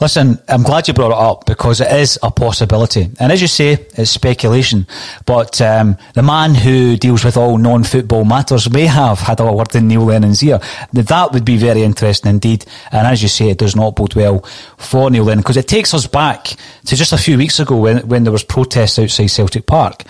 Listen, 0.00 0.38
I'm 0.48 0.62
glad 0.62 0.88
you 0.88 0.94
brought 0.94 1.12
it 1.12 1.18
up 1.18 1.46
because 1.46 1.80
it 1.80 1.90
is 1.92 2.18
a 2.22 2.30
possibility. 2.30 3.08
And 3.20 3.30
as 3.30 3.40
you 3.40 3.46
say, 3.46 3.72
it's 3.94 4.10
speculation. 4.10 4.86
But 5.26 5.60
um, 5.60 5.96
the 6.14 6.22
man 6.22 6.54
who 6.54 6.96
deals 6.96 7.24
with 7.24 7.36
all 7.36 7.58
non 7.58 7.84
football 7.84 8.24
matters 8.24 8.70
may 8.70 8.86
have 8.86 9.20
had 9.20 9.38
a 9.40 9.52
word 9.52 9.74
in 9.76 9.88
Neil 9.88 10.04
Lennon's 10.04 10.42
ear. 10.42 10.60
That 10.92 11.32
would 11.32 11.44
be 11.44 11.56
very 11.56 11.82
interesting 11.82 12.30
indeed. 12.30 12.64
And 12.90 13.06
as 13.06 13.22
you 13.22 13.28
say, 13.28 13.50
it 13.50 13.58
does 13.58 13.76
not 13.76 13.94
bode 13.94 14.14
well 14.14 14.40
for 14.76 15.10
Neil 15.10 15.24
Lennon 15.24 15.42
because 15.42 15.56
it 15.56 15.68
takes 15.68 15.94
us 15.94 16.06
back 16.06 16.46
to 16.86 16.96
just 16.96 17.12
a 17.12 17.18
few 17.18 17.38
weeks 17.38 17.60
ago 17.60 17.76
when, 17.76 18.06
when 18.08 18.24
there 18.24 18.32
was 18.32 18.44
protests 18.44 18.98
outside 18.98 19.28
Celtic 19.28 19.66
Park 19.66 20.02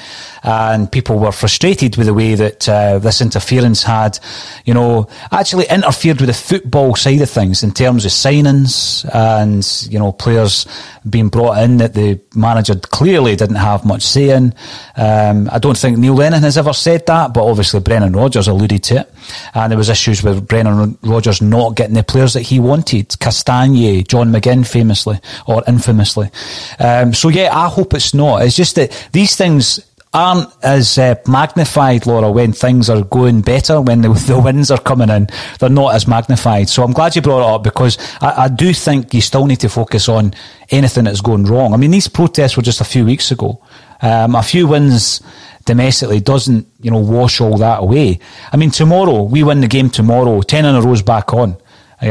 and 0.43 0.91
people 0.91 1.19
were 1.19 1.33
frustrated 1.33 1.97
with 1.97 2.07
the 2.07 2.15
way 2.15 2.35
that 2.35 2.69
uh, 2.69 2.99
this 2.99 3.21
interference 3.21 3.83
had, 3.83 4.19
you 4.65 4.75
know, 4.75 5.09
actually 5.31 5.67
interfered 5.69 6.21
with 6.21 6.29
the 6.29 6.35
football 6.35 6.97
side 6.97 7.21
of 7.21 7.31
things 7.31 7.63
in 7.63 7.73
terms 7.73 8.05
of 8.05 8.11
signings 8.11 9.09
and, 9.15 9.65
you 9.91 9.99
know, 9.99 10.13
players 10.13 10.67
being 11.09 11.29
brought 11.29 11.59
in 11.63 11.79
that 11.79 11.95
the 11.95 12.21
manager 12.35 12.75
clearly 12.75 13.37
didn't 13.37 13.57
have 13.57 13.85
much 13.85 14.03
say 14.03 14.31
in. 14.31 14.55
Um, 14.97 15.49
I 15.51 15.59
don't 15.59 15.77
think 15.77 15.99
Neil 15.99 16.15
Lennon 16.15 16.43
has 16.43 16.59
ever 16.59 16.73
said 16.73 17.07
that, 17.07 17.35
but 17.35 17.45
obviously 17.45 17.81
Brendan 17.81 18.13
Rodgers 18.13 18.49
alluded 18.49 18.83
to 18.85 19.01
it. 19.01 19.15
And 19.55 19.71
there 19.71 19.79
was 19.79 19.89
issues 19.89 20.23
with 20.23 20.47
Brendan 20.47 20.99
Rodgers 21.03 21.41
not 21.43 21.77
getting 21.77 21.95
the 21.95 22.03
players 22.03 22.35
that 22.35 22.43
he 22.43 22.61
wanted. 22.61 23.09
Castagne, 23.09 24.07
John 24.07 24.33
McGinn 24.33 24.67
famously, 24.67 25.19
or 25.47 25.63
infamously. 25.67 26.31
Um, 26.79 27.15
so 27.15 27.29
yeah, 27.29 27.57
I 27.57 27.69
hope 27.69 27.95
it's 27.95 28.15
not. 28.15 28.43
It's 28.43 28.57
just 28.57 28.77
that 28.77 29.09
these 29.13 29.37
things 29.37 29.81
aren't 30.15 30.51
as 30.63 30.99
uh, 30.99 31.15
magnified, 31.27 32.07
Laura, 32.07 32.31
when 32.31 32.53
things 32.53 32.91
are 32.91 33.03
going 33.03 33.41
better, 33.41 33.81
when 33.81 34.03
the, 34.03 34.09
the 34.27 34.39
wins 34.39 34.71
are 34.71 34.81
coming 34.81 35.09
in. 35.09 35.29
They're 35.59 35.71
not 35.71 35.95
as 35.95 36.07
magnified. 36.07 36.69
So 36.69 36.83
I'm 36.83 36.93
glad 36.93 37.17
you 37.17 37.23
brought 37.23 37.49
it 37.49 37.55
up 37.55 37.63
because 37.63 37.99
I, 38.21 38.45
I, 38.45 38.49
do 38.49 38.75
think 38.75 39.15
you 39.15 39.21
still 39.21 39.47
need 39.47 39.61
to 39.61 39.69
focus 39.69 40.09
on 40.09 40.35
anything 40.71 41.05
that's 41.05 41.21
going 41.21 41.45
wrong. 41.45 41.73
I 41.73 41.77
mean, 41.77 41.91
these 41.91 42.09
protests 42.09 42.57
were 42.57 42.63
just 42.63 42.81
a 42.81 42.85
few 42.85 43.05
weeks 43.05 43.31
ago. 43.31 43.63
Um, 44.03 44.35
a 44.35 44.43
few 44.43 44.67
wins 44.67 45.21
domestically 45.65 46.21
doesn't, 46.21 46.67
you 46.81 46.91
know, 46.91 46.99
wash 46.99 47.41
all 47.41 47.57
that 47.59 47.81
away. 47.81 48.19
I 48.53 48.57
mean, 48.57 48.71
tomorrow, 48.71 49.23
we 49.23 49.43
win 49.45 49.61
the 49.61 49.69
game 49.69 49.91
tomorrow, 49.91 50.43
10 50.43 50.65
in 50.65 50.75
a 50.75 50.81
row's 50.83 51.03
back 51.03 51.33
on. 51.33 51.57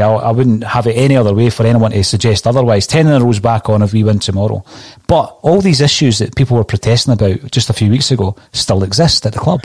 I 0.00 0.30
wouldn't 0.30 0.64
have 0.64 0.86
it 0.86 0.94
any 0.94 1.16
other 1.16 1.34
way 1.34 1.50
for 1.50 1.66
anyone 1.66 1.90
to 1.90 2.04
suggest 2.04 2.46
otherwise. 2.46 2.86
Ten 2.86 3.06
in 3.06 3.20
a 3.20 3.24
row's 3.24 3.40
back 3.40 3.68
on 3.68 3.82
if 3.82 3.92
we 3.92 4.04
win 4.04 4.18
tomorrow. 4.18 4.64
But 5.06 5.38
all 5.42 5.60
these 5.60 5.80
issues 5.80 6.18
that 6.18 6.36
people 6.36 6.56
were 6.56 6.64
protesting 6.64 7.12
about 7.12 7.50
just 7.50 7.70
a 7.70 7.74
few 7.74 7.90
weeks 7.90 8.10
ago 8.10 8.36
still 8.52 8.82
exist 8.82 9.26
at 9.26 9.32
the 9.32 9.38
club. 9.38 9.62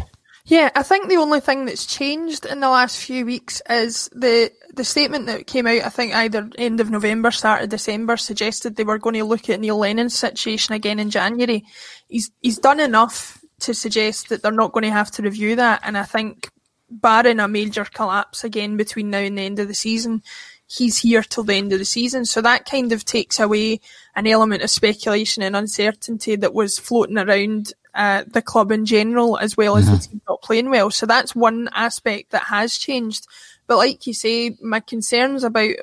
Yeah, 0.48 0.70
I 0.76 0.84
think 0.84 1.10
the 1.10 1.18
only 1.18 1.42
thing 1.42 1.66
that's 1.66 1.86
changed 1.86 2.46
in 2.46 2.62
the 2.62 2.70
last 2.70 2.98
few 2.98 3.26
weeks 3.26 3.62
is 3.70 4.10
the 4.14 4.50
the 4.74 4.86
statement 4.86 5.26
that 5.26 5.46
came 5.46 5.68
out. 5.68 5.82
I 5.82 5.90
think 5.90 6.16
either 6.16 6.50
end 6.58 6.80
of 6.80 6.90
November, 6.90 7.32
start 7.32 7.64
of 7.64 7.70
December, 7.70 8.16
suggested 8.16 8.76
they 8.76 8.86
were 8.86 8.98
going 8.98 9.16
to 9.16 9.26
look 9.26 9.50
at 9.50 9.60
Neil 9.60 9.78
Lennon's 9.78 10.16
situation 10.16 10.74
again 10.74 11.00
in 11.00 11.10
January. 11.10 11.66
He's 12.08 12.32
he's 12.42 12.60
done 12.60 12.80
enough 12.80 13.44
to 13.60 13.74
suggest 13.74 14.30
that 14.30 14.42
they're 14.42 14.52
not 14.54 14.72
going 14.72 14.86
to 14.86 14.92
have 14.92 15.12
to 15.12 15.22
review 15.22 15.58
that, 15.58 15.82
and 15.84 15.98
I 15.98 16.04
think 16.04 16.50
barring 16.90 17.40
a 17.40 17.48
major 17.48 17.86
collapse 17.86 18.44
again 18.44 18.78
between 18.78 19.10
now 19.10 19.20
and 19.20 19.38
the 19.38 19.44
end 19.44 19.60
of 19.60 19.68
the 19.68 19.74
season, 19.74 20.24
he's 20.68 20.98
here 20.98 21.24
till 21.24 21.44
the 21.44 21.56
end 21.56 21.74
of 21.74 21.80
the 21.80 21.86
season. 21.86 22.26
So 22.26 22.42
that 22.42 22.66
kind 22.66 22.92
of 22.92 23.06
takes 23.06 23.40
away 23.40 23.80
an 24.16 24.28
element 24.28 24.64
of 24.64 24.70
speculation 24.70 25.44
and 25.44 25.56
uncertainty 25.56 26.36
that 26.36 26.54
was 26.54 26.78
floating 26.80 27.18
around 27.18 27.74
uh, 27.94 28.24
the 28.28 28.42
club 28.42 28.72
in 28.72 28.86
general, 28.86 29.38
as 29.38 29.58
well 29.58 29.78
as 29.78 29.86
mm-hmm. 29.86 29.96
the 29.96 30.02
team 30.02 30.22
not 30.28 30.42
playing 30.42 30.70
well. 30.70 30.92
So 30.92 31.06
that's 31.06 31.36
one 31.36 31.70
aspect 31.74 32.32
that 32.32 32.44
has 32.44 32.78
changed. 32.78 33.28
But 33.66 33.78
like 33.78 34.06
you 34.06 34.14
say, 34.14 34.56
my 34.62 34.80
concerns 34.80 35.44
about 35.44 35.76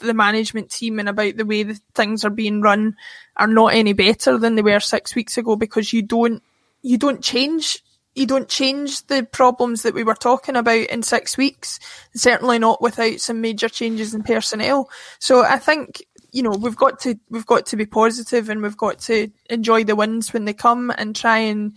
the 0.00 0.14
management 0.14 0.70
team 0.70 0.98
and 0.98 1.08
about 1.08 1.36
the 1.36 1.44
way 1.44 1.62
that 1.62 1.80
things 1.94 2.24
are 2.24 2.30
being 2.30 2.60
run 2.60 2.96
are 3.36 3.46
not 3.46 3.74
any 3.74 3.92
better 3.92 4.36
than 4.36 4.56
they 4.56 4.62
were 4.62 4.80
six 4.80 5.14
weeks 5.14 5.38
ago 5.38 5.54
because 5.56 5.92
you 5.92 6.02
don't 6.02 6.42
you 6.82 6.98
don't 6.98 7.22
change 7.22 7.82
you 8.16 8.26
don't 8.26 8.48
change 8.48 9.06
the 9.06 9.22
problems 9.22 9.82
that 9.82 9.94
we 9.94 10.02
were 10.02 10.14
talking 10.14 10.56
about 10.56 10.86
in 10.88 11.02
six 11.02 11.36
weeks. 11.36 11.78
Certainly 12.14 12.58
not 12.58 12.80
without 12.80 13.20
some 13.20 13.42
major 13.42 13.68
changes 13.68 14.14
in 14.14 14.22
personnel. 14.22 14.88
So 15.18 15.44
I 15.44 15.58
think 15.58 16.02
you 16.32 16.42
know 16.42 16.50
we've 16.50 16.76
got 16.76 16.98
to 17.00 17.18
we've 17.28 17.46
got 17.46 17.66
to 17.66 17.76
be 17.76 17.86
positive 17.86 18.48
and 18.48 18.62
we've 18.62 18.76
got 18.76 18.98
to 19.00 19.30
enjoy 19.50 19.84
the 19.84 19.94
wins 19.94 20.32
when 20.32 20.46
they 20.46 20.54
come 20.54 20.90
and 20.96 21.14
try 21.14 21.38
and 21.38 21.76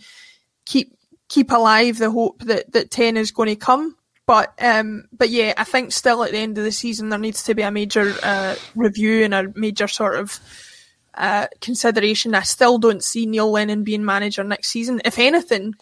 keep 0.64 0.96
keep 1.28 1.52
alive 1.52 1.98
the 1.98 2.10
hope 2.10 2.42
that 2.44 2.72
that 2.72 2.90
ten 2.90 3.18
is 3.18 3.30
going 3.30 3.50
to 3.50 3.56
come. 3.56 3.96
But 4.26 4.54
um, 4.62 5.08
but 5.12 5.28
yeah, 5.28 5.52
I 5.58 5.64
think 5.64 5.92
still 5.92 6.24
at 6.24 6.30
the 6.30 6.38
end 6.38 6.56
of 6.56 6.64
the 6.64 6.72
season 6.72 7.10
there 7.10 7.18
needs 7.18 7.42
to 7.44 7.54
be 7.54 7.62
a 7.62 7.70
major 7.70 8.14
uh, 8.22 8.56
review 8.74 9.24
and 9.24 9.34
a 9.34 9.52
major 9.54 9.88
sort 9.88 10.16
of 10.16 10.40
uh, 11.14 11.48
consideration. 11.60 12.34
I 12.34 12.42
still 12.42 12.78
don't 12.78 13.04
see 13.04 13.26
Neil 13.26 13.50
Lennon 13.50 13.84
being 13.84 14.06
manager 14.06 14.42
next 14.42 14.68
season. 14.68 15.02
If 15.04 15.18
anything, 15.18 15.74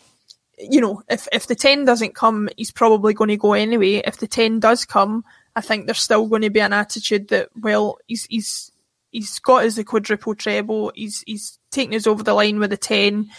you 0.59 0.81
know, 0.81 1.03
if 1.09 1.29
if 1.33 1.47
the 1.47 1.55
ten 1.55 1.85
doesn't 1.85 2.15
come, 2.15 2.49
he's 2.57 2.73
probably 2.73 3.15
going 3.15 3.29
to 3.29 3.37
go 3.37 3.53
anyway. 3.53 4.03
If 4.05 4.19
the 4.19 4.27
ten 4.27 4.61
does 4.61 4.85
come, 4.85 5.25
I 5.55 5.61
think 5.61 5.87
there's 5.87 6.01
still 6.01 6.27
going 6.27 6.43
to 6.43 6.51
be 6.51 6.61
an 6.61 6.73
attitude 6.73 7.29
that 7.29 7.51
well, 7.61 7.99
he's 8.07 8.27
he's 8.27 8.73
he's 9.11 9.39
got 9.39 9.65
his 9.65 9.83
quadruple 9.87 10.35
treble. 10.35 10.93
He's 10.95 11.23
he's 11.27 11.59
taken 11.71 11.95
us 11.95 12.07
over 12.07 12.23
the 12.23 12.35
line 12.35 12.59
with 12.59 12.71
the 12.71 12.77
ten. 12.77 13.31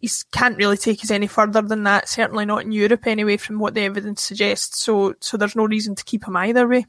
He 0.00 0.08
can't 0.32 0.56
really 0.56 0.76
take 0.76 1.02
us 1.02 1.10
any 1.10 1.26
further 1.26 1.62
than 1.62 1.82
that. 1.84 2.08
Certainly 2.08 2.46
not 2.46 2.62
in 2.62 2.72
Europe 2.72 3.06
anyway, 3.06 3.36
from 3.36 3.58
what 3.58 3.74
the 3.74 3.82
evidence 3.82 4.22
suggests. 4.22 4.82
So 4.82 5.14
so 5.20 5.36
there's 5.36 5.56
no 5.56 5.66
reason 5.66 5.94
to 5.94 6.04
keep 6.04 6.26
him 6.26 6.36
either 6.36 6.66
way. 6.66 6.86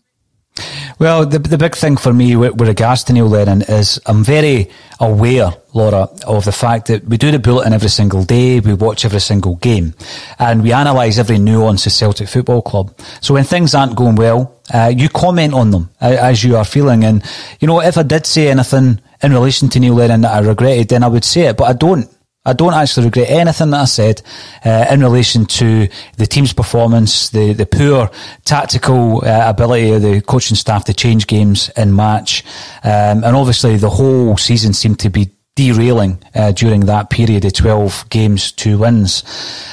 Well, 0.99 1.25
the 1.25 1.39
the 1.39 1.57
big 1.57 1.75
thing 1.75 1.97
for 1.97 2.13
me 2.13 2.35
with, 2.35 2.55
with 2.55 2.67
regards 2.67 3.03
to 3.05 3.13
Neil 3.13 3.27
Lennon 3.27 3.61
is 3.63 3.99
I'm 4.05 4.23
very 4.23 4.69
aware, 4.99 5.51
Laura, 5.73 6.09
of 6.27 6.45
the 6.45 6.51
fact 6.51 6.87
that 6.87 7.05
we 7.05 7.17
do 7.17 7.31
the 7.31 7.39
bulletin 7.39 7.73
every 7.73 7.89
single 7.89 8.23
day, 8.23 8.59
we 8.59 8.73
watch 8.73 9.05
every 9.05 9.21
single 9.21 9.55
game, 9.55 9.93
and 10.37 10.61
we 10.61 10.71
analyse 10.73 11.17
every 11.17 11.37
nuance 11.37 11.85
of 11.85 11.93
Celtic 11.93 12.27
Football 12.27 12.61
Club. 12.61 12.93
So 13.21 13.33
when 13.33 13.43
things 13.43 13.73
aren't 13.73 13.95
going 13.95 14.15
well, 14.15 14.59
uh, 14.73 14.91
you 14.95 15.09
comment 15.09 15.53
on 15.53 15.71
them 15.71 15.89
uh, 16.01 16.17
as 16.19 16.43
you 16.43 16.57
are 16.57 16.65
feeling. 16.65 17.03
And, 17.03 17.23
you 17.59 17.67
know, 17.67 17.81
if 17.81 17.97
I 17.97 18.03
did 18.03 18.25
say 18.25 18.49
anything 18.49 19.01
in 19.21 19.31
relation 19.33 19.69
to 19.69 19.79
Neil 19.79 19.95
Lennon 19.95 20.21
that 20.21 20.33
I 20.33 20.39
regretted, 20.39 20.89
then 20.89 21.03
I 21.03 21.07
would 21.07 21.23
say 21.23 21.47
it, 21.47 21.57
but 21.57 21.65
I 21.65 21.73
don't. 21.73 22.09
I 22.45 22.53
don't 22.53 22.73
actually 22.73 23.07
regret 23.07 23.29
anything 23.29 23.71
that 23.71 23.81
I 23.81 23.85
said 23.85 24.21
uh, 24.65 24.85
in 24.89 25.01
relation 25.01 25.45
to 25.45 25.89
the 26.17 26.25
team's 26.25 26.53
performance, 26.53 27.29
the, 27.29 27.51
the 27.51 27.65
poor 27.65 28.09
tactical 28.45 29.25
uh, 29.25 29.49
ability 29.49 29.91
of 29.91 30.01
the 30.01 30.21
coaching 30.21 30.55
staff 30.55 30.85
to 30.85 30.93
change 30.93 31.27
games 31.27 31.69
in 31.75 31.93
match, 31.93 32.45
um, 32.83 33.23
and 33.25 33.35
obviously 33.35 33.75
the 33.75 33.89
whole 33.89 34.37
season 34.37 34.73
seemed 34.73 34.99
to 34.99 35.09
be 35.09 35.31
derailing 35.55 36.17
uh, 36.33 36.53
during 36.53 36.85
that 36.85 37.09
period 37.09 37.43
of 37.43 37.51
12 37.51 38.09
games, 38.09 38.53
two 38.53 38.77
wins. 38.77 39.23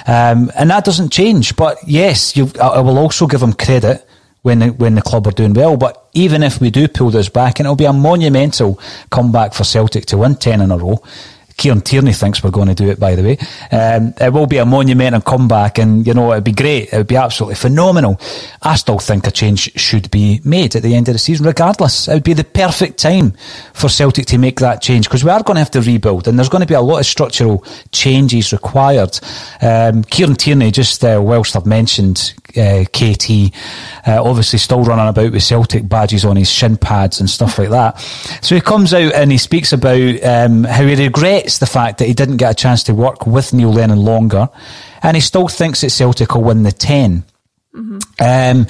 Um, 0.09 0.51
and 0.57 0.69
that 0.71 0.85
doesn't 0.85 1.13
change. 1.13 1.55
But 1.55 1.79
yes, 1.87 2.37
I, 2.37 2.67
I 2.67 2.81
will 2.81 2.99
also 2.99 3.29
give 3.29 3.39
them 3.39 3.53
credit 3.53 4.05
when 4.43 4.59
the, 4.59 4.69
when 4.73 4.97
the 4.97 5.03
club 5.03 5.29
are 5.29 5.33
doing 5.33 5.55
well. 5.55 5.77
But 5.77 6.09
even 6.15 6.43
if 6.43 6.61
we 6.61 6.71
do 6.71 6.89
pull 6.89 7.11
this 7.11 7.29
back, 7.29 7.61
and 7.61 7.67
it'll 7.67 7.77
be 7.77 7.85
a 7.85 7.93
monumental 7.93 8.81
comeback 9.11 9.55
for 9.55 9.63
Celtic 9.63 10.07
to 10.07 10.19
win 10.19 10.35
10 10.35 10.61
in 10.61 10.73
a 10.73 10.77
row, 10.77 11.01
Kieran 11.57 11.81
Tierney 11.81 12.13
thinks 12.13 12.45
we're 12.45 12.51
going 12.51 12.69
to 12.69 12.75
do 12.75 12.91
it, 12.91 13.01
by 13.01 13.15
the 13.15 13.23
way. 13.23 13.39
Um, 13.73 14.13
it 14.21 14.33
will 14.33 14.47
be 14.47 14.59
a 14.59 14.67
monumental 14.67 15.23
comeback, 15.23 15.79
and 15.79 16.07
you 16.07 16.13
know 16.13 16.33
it'd 16.33 16.45
be 16.45 16.53
great. 16.53 16.93
It 16.93 16.99
would 16.99 17.07
be 17.07 17.17
absolutely 17.17 17.55
phenomenal. 17.55 18.21
I 18.63 18.77
still 18.77 18.99
think 18.99 19.27
a 19.27 19.31
change 19.31 19.73
should 19.79 20.11
be 20.11 20.41
made 20.45 20.77
at 20.77 20.83
the 20.83 20.95
end 20.95 21.09
of 21.09 21.15
the 21.15 21.19
season, 21.19 21.47
regardless. 21.47 22.09
It 22.09 22.15
would 22.15 22.25
be 22.25 22.35
the 22.35 22.45
perfect 22.45 22.99
time 22.99 23.33
for 23.73 23.89
Celtic 23.89 24.27
to 24.27 24.39
make 24.39 24.61
that 24.61 24.83
change 24.83 25.07
because 25.07 25.25
we 25.25 25.31
are 25.31 25.43
going 25.43 25.55
to 25.55 25.61
have 25.61 25.71
to 25.73 25.81
rebuild, 25.81 26.29
and 26.29 26.39
there's 26.39 26.51
going 26.51 26.61
to 26.61 26.67
be 26.67 26.75
a 26.75 26.81
lot 26.81 26.99
of 26.99 27.07
structural 27.07 27.65
changes 27.91 28.53
required. 28.53 29.19
Um, 29.63 30.05
Kieran 30.05 30.35
Tierney, 30.35 30.71
just 30.71 31.03
uh, 31.05 31.21
whilst 31.23 31.57
I've 31.57 31.67
mentioned 31.67 32.35
uh, 32.57 32.85
KT, 32.93 33.53
uh, 34.07 34.23
obviously 34.23 34.59
still 34.59 34.85
running 34.85 35.09
about 35.09 35.33
with 35.33 35.43
Celtic 35.43 35.89
badges 35.89 36.25
on 36.27 36.37
his 36.37 36.51
shin 36.51 36.77
pads 36.77 37.19
and 37.19 37.31
stuff 37.31 37.59
like 37.59 37.71
that. 37.71 37.99
So 38.43 38.55
he 38.55 38.61
comes 38.61 38.93
out 38.93 39.15
and 39.15 39.33
he 39.33 39.39
speaks 39.39 39.73
about 39.73 40.23
um, 40.23 40.65
how 40.65 40.85
he 40.85 40.95
regrets 40.95 41.46
the 41.59 41.67
fact 41.67 41.99
that 41.99 42.07
he 42.07 42.15
didn't 42.15 42.37
get 42.37 42.51
a 42.51 42.55
chance 42.55 42.83
to 42.85 42.95
work 42.95 43.27
with 43.27 43.53
Neil 43.53 43.73
Lennon 43.73 43.99
longer, 43.99 44.49
and 45.03 45.17
he 45.17 45.21
still 45.21 45.49
thinks 45.49 45.81
that 45.81 45.91
Celtic 45.91 46.35
will 46.35 46.43
win 46.43 46.63
the 46.63 46.73
10. 46.73 47.25
Mm-hmm. 47.75 47.99
Um, 48.21 48.67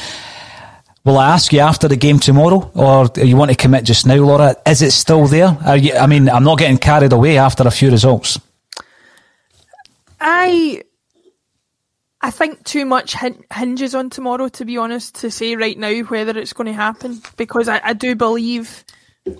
Will 1.06 1.18
I 1.18 1.34
ask 1.34 1.52
you 1.52 1.60
after 1.60 1.86
the 1.86 1.94
game 1.94 2.18
tomorrow, 2.18 2.68
or 2.74 3.06
do 3.06 3.24
you 3.24 3.36
want 3.36 3.52
to 3.52 3.56
commit 3.56 3.84
just 3.84 4.08
now, 4.08 4.16
Laura? 4.16 4.56
Is 4.66 4.82
it 4.82 4.90
still 4.90 5.28
there? 5.28 5.56
You, 5.76 5.94
I 5.94 6.08
mean, 6.08 6.28
I'm 6.28 6.42
not 6.42 6.58
getting 6.58 6.78
carried 6.78 7.12
away 7.12 7.38
after 7.38 7.62
a 7.62 7.70
few 7.70 7.92
results. 7.92 8.40
I 10.20 10.82
I 12.20 12.32
think 12.32 12.64
too 12.64 12.84
much 12.84 13.14
hinges 13.54 13.94
on 13.94 14.10
tomorrow, 14.10 14.48
to 14.48 14.64
be 14.64 14.78
honest, 14.78 15.14
to 15.20 15.30
say 15.30 15.54
right 15.54 15.78
now 15.78 15.94
whether 16.00 16.36
it's 16.36 16.52
going 16.52 16.66
to 16.66 16.72
happen. 16.72 17.22
Because 17.36 17.68
I, 17.68 17.80
I 17.84 17.92
do 17.92 18.16
believe 18.16 18.84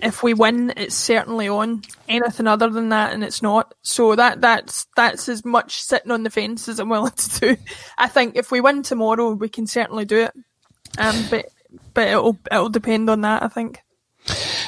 if 0.01 0.21
we 0.21 0.33
win, 0.33 0.73
it's 0.75 0.95
certainly 0.95 1.47
on. 1.47 1.83
Anything 2.09 2.47
other 2.47 2.69
than 2.69 2.89
that, 2.89 3.13
and 3.13 3.23
it's 3.23 3.41
not. 3.41 3.73
So 3.81 4.15
that 4.15 4.41
that's 4.41 4.87
that's 4.95 5.29
as 5.29 5.45
much 5.45 5.81
sitting 5.81 6.11
on 6.11 6.23
the 6.23 6.29
fence 6.29 6.67
as 6.67 6.79
I'm 6.79 6.89
willing 6.89 7.11
to 7.15 7.39
do. 7.39 7.57
I 7.97 8.07
think 8.07 8.35
if 8.35 8.51
we 8.51 8.61
win 8.61 8.83
tomorrow, 8.83 9.31
we 9.31 9.49
can 9.49 9.67
certainly 9.67 10.05
do 10.05 10.19
it. 10.19 10.33
Um, 10.97 11.25
but 11.29 11.45
but 11.93 12.07
it'll 12.07 12.37
it'll 12.51 12.69
depend 12.69 13.09
on 13.09 13.21
that. 13.21 13.43
I 13.43 13.47
think. 13.47 13.81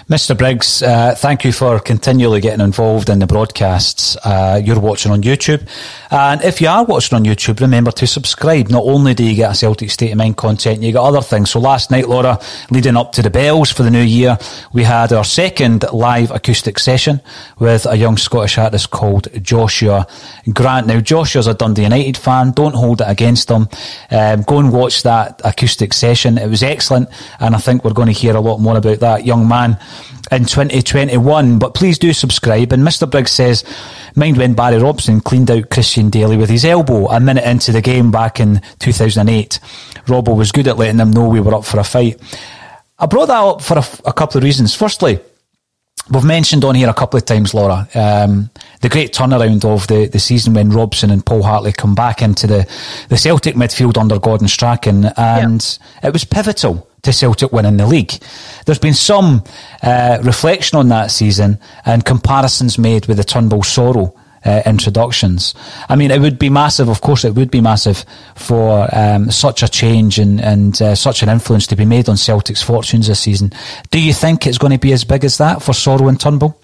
Mr. 0.10 0.36
Briggs, 0.36 0.82
uh, 0.82 1.14
thank 1.16 1.45
you 1.45 1.51
for 1.51 1.80
continually 1.80 2.41
getting 2.41 2.62
involved 2.62 3.12
in 3.12 3.20
the 3.20 3.28
broadcasts. 3.28 4.18
Uh, 4.24 4.60
you're 4.66 4.80
watching 4.80 5.12
on 5.12 5.22
YouTube. 5.22 5.70
And 6.10 6.41
if 6.41 6.60
you 6.60 6.68
are 6.68 6.84
watching 6.84 7.16
on 7.16 7.26
YouTube, 7.26 7.60
remember 7.60 7.91
to 7.91 8.07
subscribe. 8.07 8.70
Not 8.70 8.86
only 8.86 9.14
do 9.14 9.24
you 9.24 9.36
get 9.36 9.51
a 9.51 9.53
Celtic 9.53 9.91
State 9.91 10.10
of 10.10 10.18
Mind 10.18 10.36
content, 10.36 10.82
you 10.82 10.93
get 10.93 10.99
other 10.99 11.22
things. 11.22 11.51
So 11.51 11.60
last 11.60 11.91
night, 11.91 12.10
Laura, 12.10 12.39
leading 12.72 12.97
up 12.97 13.12
to 13.12 13.22
the 13.22 13.30
bells 13.30 13.70
for 13.70 13.84
the 13.84 13.91
new 13.91 14.01
year, 14.01 14.39
we 14.74 14.84
had 14.84 15.14
our 15.14 15.24
second 15.24 15.86
live 15.93 16.32
acoustic 16.32 16.80
session 16.80 17.22
with 17.60 17.86
a 17.86 17.95
young 17.95 18.18
Scottish 18.18 18.57
artist 18.57 18.89
called 18.89 19.28
Joshua 19.43 20.07
Grant. 20.51 20.88
Now, 20.88 21.01
Joshua's 21.01 21.45
a 21.45 21.53
Dundee 21.53 21.84
United 21.84 22.18
fan. 22.18 22.49
Don't 22.53 22.74
hold 22.74 23.01
it 23.01 23.07
against 23.07 23.51
him. 23.51 23.68
Um, 24.10 24.41
go 24.41 24.57
and 24.57 24.74
watch 24.74 25.03
that 25.03 25.39
acoustic 25.45 25.93
session. 25.93 26.39
It 26.39 26.49
was 26.49 26.64
excellent. 26.64 27.10
And 27.39 27.53
I 27.53 27.60
think 27.60 27.84
we're 27.84 27.93
going 27.93 28.12
to 28.12 28.20
hear 28.20 28.36
a 28.36 28.41
lot 28.41 28.57
more 28.57 28.76
about 28.76 29.01
that 29.01 29.28
young 29.28 29.47
man 29.47 29.78
in 30.32 30.45
2021. 30.45 31.60
But 31.60 31.74
please 31.74 31.97
do 31.97 32.14
subscribe. 32.14 32.72
And 32.72 32.84
Mr. 32.84 33.10
Briggs 33.10 33.32
says, 33.32 33.64
mind 34.16 34.38
when 34.38 34.54
Barry 34.54 34.78
Robson 34.78 35.22
cleaned 35.22 35.52
out 35.52 35.70
Christian 35.70 36.10
Dailly 36.10 36.38
with 36.38 36.50
his 36.50 36.66
elbow 36.66 37.08
a 37.08 37.20
minute 37.20 37.43
into 37.43 37.72
the 37.72 37.82
game 37.82 38.12
back 38.12 38.39
in 38.39 38.62
2008. 38.80 39.60
Robbo 40.06 40.36
was 40.36 40.52
good 40.52 40.68
at 40.68 40.78
letting 40.78 40.97
them 40.97 41.12
know 41.12 41.28
we 41.28 41.41
were 41.41 41.56
up 41.56 41.66
for 41.66 41.80
a 41.80 41.84
fight. 41.84 42.20
I 42.97 43.06
brought 43.06 43.28
that 43.28 43.43
up 43.43 43.62
for 43.62 43.78
a, 43.78 44.10
a 44.10 44.14
couple 44.14 44.38
of 44.38 44.43
reasons. 44.43 44.76
Firstly, 44.76 45.20
We've 46.12 46.24
mentioned 46.24 46.66
on 46.66 46.74
here 46.74 46.89
a 46.89 46.93
couple 46.93 47.20
of 47.20 47.26
times, 47.26 47.54
Laura, 47.54 47.88
um, 47.93 48.50
the 48.82 48.89
great 48.89 49.14
turnaround 49.14 49.64
of 49.64 49.86
the, 49.86 50.08
the 50.08 50.18
season 50.18 50.56
when 50.56 50.72
Robson 50.72 51.12
and 51.12 51.24
Paul 51.24 51.43
Hartley 51.43 51.72
come 51.72 51.93
back 51.93 52.24
into 52.24 52.47
the, 52.47 52.68
the 53.10 53.18
Celtic 53.18 53.54
midfield 53.54 53.95
under 53.95 54.18
Gordon 54.18 54.47
Strachan, 54.47 55.06
and 55.18 55.78
it 56.02 56.12
was 56.12 56.24
pivotal 56.24 56.88
to 57.04 57.14
Celtic 57.14 57.52
winning 57.52 57.78
the 57.78 57.88
league. 57.88 58.14
There's 58.66 58.80
been 58.80 58.93
some 58.93 59.43
uh, 59.82 60.20
reflection 60.24 60.78
on 60.78 60.89
that 60.89 61.12
season 61.12 61.60
and 61.86 62.06
comparisons 62.06 62.78
made 62.78 63.08
with 63.08 63.18
the 63.18 63.24
Turnbull 63.24 63.62
Soro 63.62 64.14
uh, 64.45 64.62
introductions. 64.66 65.54
I 65.89 65.95
mean, 65.95 66.12
it 66.12 66.22
would 66.22 66.39
be 66.39 66.50
massive, 66.50 66.89
of 66.89 67.02
course, 67.02 67.26
it 67.26 67.36
would 67.36 67.52
be 67.52 67.62
massive 67.62 68.06
for 68.36 68.88
um, 68.93 69.32
such 69.32 69.64
a 69.64 69.68
change 69.68 70.20
and, 70.20 70.39
and 70.39 70.82
uh, 70.82 70.95
such 70.95 71.24
an 71.24 71.30
influence 71.30 71.68
to 71.68 71.76
be 71.76 71.86
made 71.86 72.10
on 72.10 72.18
Celtic's 72.18 72.62
fortunes 72.62 73.08
this 73.08 73.20
season. 73.20 73.52
Do 73.91 74.02
you 74.02 74.14
think 74.14 74.47
it's 74.47 74.58
going 74.58 74.74
to 74.74 74.80
be 74.80 74.93
as 74.93 75.04
big 75.04 75.26
as 75.26 75.38
that 75.38 75.62
for 75.62 75.74
Soro 75.74 76.08
and 76.10 76.20
Turnbull? 76.20 76.60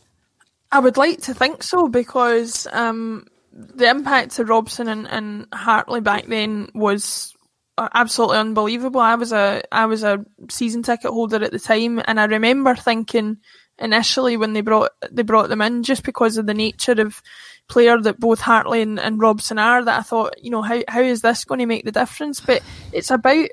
I 0.71 0.79
would 0.79 0.97
like 0.97 1.21
to 1.21 1.33
think 1.33 1.63
so 1.63 1.87
because 1.87 2.67
um, 2.71 3.27
the 3.53 3.89
impact 3.89 4.39
of 4.39 4.49
Robson 4.49 4.87
and, 4.87 5.07
and 5.07 5.47
Hartley 5.53 6.01
back 6.01 6.25
then 6.27 6.69
was 6.73 7.34
absolutely 7.77 8.37
unbelievable. 8.37 9.01
I 9.01 9.15
was 9.15 9.31
a 9.31 9.63
I 9.71 9.85
was 9.85 10.03
a 10.03 10.25
season 10.49 10.83
ticket 10.83 11.11
holder 11.11 11.43
at 11.43 11.51
the 11.51 11.59
time, 11.59 12.01
and 12.05 12.19
I 12.19 12.25
remember 12.25 12.75
thinking 12.75 13.37
initially 13.77 14.37
when 14.37 14.53
they 14.53 14.61
brought 14.61 14.91
they 15.11 15.23
brought 15.23 15.49
them 15.49 15.61
in, 15.61 15.83
just 15.83 16.03
because 16.03 16.37
of 16.37 16.45
the 16.45 16.53
nature 16.53 16.99
of 16.99 17.21
player 17.67 17.99
that 17.99 18.19
both 18.19 18.39
Hartley 18.39 18.81
and, 18.81 18.99
and 18.99 19.19
Robson 19.19 19.59
are, 19.59 19.83
that 19.83 19.99
I 19.99 20.03
thought, 20.03 20.35
you 20.41 20.51
know, 20.51 20.61
how 20.61 20.81
how 20.87 21.01
is 21.01 21.21
this 21.21 21.45
going 21.45 21.59
to 21.59 21.65
make 21.65 21.85
the 21.85 21.91
difference? 21.91 22.39
But 22.39 22.61
it's 22.91 23.11
about 23.11 23.47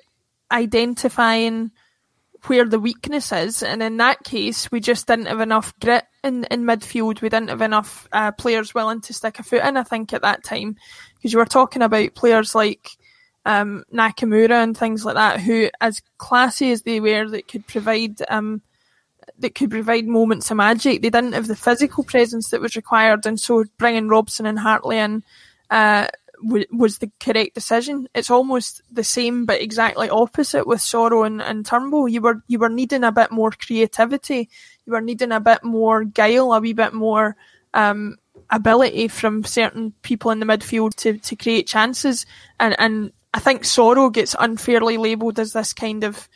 identifying 0.50 1.70
where 2.46 2.64
the 2.64 2.80
weakness 2.80 3.32
is, 3.32 3.62
and 3.62 3.82
in 3.82 3.96
that 3.98 4.22
case, 4.24 4.70
we 4.70 4.80
just 4.80 5.06
didn't 5.06 5.26
have 5.26 5.40
enough 5.40 5.72
grit 5.80 6.04
in, 6.24 6.44
in 6.44 6.64
midfield. 6.64 7.20
We 7.20 7.28
didn't 7.28 7.50
have 7.50 7.62
enough 7.62 8.08
uh, 8.12 8.32
players 8.32 8.74
willing 8.74 9.00
to 9.02 9.14
stick 9.14 9.38
a 9.38 9.42
foot 9.42 9.62
in. 9.62 9.76
I 9.76 9.84
think 9.84 10.12
at 10.12 10.22
that 10.22 10.42
time, 10.44 10.76
because 11.16 11.32
you 11.32 11.38
were 11.38 11.44
talking 11.44 11.82
about 11.82 12.14
players 12.14 12.54
like 12.54 12.90
um, 13.44 13.84
Nakamura 13.92 14.62
and 14.62 14.76
things 14.76 15.04
like 15.04 15.16
that, 15.16 15.40
who, 15.40 15.68
as 15.80 16.02
classy 16.18 16.70
as 16.70 16.82
they 16.82 17.00
were, 17.00 17.28
that 17.28 17.48
could 17.48 17.66
provide 17.66 18.22
um, 18.28 18.62
that 19.38 19.54
could 19.54 19.70
provide 19.70 20.06
moments 20.06 20.50
of 20.50 20.56
magic. 20.56 21.02
They 21.02 21.10
didn't 21.10 21.32
have 21.32 21.48
the 21.48 21.56
physical 21.56 22.04
presence 22.04 22.50
that 22.50 22.60
was 22.60 22.76
required, 22.76 23.26
and 23.26 23.38
so 23.38 23.64
bringing 23.78 24.08
Robson 24.08 24.46
and 24.46 24.58
Hartley 24.58 24.98
in 24.98 25.22
uh, 25.70 26.08
w- 26.46 26.66
was 26.70 26.98
the 26.98 27.10
correct 27.18 27.54
decision. 27.54 28.08
It's 28.14 28.30
almost 28.30 28.82
the 28.90 29.04
same, 29.04 29.44
but 29.44 29.60
exactly 29.60 30.08
opposite 30.08 30.66
with 30.66 30.80
Soro 30.80 31.26
and, 31.26 31.42
and 31.42 31.66
Turnbull. 31.66 32.08
You 32.08 32.20
were 32.20 32.42
you 32.46 32.58
were 32.58 32.68
needing 32.68 33.04
a 33.04 33.12
bit 33.12 33.32
more 33.32 33.50
creativity. 33.50 34.48
You 34.86 34.92
were 34.92 35.00
needing 35.00 35.32
a 35.32 35.40
bit 35.40 35.64
more 35.64 36.04
guile, 36.04 36.52
a 36.52 36.60
wee 36.60 36.72
bit 36.72 36.94
more. 36.94 37.36
Um, 37.74 38.18
ability 38.50 39.08
from 39.08 39.44
certain 39.44 39.92
people 40.02 40.30
in 40.30 40.38
the 40.38 40.46
midfield 40.46 40.94
to, 40.94 41.16
to 41.16 41.34
create 41.34 41.66
chances 41.66 42.26
and, 42.60 42.76
and 42.78 43.10
I 43.34 43.40
think 43.40 43.62
Soro 43.62 44.12
gets 44.12 44.36
unfairly 44.38 44.98
labelled 44.98 45.38
as 45.38 45.52
this 45.52 45.72
kind 45.72 46.04
of 46.04 46.28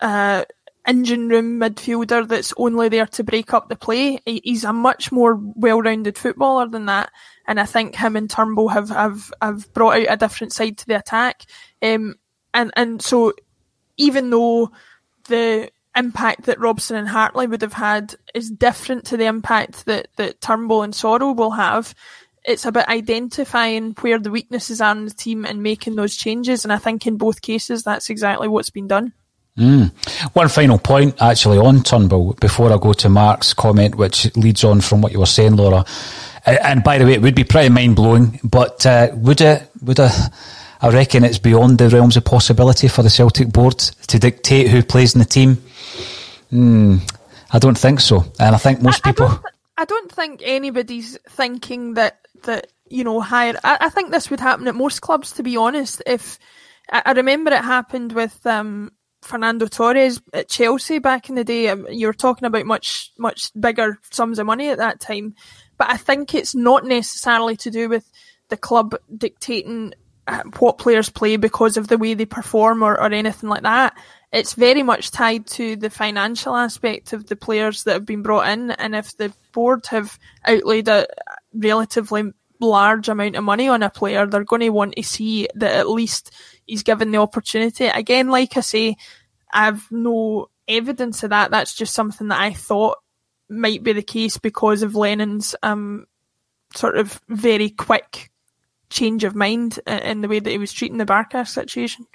uh, 0.00 0.44
engine 0.86 1.28
room 1.28 1.58
midfielder 1.58 2.28
that's 2.28 2.52
only 2.56 2.88
there 2.88 3.06
to 3.06 3.24
break 3.24 3.54
up 3.54 3.68
the 3.68 3.76
play. 3.76 4.20
He's 4.24 4.64
a 4.64 4.72
much 4.72 5.10
more 5.10 5.34
well-rounded 5.34 6.16
footballer 6.18 6.68
than 6.68 6.86
that, 6.86 7.10
and 7.46 7.58
I 7.58 7.66
think 7.66 7.96
him 7.96 8.16
and 8.16 8.30
Turnbull 8.30 8.68
have 8.68 8.90
have, 8.90 9.32
have 9.40 9.72
brought 9.72 9.96
out 9.96 10.12
a 10.12 10.16
different 10.16 10.52
side 10.52 10.78
to 10.78 10.86
the 10.86 10.98
attack. 10.98 11.44
Um, 11.82 12.16
and 12.52 12.70
and 12.76 13.02
so 13.02 13.32
even 13.96 14.30
though 14.30 14.70
the 15.28 15.70
impact 15.96 16.44
that 16.44 16.60
Robson 16.60 16.96
and 16.96 17.08
Hartley 17.08 17.46
would 17.46 17.62
have 17.62 17.72
had 17.72 18.14
is 18.34 18.50
different 18.50 19.06
to 19.06 19.16
the 19.16 19.26
impact 19.26 19.86
that 19.86 20.08
that 20.16 20.40
Turnbull 20.40 20.82
and 20.82 20.92
Soro 20.92 21.34
will 21.34 21.52
have, 21.52 21.94
it's 22.44 22.66
about 22.66 22.88
identifying 22.88 23.92
where 24.00 24.18
the 24.18 24.30
weaknesses 24.30 24.80
are 24.80 24.94
in 24.94 25.06
the 25.06 25.10
team 25.14 25.44
and 25.44 25.62
making 25.62 25.96
those 25.96 26.16
changes. 26.16 26.64
And 26.64 26.72
I 26.72 26.78
think 26.78 27.06
in 27.06 27.16
both 27.16 27.40
cases, 27.42 27.82
that's 27.82 28.10
exactly 28.10 28.48
what's 28.48 28.70
been 28.70 28.88
done. 28.88 29.12
Mm. 29.58 29.92
One 30.34 30.48
final 30.48 30.78
point, 30.78 31.20
actually, 31.22 31.58
on 31.58 31.82
Turnbull 31.82 32.34
before 32.40 32.72
I 32.72 32.76
go 32.76 32.92
to 32.92 33.08
Mark's 33.08 33.54
comment, 33.54 33.94
which 33.94 34.34
leads 34.36 34.64
on 34.64 34.80
from 34.80 35.00
what 35.00 35.12
you 35.12 35.20
were 35.20 35.26
saying, 35.26 35.56
Laura. 35.56 35.84
And 36.44 36.82
by 36.82 36.98
the 36.98 37.04
way, 37.04 37.14
it 37.14 37.22
would 37.22 37.34
be 37.34 37.44
pretty 37.44 37.68
mind 37.68 37.96
blowing, 37.96 38.40
but 38.42 38.84
uh, 38.84 39.10
would 39.14 39.40
it? 39.40 39.70
Would 39.82 39.98
a, 40.00 40.10
I 40.82 40.90
reckon 40.90 41.24
it's 41.24 41.38
beyond 41.38 41.78
the 41.78 41.88
realms 41.88 42.16
of 42.16 42.24
possibility 42.24 42.88
for 42.88 43.02
the 43.02 43.08
Celtic 43.08 43.50
board 43.50 43.78
to 43.78 44.18
dictate 44.18 44.68
who 44.68 44.82
plays 44.82 45.14
in 45.14 45.20
the 45.20 45.24
team. 45.24 45.56
Mm, 46.52 47.00
I 47.50 47.58
don't 47.58 47.78
think 47.78 48.00
so, 48.00 48.26
and 48.38 48.54
I 48.54 48.58
think 48.58 48.82
most 48.82 49.06
I, 49.06 49.10
people. 49.10 49.28
I 49.28 49.53
I 49.76 49.84
don't 49.84 50.10
think 50.10 50.40
anybody's 50.44 51.18
thinking 51.28 51.94
that 51.94 52.20
that 52.44 52.68
you 52.88 53.04
know 53.04 53.20
higher. 53.20 53.58
I, 53.64 53.78
I, 53.82 53.88
think 53.88 54.10
this 54.10 54.30
would 54.30 54.40
happen 54.40 54.68
at 54.68 54.74
most 54.74 55.00
clubs. 55.00 55.32
To 55.32 55.42
be 55.42 55.56
honest, 55.56 56.02
if 56.06 56.38
I, 56.90 57.02
I 57.06 57.12
remember 57.12 57.52
it 57.52 57.64
happened 57.64 58.12
with 58.12 58.46
um, 58.46 58.92
Fernando 59.22 59.66
Torres 59.66 60.20
at 60.32 60.48
Chelsea 60.48 60.98
back 60.98 61.28
in 61.28 61.34
the 61.34 61.44
day. 61.44 61.68
Um, 61.68 61.86
you 61.90 62.06
were 62.06 62.12
talking 62.12 62.46
about 62.46 62.66
much 62.66 63.10
much 63.18 63.50
bigger 63.58 63.98
sums 64.10 64.38
of 64.38 64.46
money 64.46 64.68
at 64.68 64.78
that 64.78 65.00
time, 65.00 65.34
but 65.76 65.90
I 65.90 65.96
think 65.96 66.34
it's 66.34 66.54
not 66.54 66.84
necessarily 66.84 67.56
to 67.58 67.70
do 67.70 67.88
with 67.88 68.08
the 68.48 68.56
club 68.56 68.94
dictating 69.16 69.94
uh, 70.26 70.42
what 70.58 70.78
players 70.78 71.10
play 71.10 71.36
because 71.36 71.76
of 71.76 71.88
the 71.88 71.98
way 71.98 72.14
they 72.14 72.26
perform 72.26 72.82
or, 72.82 72.94
or 72.94 73.12
anything 73.12 73.48
like 73.48 73.62
that. 73.62 73.96
It's 74.34 74.54
very 74.54 74.82
much 74.82 75.12
tied 75.12 75.46
to 75.46 75.76
the 75.76 75.90
financial 75.90 76.56
aspect 76.56 77.12
of 77.12 77.26
the 77.28 77.36
players 77.36 77.84
that 77.84 77.92
have 77.92 78.04
been 78.04 78.22
brought 78.22 78.48
in, 78.48 78.72
and 78.72 78.96
if 78.96 79.16
the 79.16 79.32
board 79.52 79.86
have 79.86 80.18
outlaid 80.44 80.88
a 80.88 81.06
relatively 81.54 82.32
large 82.60 83.08
amount 83.08 83.36
of 83.36 83.44
money 83.44 83.68
on 83.68 83.84
a 83.84 83.90
player, 83.90 84.26
they're 84.26 84.42
going 84.42 84.62
to 84.62 84.70
want 84.70 84.96
to 84.96 85.04
see 85.04 85.46
that 85.54 85.74
at 85.74 85.88
least 85.88 86.32
he's 86.66 86.82
given 86.82 87.12
the 87.12 87.18
opportunity. 87.18 87.86
Again, 87.86 88.28
like 88.28 88.56
I 88.56 88.60
say, 88.60 88.96
I've 89.52 89.86
no 89.92 90.50
evidence 90.66 91.22
of 91.22 91.30
that. 91.30 91.52
That's 91.52 91.76
just 91.76 91.94
something 91.94 92.26
that 92.26 92.40
I 92.40 92.52
thought 92.52 92.98
might 93.48 93.84
be 93.84 93.92
the 93.92 94.02
case 94.02 94.38
because 94.38 94.82
of 94.82 94.96
Lennon's 94.96 95.54
um, 95.62 96.06
sort 96.74 96.96
of 96.96 97.20
very 97.28 97.70
quick 97.70 98.32
change 98.90 99.22
of 99.22 99.36
mind 99.36 99.78
in 99.86 100.22
the 100.22 100.28
way 100.28 100.40
that 100.40 100.50
he 100.50 100.58
was 100.58 100.72
treating 100.72 100.98
the 100.98 101.06
Barkas 101.06 101.50
situation. 101.50 102.08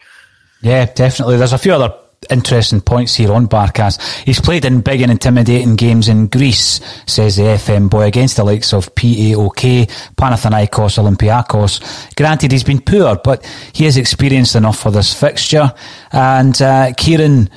Yeah, 0.61 0.85
definitely. 0.85 1.37
There's 1.37 1.53
a 1.53 1.57
few 1.57 1.71
other 1.71 1.95
interesting 2.29 2.81
points 2.81 3.15
here 3.15 3.31
on 3.31 3.47
Barkas. 3.47 4.01
He's 4.23 4.41
played 4.41 4.65
in 4.65 4.81
big 4.81 5.01
and 5.01 5.11
intimidating 5.11 5.75
games 5.75 6.07
in 6.07 6.27
Greece, 6.27 6.79
says 7.05 7.37
the 7.37 7.43
FM 7.43 7.89
boy, 7.89 8.03
against 8.03 8.37
the 8.37 8.43
likes 8.43 8.73
of 8.73 8.93
PAOK, 8.95 9.87
Panathinaikos, 10.15 10.97
Olympiakos. 10.97 12.15
Granted, 12.15 12.51
he's 12.51 12.63
been 12.63 12.81
poor, 12.81 13.15
but 13.23 13.45
he 13.73 13.85
has 13.85 13.97
experienced 13.97 14.55
enough 14.55 14.79
for 14.79 14.91
this 14.91 15.13
fixture. 15.13 15.73
And 16.11 16.61
uh, 16.61 16.93
Kieran 16.97 17.49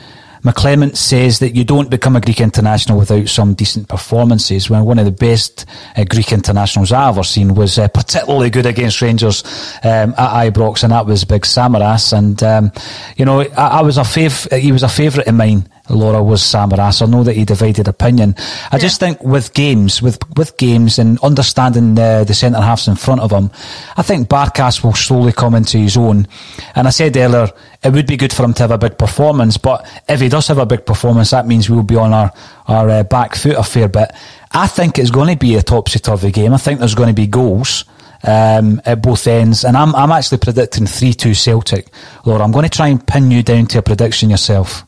McClement 0.42 0.96
says 0.96 1.38
that 1.38 1.54
you 1.54 1.64
don't 1.64 1.88
become 1.88 2.16
a 2.16 2.20
Greek 2.20 2.40
international 2.40 2.98
without 2.98 3.28
some 3.28 3.54
decent 3.54 3.88
performances. 3.88 4.68
When 4.68 4.84
one 4.84 4.98
of 4.98 5.04
the 5.04 5.12
best 5.12 5.66
uh, 5.96 6.04
Greek 6.04 6.32
internationals 6.32 6.90
I've 6.90 7.14
ever 7.14 7.22
seen 7.22 7.54
was 7.54 7.78
uh, 7.78 7.88
particularly 7.88 8.50
good 8.50 8.66
against 8.66 9.00
Rangers 9.00 9.44
um, 9.84 10.14
at 10.18 10.52
Ibrox, 10.52 10.82
and 10.82 10.92
that 10.92 11.06
was 11.06 11.24
Big 11.24 11.42
Samaras. 11.42 12.12
And 12.16 12.42
um, 12.42 12.72
you 13.16 13.24
know, 13.24 13.42
I, 13.42 13.78
I 13.78 13.82
was 13.82 13.98
a 13.98 14.02
fav- 14.02 14.58
he 14.58 14.72
was 14.72 14.82
a 14.82 14.88
favourite 14.88 15.28
of 15.28 15.34
mine 15.34 15.68
Laura 15.92 16.22
was 16.22 16.42
Samaras. 16.42 17.02
I 17.02 17.06
know 17.06 17.22
that 17.22 17.36
he 17.36 17.44
divided 17.44 17.86
opinion. 17.86 18.34
I 18.70 18.76
yeah. 18.76 18.78
just 18.78 18.98
think 18.98 19.22
with 19.22 19.54
games, 19.54 20.02
with 20.02 20.18
with 20.36 20.56
games 20.56 20.98
and 20.98 21.18
understanding 21.20 21.94
the, 21.94 22.24
the 22.26 22.34
centre 22.34 22.60
halves 22.60 22.88
in 22.88 22.96
front 22.96 23.20
of 23.20 23.30
him, 23.30 23.50
I 23.96 24.02
think 24.02 24.28
Barkas 24.28 24.82
will 24.82 24.94
slowly 24.94 25.32
come 25.32 25.54
into 25.54 25.78
his 25.78 25.96
own. 25.96 26.26
And 26.74 26.86
I 26.86 26.90
said 26.90 27.16
earlier, 27.16 27.50
it 27.82 27.92
would 27.92 28.06
be 28.06 28.16
good 28.16 28.32
for 28.32 28.44
him 28.44 28.54
to 28.54 28.62
have 28.62 28.70
a 28.70 28.78
big 28.78 28.98
performance, 28.98 29.58
but 29.58 29.86
if 30.08 30.20
he 30.20 30.28
does 30.28 30.48
have 30.48 30.58
a 30.58 30.66
big 30.66 30.86
performance, 30.86 31.30
that 31.30 31.46
means 31.46 31.68
we'll 31.68 31.82
be 31.82 31.96
on 31.96 32.12
our, 32.12 32.32
our 32.66 32.88
uh, 32.88 33.02
back 33.04 33.34
foot 33.34 33.56
a 33.56 33.62
fair 33.62 33.88
bit. 33.88 34.10
I 34.52 34.66
think 34.66 34.98
it's 34.98 35.10
going 35.10 35.28
to 35.28 35.38
be 35.38 35.56
a 35.56 35.62
topsy-turvy 35.62 36.30
game. 36.32 36.54
I 36.54 36.58
think 36.58 36.78
there's 36.78 36.94
going 36.94 37.08
to 37.08 37.14
be 37.14 37.26
goals. 37.26 37.84
Um, 38.24 38.80
at 38.84 39.02
both 39.02 39.26
ends, 39.26 39.64
and 39.64 39.76
I'm 39.76 39.96
I'm 39.96 40.12
actually 40.12 40.38
predicting 40.38 40.86
three 40.86 41.12
two 41.12 41.34
Celtic. 41.34 41.88
Laura, 42.24 42.44
I'm 42.44 42.52
going 42.52 42.62
to 42.62 42.70
try 42.70 42.86
and 42.86 43.04
pin 43.04 43.32
you 43.32 43.42
down 43.42 43.66
to 43.66 43.78
a 43.78 43.82
prediction 43.82 44.30
yourself. 44.30 44.86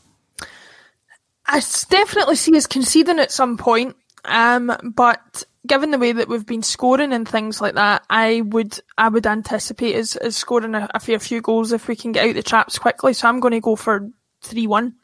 I 1.47 1.61
definitely 1.89 2.35
see 2.35 2.57
us 2.57 2.67
conceding 2.67 3.19
at 3.19 3.31
some 3.31 3.57
point, 3.57 3.95
um, 4.23 4.75
but 4.83 5.43
given 5.67 5.91
the 5.91 5.99
way 5.99 6.11
that 6.11 6.27
we've 6.27 6.45
been 6.45 6.63
scoring 6.63 7.13
and 7.13 7.27
things 7.27 7.61
like 7.61 7.75
that, 7.75 8.03
I 8.09 8.41
would 8.41 8.79
I 8.97 9.09
would 9.09 9.27
anticipate 9.27 9.95
us, 9.95 10.15
us 10.17 10.35
scoring 10.35 10.75
a, 10.75 10.89
a 10.93 10.99
fair 10.99 11.19
few 11.19 11.41
goals 11.41 11.71
if 11.71 11.87
we 11.87 11.95
can 11.95 12.11
get 12.11 12.27
out 12.27 12.35
the 12.35 12.43
traps 12.43 12.77
quickly. 12.79 13.13
So 13.13 13.27
I'm 13.27 13.39
going 13.39 13.53
to 13.53 13.61
go 13.61 13.75
for 13.75 14.09
three 14.41 14.67
one. 14.67 14.95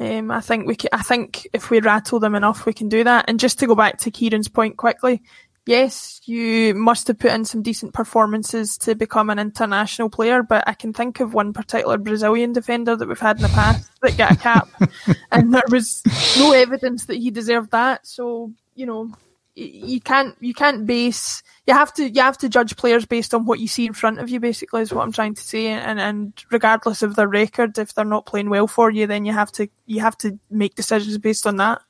Um, 0.00 0.30
I 0.30 0.40
think 0.40 0.66
we 0.66 0.76
can, 0.76 0.90
I 0.92 1.02
think 1.02 1.48
if 1.52 1.70
we 1.70 1.80
rattle 1.80 2.20
them 2.20 2.36
enough, 2.36 2.66
we 2.66 2.72
can 2.72 2.88
do 2.88 3.02
that. 3.02 3.24
And 3.26 3.40
just 3.40 3.58
to 3.58 3.66
go 3.66 3.74
back 3.74 3.98
to 3.98 4.12
Kieran's 4.12 4.48
point 4.48 4.76
quickly, 4.76 5.22
yes, 5.68 6.20
you 6.24 6.74
must 6.74 7.06
have 7.08 7.18
put 7.18 7.30
in 7.32 7.44
some 7.44 7.62
decent 7.62 7.92
performances 7.92 8.78
to 8.78 8.94
become 8.94 9.28
an 9.28 9.38
international 9.38 10.08
player, 10.08 10.42
but 10.42 10.64
I 10.66 10.72
can 10.72 10.94
think 10.94 11.20
of 11.20 11.34
one 11.34 11.52
particular 11.52 11.98
Brazilian 11.98 12.54
defender 12.54 12.96
that 12.96 13.06
we've 13.06 13.20
had 13.20 13.36
in 13.36 13.42
the 13.42 13.48
past 13.50 13.90
that 14.02 14.16
got 14.16 14.32
a 14.32 14.36
cap, 14.36 14.68
and 15.30 15.52
there 15.52 15.62
was 15.70 16.02
no 16.38 16.52
evidence 16.52 17.04
that 17.06 17.16
he 17.16 17.30
deserved 17.30 17.70
that. 17.72 18.06
So 18.06 18.52
you 18.74 18.86
know, 18.86 19.12
you 19.54 20.00
can't 20.00 20.34
you 20.40 20.54
can't 20.54 20.86
base 20.86 21.42
you 21.68 21.74
have 21.74 21.92
to 21.92 22.08
you 22.08 22.22
have 22.22 22.38
to 22.38 22.48
judge 22.48 22.76
players 22.78 23.04
based 23.04 23.34
on 23.34 23.44
what 23.44 23.60
you 23.60 23.68
see 23.68 23.84
in 23.84 23.92
front 23.92 24.18
of 24.20 24.30
you. 24.30 24.40
Basically, 24.40 24.80
is 24.80 24.90
what 24.90 25.02
I'm 25.02 25.12
trying 25.12 25.34
to 25.34 25.42
say. 25.42 25.66
And 25.66 26.00
and 26.00 26.32
regardless 26.50 27.02
of 27.02 27.14
their 27.14 27.28
record, 27.28 27.76
if 27.76 27.92
they're 27.92 28.06
not 28.06 28.24
playing 28.24 28.48
well 28.48 28.66
for 28.66 28.90
you, 28.90 29.06
then 29.06 29.26
you 29.26 29.34
have 29.34 29.52
to 29.52 29.68
you 29.84 30.00
have 30.00 30.16
to 30.18 30.38
make 30.50 30.76
decisions 30.76 31.18
based 31.18 31.46
on 31.46 31.56
that. 31.56 31.82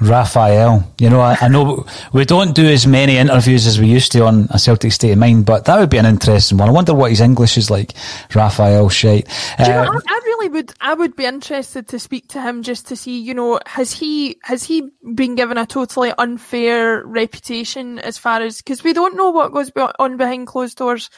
Rafael. 0.00 0.92
You 0.98 1.10
know, 1.10 1.20
I, 1.20 1.36
I, 1.40 1.48
know 1.48 1.84
we 2.12 2.24
don't 2.24 2.54
do 2.54 2.66
as 2.66 2.86
many 2.86 3.16
interviews 3.16 3.66
as 3.66 3.80
we 3.80 3.88
used 3.88 4.12
to 4.12 4.24
on 4.24 4.46
a 4.50 4.58
Celtic 4.58 4.92
State 4.92 5.10
of 5.10 5.18
Mind, 5.18 5.44
but 5.44 5.64
that 5.64 5.78
would 5.78 5.90
be 5.90 5.98
an 5.98 6.06
interesting 6.06 6.58
one. 6.58 6.68
I 6.68 6.72
wonder 6.72 6.94
what 6.94 7.10
his 7.10 7.20
English 7.20 7.56
is 7.58 7.70
like. 7.70 7.94
Rafael 8.34 8.88
Scheidt. 8.88 9.28
Uh, 9.58 9.64
you 9.64 9.68
know, 9.68 9.92
I, 9.92 9.98
I, 10.06 10.20
really 10.24 10.48
would. 10.50 10.72
I 10.80 10.94
would 10.94 11.16
be 11.16 11.24
interested 11.24 11.88
to 11.88 11.98
speak 11.98 12.28
to 12.28 12.40
him 12.40 12.62
just 12.62 12.86
to 12.88 12.96
see. 12.96 13.18
You 13.18 13.34
know, 13.34 13.58
has 13.66 13.92
he 13.92 14.38
has 14.44 14.62
he 14.62 14.88
been 15.14 15.34
given 15.34 15.58
a 15.58 15.66
totally 15.66 16.12
unfair 16.16 17.04
reputation 17.04 17.98
as 17.98 18.18
far 18.18 18.40
as 18.40 18.58
because 18.58 18.84
we 18.84 18.92
don't 18.92 19.16
know 19.16 19.30
what 19.30 19.52
goes 19.52 19.72
on 19.98 20.16
behind 20.16 20.46
closed 20.46 20.78
doors, 20.78 21.10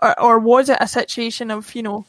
or, 0.00 0.20
or 0.20 0.38
was 0.38 0.68
it 0.68 0.78
a 0.80 0.86
situation 0.86 1.50
of 1.50 1.74
you 1.74 1.82
know 1.82 2.06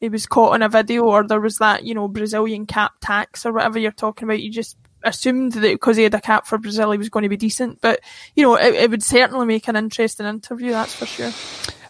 he 0.00 0.08
was 0.08 0.26
caught 0.26 0.52
on 0.52 0.62
a 0.62 0.68
video 0.68 1.04
or 1.04 1.26
there 1.26 1.40
was 1.40 1.58
that 1.58 1.84
you 1.84 1.94
know 1.94 2.08
Brazilian 2.08 2.66
cap 2.66 2.92
tax 3.00 3.46
or 3.46 3.52
whatever 3.52 3.78
you're 3.78 3.90
talking 3.90 4.28
about. 4.28 4.42
You 4.42 4.50
just 4.50 4.76
assumed 5.04 5.52
that 5.52 5.60
because 5.62 5.96
he 5.96 6.02
had 6.02 6.14
a 6.14 6.20
cap 6.20 6.46
for 6.46 6.58
Brazil, 6.58 6.90
he 6.90 6.98
was 6.98 7.08
going 7.08 7.22
to 7.24 7.28
be 7.28 7.36
decent. 7.36 7.80
But 7.80 8.00
you 8.34 8.42
know, 8.42 8.56
it, 8.56 8.74
it 8.74 8.90
would 8.90 9.02
certainly 9.02 9.46
make 9.46 9.68
an 9.68 9.76
interesting 9.76 10.26
interview. 10.26 10.72
That's 10.72 10.94
for 10.94 11.06
sure. 11.06 11.32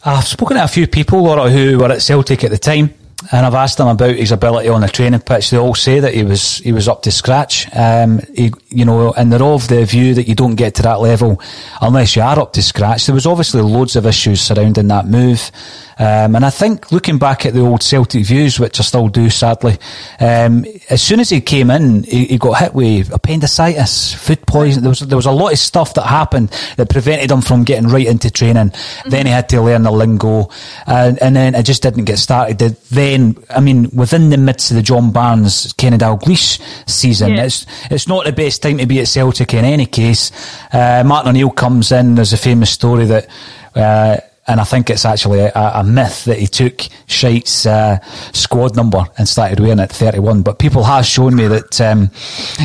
I've 0.05 0.27
spoken 0.27 0.57
to 0.59 0.65
a 0.65 0.69
few 0.69 0.87
people, 0.87 1.23
Laura, 1.23 1.49
who 1.49 1.79
were 1.79 1.91
at 1.91 2.03
Celtic 2.03 2.45
at 2.45 2.51
the 2.51 2.59
time, 2.59 2.93
and 3.33 3.47
I've 3.47 3.55
asked 3.55 3.79
them 3.79 3.89
about 3.89 4.17
his 4.17 4.33
ability 4.33 4.69
on 4.69 4.83
the 4.83 4.89
training 4.89 5.21
pitch. 5.21 5.51
They 5.51 5.57
all 5.57 5.75
say 5.75 6.01
that 6.01 6.15
he 6.15 6.25
was 6.25 6.59
he 6.59 6.73
was 6.73 6.89
up 6.89 7.03
to 7.03 7.11
scratch. 7.11 7.75
Um, 7.75 8.21
he, 8.35 8.53
you 8.69 8.85
know, 8.85 9.13
and 9.13 9.33
they're 9.33 9.43
of 9.43 9.69
the 9.69 9.85
view 9.85 10.15
that 10.15 10.29
you 10.29 10.35
don't 10.35 10.57
get 10.57 10.75
to 10.77 10.83
that 10.83 11.01
level 11.01 11.41
unless 11.81 12.17
you 12.17 12.23
are 12.23 12.39
up 12.39 12.53
to 12.55 12.63
scratch. 12.63 13.07
There 13.07 13.15
was 13.15 13.27
obviously 13.27 13.63
loads 13.63 13.97
of 13.97 14.07
issues 14.07 14.41
surrounding 14.41 14.89
that 14.89 15.07
move. 15.07 15.51
Um, 15.99 16.35
and 16.35 16.45
I 16.45 16.51
think 16.51 16.91
looking 16.91 17.19
back 17.19 17.47
at 17.47 17.55
the 17.55 17.61
old 17.61 17.83
Celtic 17.83 18.25
views, 18.25 18.59
which 18.59 18.81
I 18.81 18.83
still 18.83 19.09
do 19.09 19.31
sadly, 19.31 19.79
um, 20.19 20.65
as 20.91 21.03
soon 21.03 21.21
as 21.21 21.31
he 21.31 21.41
came 21.41 21.71
in, 21.71 22.03
he, 22.03 22.25
he, 22.27 22.39
got 22.39 22.59
hit 22.59 22.75
with 22.75 23.13
appendicitis, 23.13 24.13
food 24.13 24.45
poisoning. 24.47 24.83
There 24.83 24.91
was 24.91 25.01
there 25.01 25.17
was 25.17 25.27
a 25.27 25.33
lot 25.33 25.53
of 25.53 25.59
stuff 25.59 25.95
that 25.95 26.07
happened 26.07 26.51
that 26.77 26.89
prevented 26.89 27.31
him 27.31 27.43
from 27.43 27.65
getting 27.65 27.89
right 27.89 28.07
into 28.07 28.31
training. 28.31 28.71
Mm-hmm. 28.71 29.11
Then 29.11 29.27
he 29.27 29.33
had 29.33 29.49
to 29.51 29.63
learn 29.63 29.83
the 29.83 29.93
lingo, 29.93 30.51
and, 30.87 31.19
and 31.23 31.37
then 31.37 31.55
it 31.55 31.63
just 31.65 31.83
didn't 31.83 32.05
get 32.05 32.19
started. 32.19 32.59
Then, 32.59 33.37
I 33.51 33.61
mean, 33.61 33.89
within 33.95 34.31
the 34.31 34.37
midst 34.37 34.71
of 34.73 34.77
the 34.77 34.83
John 34.83 35.13
Barnes 35.13 35.73
Kenny 35.75 35.99
Dalglish 35.99 36.61
season, 36.89 37.35
yeah. 37.35 37.45
it's 37.45 37.67
it's 37.91 38.09
not 38.09 38.25
the 38.25 38.33
best 38.33 38.63
time 38.63 38.79
to 38.79 38.87
be 38.87 39.01
at 39.01 39.09
Celtic 39.09 39.55
in 39.55 39.65
any 39.65 39.87
case. 39.87 40.33
Uh, 40.73 41.05
Martin 41.07 41.31
O'Neill 41.31 41.51
comes 41.51 41.93
in. 41.93 42.17
There's 42.17 42.33
a 42.33 42.39
famous 42.39 42.71
story 42.71 43.07
that. 43.07 43.29
Uh, 43.75 44.17
and 44.47 44.61
I 44.61 44.65
think 44.65 44.91
it's 44.91 45.05
actually 45.05 45.41
a, 45.41 45.53
a 45.55 45.83
myth 45.83 46.25
that 46.27 46.39
he 46.39 46.47
took 46.47 46.77
Scheidt's 47.07 47.67
uh, 47.67 47.99
squad 48.33 48.77
number 48.77 49.05
and 49.17 49.27
started 49.27 49.59
wearing 49.59 49.79
it 49.79 49.91
31. 49.91 50.43
But 50.43 50.59
people 50.59 50.85
have 50.85 51.07
shown 51.07 51.35
me 51.35 51.47
that 51.49 51.81
um, 51.81 52.11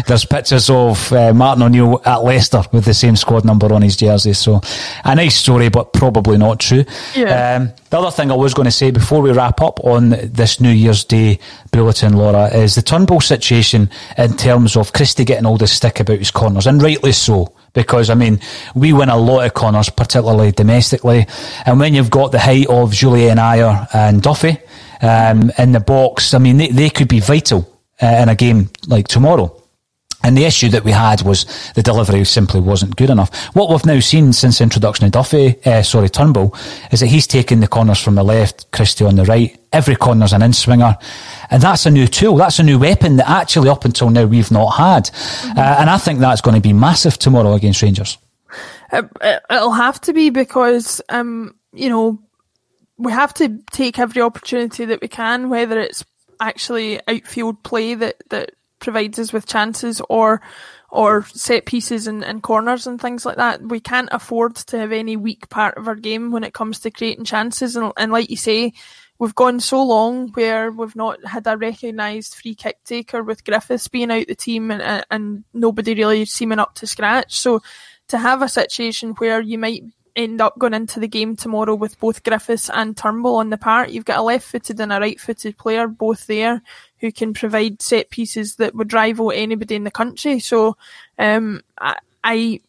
there's 0.08 0.26
pictures 0.26 0.70
of 0.70 1.12
uh, 1.14 1.34
Martin 1.34 1.64
O'Neill 1.64 2.02
at 2.06 2.24
Leicester 2.24 2.64
with 2.74 2.86
the 2.86 2.94
same 2.94 3.16
squad 3.16 3.46
number 3.46 3.74
on 3.74 3.82
his 3.82 3.96
jersey. 3.96 4.34
So 4.34 4.62
a 5.06 5.16
nice 5.16 5.36
story, 5.36 5.70
but 5.70 5.94
probably 5.94 6.38
not 6.38 6.60
true. 6.60 6.84
Yeah. 7.16 7.56
Um, 7.56 7.72
the 7.90 7.98
other 7.98 8.12
thing 8.12 8.30
I 8.30 8.36
was 8.36 8.54
going 8.54 8.66
to 8.66 8.72
say 8.72 8.92
before 8.92 9.22
we 9.22 9.32
wrap 9.32 9.62
up 9.62 9.80
on 9.84 10.10
this 10.10 10.60
New 10.60 10.72
Year's 10.72 11.06
Day 11.06 11.40
bulletin, 11.72 12.14
Laura, 12.14 12.48
is 12.48 12.76
the 12.76 12.82
Turnbull 12.82 13.22
situation 13.22 13.90
in 14.18 14.36
terms 14.36 14.76
of 14.76 14.94
Christie 14.94 15.26
getting 15.26 15.46
all 15.46 15.58
this 15.58 15.72
stick 15.72 16.00
about 16.00 16.20
his 16.20 16.32
corners, 16.32 16.68
and 16.68 16.84
rightly 16.84 17.14
so 17.14 17.54
because 17.74 18.10
I 18.10 18.16
mean 18.16 18.40
we 18.76 18.94
win 18.94 19.10
a 19.10 19.18
lot 19.18 19.46
of 19.46 19.54
corners, 19.54 19.90
particularly 19.90 20.52
domestically, 20.52 21.28
and 21.66 21.80
when 21.80 21.94
you've 21.94 22.10
got 22.10 22.32
the 22.32 22.40
height 22.40 22.68
of 22.68 22.92
Jullien 22.92 23.38
Ajer 23.38 23.88
and 23.94 24.22
Duffy 24.22 24.58
um, 25.02 25.52
in 25.58 25.72
the 25.72 25.80
box, 25.80 26.34
I 26.34 26.40
mean 26.40 26.58
they, 26.58 26.70
they 26.70 26.90
could 26.90 27.08
be 27.08 27.20
vital 27.20 27.82
uh, 28.02 28.06
in 28.06 28.30
a 28.30 28.36
game 28.36 28.70
like 28.88 29.08
tomorrow. 29.08 29.59
And 30.24 30.38
the 30.38 30.46
issue 30.46 30.68
that 30.70 30.84
we 30.84 30.92
had 30.92 31.22
was 31.22 31.46
the 31.76 31.82
delivery 31.82 32.26
simply 32.26 32.60
wasn't 32.60 32.98
good 32.98 33.10
enough. 33.10 33.34
What 33.56 33.70
we've 33.70 33.86
now 33.86 34.00
seen 34.02 34.34
since 34.34 34.58
the 34.58 34.66
introduction 34.66 35.06
of 35.06 35.12
Duffy, 35.12 35.56
uh, 35.66 35.82
sorry, 35.82 36.10
Turnbull, 36.10 36.54
is 36.92 37.00
that 37.00 37.08
he's 37.08 37.26
taken 37.26 37.62
the 37.62 37.68
corners 37.68 38.02
from 38.02 38.16
the 38.16 38.24
left, 38.24 38.70
Christie 38.72 39.06
on 39.06 39.16
the 39.16 39.24
right. 39.24 39.58
Every 39.72 39.96
corner's 39.96 40.34
an 40.34 40.42
in-swinger. 40.42 40.98
And 41.52 41.62
that's 41.62 41.86
a 41.86 41.92
new 41.92 42.06
tool. 42.06 42.36
That's 42.36 42.60
a 42.60 42.64
new 42.64 42.80
weapon 42.80 43.16
that 43.18 43.30
actually 43.30 43.70
up 43.70 43.86
until 43.86 44.10
now 44.10 44.26
we've 44.26 44.52
not 44.52 44.72
had. 44.72 45.06
Mm-hmm. 45.06 45.58
Uh, 45.58 45.76
and 45.80 45.90
I 45.90 45.98
think 45.98 46.20
that's 46.20 46.42
going 46.42 46.56
to 46.56 46.62
be 46.62 46.74
massive 46.74 47.18
tomorrow 47.18 47.54
against 47.54 47.82
Rangers. 47.82 48.18
It, 48.92 49.10
will 49.50 49.72
have 49.72 50.02
to 50.02 50.14
be 50.14 50.32
because, 50.32 51.02
um, 51.10 51.56
you 51.72 51.90
know, 51.90 52.20
we 52.98 53.12
have 53.14 53.34
to 53.36 53.60
take 53.72 54.00
every 54.00 54.22
opportunity 54.22 54.86
that 54.86 55.02
we 55.02 55.08
can, 55.08 55.50
whether 55.50 55.80
it's 55.80 56.04
actually 56.42 57.00
outfield 57.08 57.64
play 57.64 57.94
that, 57.96 58.18
that 58.30 58.52
provides 58.80 59.20
us 59.20 59.34
with 59.34 59.46
chances 59.46 60.02
or 60.10 60.42
or 60.92 61.24
set 61.26 61.66
pieces 61.66 62.08
and, 62.08 62.24
and 62.24 62.42
corners 62.42 62.88
and 62.88 63.00
things 63.00 63.26
like 63.26 63.38
that. 63.38 63.62
We 63.62 63.80
can't 63.80 64.10
afford 64.12 64.56
to 64.56 64.80
have 64.80 64.92
any 64.92 65.18
weak 65.18 65.48
part 65.50 65.78
of 65.78 65.88
our 65.88 65.96
game 65.96 66.32
when 66.32 66.44
it 66.44 66.54
comes 66.54 66.80
to 66.80 66.92
creating 66.92 67.26
chances. 67.26 67.76
And, 67.76 67.94
and 67.96 68.12
like 68.12 68.32
you 68.32 68.38
say, 68.38 68.74
we've 69.20 69.36
gone 69.36 69.60
so 69.60 69.84
long 69.84 70.30
where 70.30 70.72
we've 70.72 70.96
not 70.96 71.24
had 71.26 71.46
a 71.46 71.58
recognised 71.58 72.34
free 72.36 72.56
kick 72.56 72.84
taker 72.86 73.22
with 73.22 73.44
Griffiths 73.44 73.88
being 73.88 74.12
out 74.12 74.28
the 74.28 74.36
team 74.36 74.72
and, 74.72 75.06
and 75.12 75.44
nobody 75.54 75.94
really 75.94 76.26
seeming 76.26 76.60
up 76.60 76.74
to 76.76 76.88
scratch. 76.88 77.38
So 77.38 77.62
to 78.08 78.18
have 78.18 78.42
a 78.42 78.50
situation 78.50 79.12
where 79.20 79.42
you 79.42 79.60
might 79.60 79.84
end 80.16 80.42
up 80.42 80.58
going 80.58 80.74
into 80.74 81.00
the 81.00 81.08
game 81.08 81.36
tomorrow 81.36 81.76
with 81.76 82.00
both 82.00 82.24
Griffiths 82.24 82.70
and 82.70 82.96
Turnbull 82.96 83.36
on 83.36 83.50
the 83.50 83.58
part. 83.58 83.90
You've 83.90 84.06
got 84.06 84.20
a 84.20 84.24
left 84.24 84.46
footed 84.46 84.80
and 84.80 84.92
a 84.92 85.00
right 85.00 85.20
footed 85.20 85.58
player 85.58 85.88
both 85.88 86.28
there 86.28 86.62
who 87.00 87.12
can 87.12 87.34
provide 87.34 87.82
set 87.82 88.10
pieces 88.10 88.56
that 88.56 88.76
would 88.76 88.94
rival 88.94 89.32
anybody 89.32 89.76
in 89.76 89.84
the 89.84 89.92
country. 89.92 90.40
So 90.40 90.78
um, 91.18 91.62
I, 91.80 91.98
I 92.24 92.60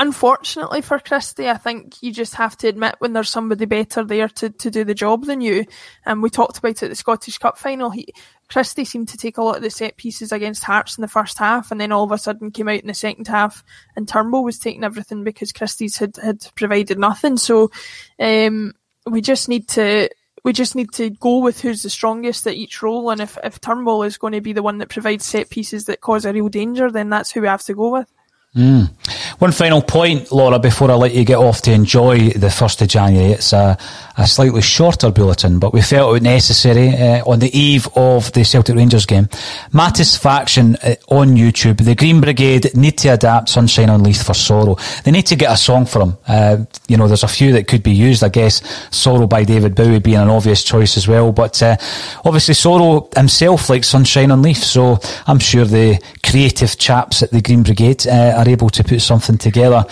unfortunately 0.00 0.80
for 0.80 0.98
Christie, 0.98 1.50
I 1.50 1.58
think 1.58 2.02
you 2.02 2.10
just 2.10 2.34
have 2.36 2.56
to 2.58 2.68
admit 2.68 2.94
when 3.00 3.12
there's 3.12 3.28
somebody 3.28 3.66
better 3.66 4.02
there 4.02 4.28
to, 4.28 4.48
to 4.48 4.70
do 4.70 4.82
the 4.82 4.94
job 4.94 5.26
than 5.26 5.42
you. 5.42 5.66
And 6.06 6.22
we 6.22 6.30
talked 6.30 6.56
about 6.56 6.70
it 6.70 6.84
at 6.84 6.88
the 6.88 6.96
Scottish 6.96 7.36
Cup 7.36 7.58
final. 7.58 7.90
He, 7.90 8.08
Christie 8.48 8.86
seemed 8.86 9.10
to 9.10 9.18
take 9.18 9.36
a 9.36 9.42
lot 9.42 9.58
of 9.58 9.62
the 9.62 9.68
set 9.68 9.98
pieces 9.98 10.32
against 10.32 10.64
Hearts 10.64 10.96
in 10.96 11.02
the 11.02 11.08
first 11.08 11.38
half, 11.38 11.70
and 11.70 11.78
then 11.78 11.92
all 11.92 12.04
of 12.04 12.12
a 12.12 12.18
sudden 12.18 12.50
came 12.50 12.68
out 12.68 12.80
in 12.80 12.86
the 12.86 12.94
second 12.94 13.28
half, 13.28 13.62
and 13.94 14.08
Turnbull 14.08 14.42
was 14.42 14.58
taking 14.58 14.84
everything 14.84 15.22
because 15.22 15.52
Christie's 15.52 15.98
had, 15.98 16.16
had 16.16 16.48
provided 16.54 16.98
nothing. 16.98 17.36
So 17.36 17.70
um, 18.18 18.72
we 19.06 19.20
just 19.20 19.48
need 19.50 19.68
to 19.68 20.08
we 20.42 20.54
just 20.54 20.74
need 20.74 20.90
to 20.92 21.10
go 21.10 21.40
with 21.40 21.60
who's 21.60 21.82
the 21.82 21.90
strongest 21.90 22.46
at 22.46 22.54
each 22.54 22.82
role, 22.82 23.10
and 23.10 23.20
if 23.20 23.36
if 23.44 23.60
Turnbull 23.60 24.02
is 24.04 24.16
going 24.16 24.32
to 24.32 24.40
be 24.40 24.54
the 24.54 24.62
one 24.62 24.78
that 24.78 24.88
provides 24.88 25.26
set 25.26 25.50
pieces 25.50 25.84
that 25.84 26.00
cause 26.00 26.24
a 26.24 26.32
real 26.32 26.48
danger, 26.48 26.90
then 26.90 27.10
that's 27.10 27.30
who 27.30 27.42
we 27.42 27.48
have 27.48 27.62
to 27.64 27.74
go 27.74 27.90
with. 27.90 28.10
Mm. 28.56 28.90
One 29.38 29.52
final 29.52 29.80
point, 29.80 30.32
Laura, 30.32 30.58
before 30.58 30.90
I 30.90 30.94
let 30.94 31.14
you 31.14 31.24
get 31.24 31.38
off 31.38 31.62
to 31.62 31.72
enjoy 31.72 32.30
the 32.30 32.48
1st 32.48 32.82
of 32.82 32.88
January. 32.88 33.32
It's 33.32 33.52
a, 33.52 33.78
a 34.18 34.26
slightly 34.26 34.60
shorter 34.60 35.12
bulletin, 35.12 35.60
but 35.60 35.72
we 35.72 35.80
felt 35.82 36.16
it 36.16 36.24
necessary 36.24 36.88
uh, 36.88 37.22
on 37.24 37.38
the 37.38 37.56
eve 37.56 37.86
of 37.94 38.32
the 38.32 38.44
Celtic 38.44 38.74
Rangers 38.74 39.06
game. 39.06 39.26
Mattis 39.72 40.18
Faction 40.18 40.74
uh, 40.82 40.96
on 41.08 41.36
YouTube. 41.36 41.84
The 41.84 41.94
Green 41.94 42.20
Brigade 42.20 42.74
need 42.74 42.98
to 42.98 43.10
adapt 43.10 43.50
Sunshine 43.50 43.88
on 43.88 44.02
Leith 44.02 44.26
for 44.26 44.32
Soro. 44.32 45.02
They 45.04 45.12
need 45.12 45.26
to 45.26 45.36
get 45.36 45.52
a 45.52 45.56
song 45.56 45.86
for 45.86 46.02
him. 46.02 46.18
Uh, 46.26 46.64
you 46.88 46.96
know, 46.96 47.06
there's 47.06 47.22
a 47.22 47.28
few 47.28 47.52
that 47.52 47.68
could 47.68 47.84
be 47.84 47.92
used, 47.92 48.24
I 48.24 48.30
guess. 48.30 48.62
Sorrow 48.90 49.28
by 49.28 49.44
David 49.44 49.76
Bowie 49.76 50.00
being 50.00 50.16
an 50.16 50.28
obvious 50.28 50.64
choice 50.64 50.96
as 50.96 51.06
well. 51.06 51.30
But 51.30 51.62
uh, 51.62 51.76
obviously, 52.24 52.54
Soro 52.54 53.14
himself 53.16 53.70
likes 53.70 53.86
Sunshine 53.86 54.32
on 54.32 54.42
Leith, 54.42 54.64
so 54.64 54.98
I'm 55.28 55.38
sure 55.38 55.64
the 55.64 56.02
creative 56.24 56.76
chaps 56.78 57.22
at 57.22 57.30
the 57.30 57.40
Green 57.40 57.62
Brigade 57.62 58.08
uh, 58.08 58.39
are 58.40 58.48
able 58.48 58.70
to 58.70 58.84
put 58.84 59.00
something 59.00 59.38
together, 59.38 59.84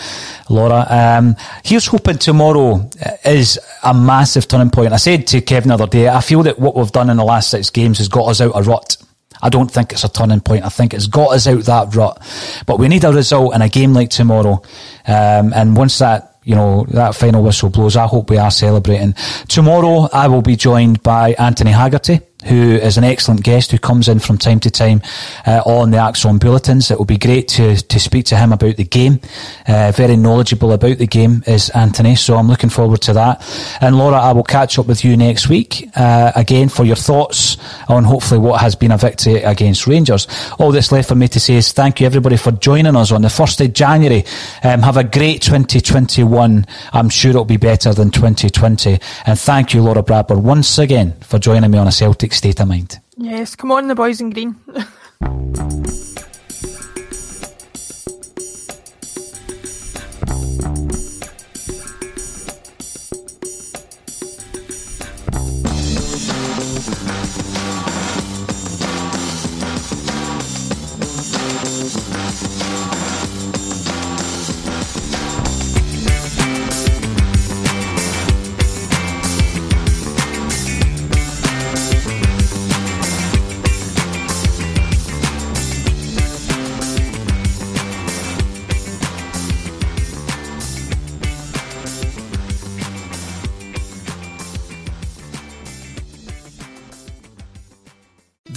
Laura. 0.49 0.85
Um, 0.89 1.35
here's 1.63 1.87
hoping 1.87 2.17
tomorrow 2.17 2.89
is 3.23 3.59
a 3.83 3.93
massive 3.93 4.47
turning 4.47 4.69
point. 4.69 4.93
I 4.93 4.97
said 4.97 5.27
to 5.27 5.41
Kevin 5.41 5.69
the 5.69 5.75
other 5.75 5.87
day, 5.87 6.07
I 6.07 6.21
feel 6.21 6.43
that 6.43 6.59
what 6.59 6.75
we've 6.75 6.91
done 6.91 7.09
in 7.09 7.17
the 7.17 7.23
last 7.23 7.49
six 7.49 7.69
games 7.69 7.99
has 7.99 8.07
got 8.07 8.27
us 8.27 8.41
out 8.41 8.53
of 8.53 8.67
rut. 8.67 8.97
I 9.41 9.49
don't 9.49 9.71
think 9.71 9.93
it's 9.93 10.03
a 10.03 10.09
turning 10.09 10.41
point. 10.41 10.65
I 10.65 10.69
think 10.69 10.93
it's 10.93 11.07
got 11.07 11.33
us 11.33 11.47
out 11.47 11.63
that 11.63 11.95
rut. 11.95 12.21
But 12.65 12.77
we 12.77 12.87
need 12.87 13.05
a 13.05 13.13
result 13.13 13.55
in 13.55 13.61
a 13.61 13.69
game 13.69 13.93
like 13.93 14.09
tomorrow. 14.09 14.61
Um, 15.07 15.53
and 15.53 15.77
once 15.77 15.99
that 15.99 16.25
you 16.43 16.55
know, 16.55 16.85
that 16.89 17.13
final 17.15 17.43
whistle 17.43 17.69
blows, 17.69 17.95
I 17.95 18.07
hope 18.07 18.31
we 18.31 18.37
are 18.37 18.49
celebrating. 18.49 19.13
Tomorrow, 19.47 20.09
I 20.11 20.27
will 20.29 20.41
be 20.41 20.55
joined 20.55 21.03
by 21.03 21.33
Anthony 21.33 21.69
Haggerty 21.69 22.21
who 22.45 22.71
is 22.71 22.97
an 22.97 23.03
excellent 23.03 23.43
guest 23.43 23.71
who 23.71 23.77
comes 23.77 24.07
in 24.07 24.19
from 24.19 24.37
time 24.37 24.59
to 24.61 24.71
time 24.71 25.01
uh, 25.45 25.61
on 25.65 25.91
the 25.91 25.97
ACSOM 25.97 26.39
bulletins. 26.39 26.89
It 26.89 26.97
will 26.97 27.05
be 27.05 27.17
great 27.17 27.47
to, 27.49 27.75
to 27.75 27.99
speak 27.99 28.25
to 28.27 28.37
him 28.37 28.53
about 28.53 28.77
the 28.77 28.85
game. 28.85 29.19
Uh, 29.67 29.91
very 29.91 30.15
knowledgeable 30.15 30.71
about 30.71 30.97
the 30.99 31.07
game 31.07 31.43
is 31.47 31.69
Anthony, 31.71 32.15
so 32.15 32.37
I'm 32.37 32.47
looking 32.47 32.69
forward 32.69 33.01
to 33.01 33.13
that. 33.13 33.43
And 33.81 33.97
Laura, 33.97 34.17
I 34.17 34.31
will 34.31 34.43
catch 34.43 34.79
up 34.79 34.87
with 34.87 35.03
you 35.03 35.17
next 35.17 35.49
week 35.49 35.89
uh, 35.95 36.31
again 36.35 36.69
for 36.69 36.85
your 36.85 36.95
thoughts 36.95 37.57
on 37.89 38.05
hopefully 38.05 38.39
what 38.39 38.61
has 38.61 38.75
been 38.75 38.91
a 38.91 38.97
victory 38.97 39.43
against 39.43 39.85
Rangers. 39.85 40.27
All 40.59 40.71
that's 40.71 40.91
left 40.91 41.09
for 41.09 41.15
me 41.15 41.27
to 41.27 41.39
say 41.39 41.55
is 41.55 41.73
thank 41.73 41.99
you 41.99 42.05
everybody 42.05 42.37
for 42.37 42.51
joining 42.51 42.95
us 42.95 43.11
on 43.11 43.21
the 43.21 43.27
1st 43.27 43.65
of 43.65 43.73
January. 43.73 44.23
Um, 44.63 44.81
have 44.81 44.97
a 44.97 45.03
great 45.03 45.41
2021. 45.41 46.65
I'm 46.93 47.09
sure 47.09 47.31
it'll 47.31 47.43
be 47.43 47.57
better 47.57 47.93
than 47.93 48.11
2020. 48.11 48.99
And 49.25 49.37
thank 49.39 49.73
you, 49.73 49.81
Laura 49.81 50.03
Bradburn, 50.03 50.41
once 50.41 50.77
again 50.77 51.17
for 51.19 51.37
joining 51.37 51.69
me 51.71 51.77
on 51.77 51.87
a 51.87 51.91
Celtic 51.91 52.28
state 52.33 52.59
of 52.59 52.67
mind. 52.67 52.99
Yes, 53.17 53.55
come 53.55 53.71
on, 53.71 53.87
the 53.87 53.95
boys 53.95 54.21
in 54.21 54.29
green. 54.29 54.55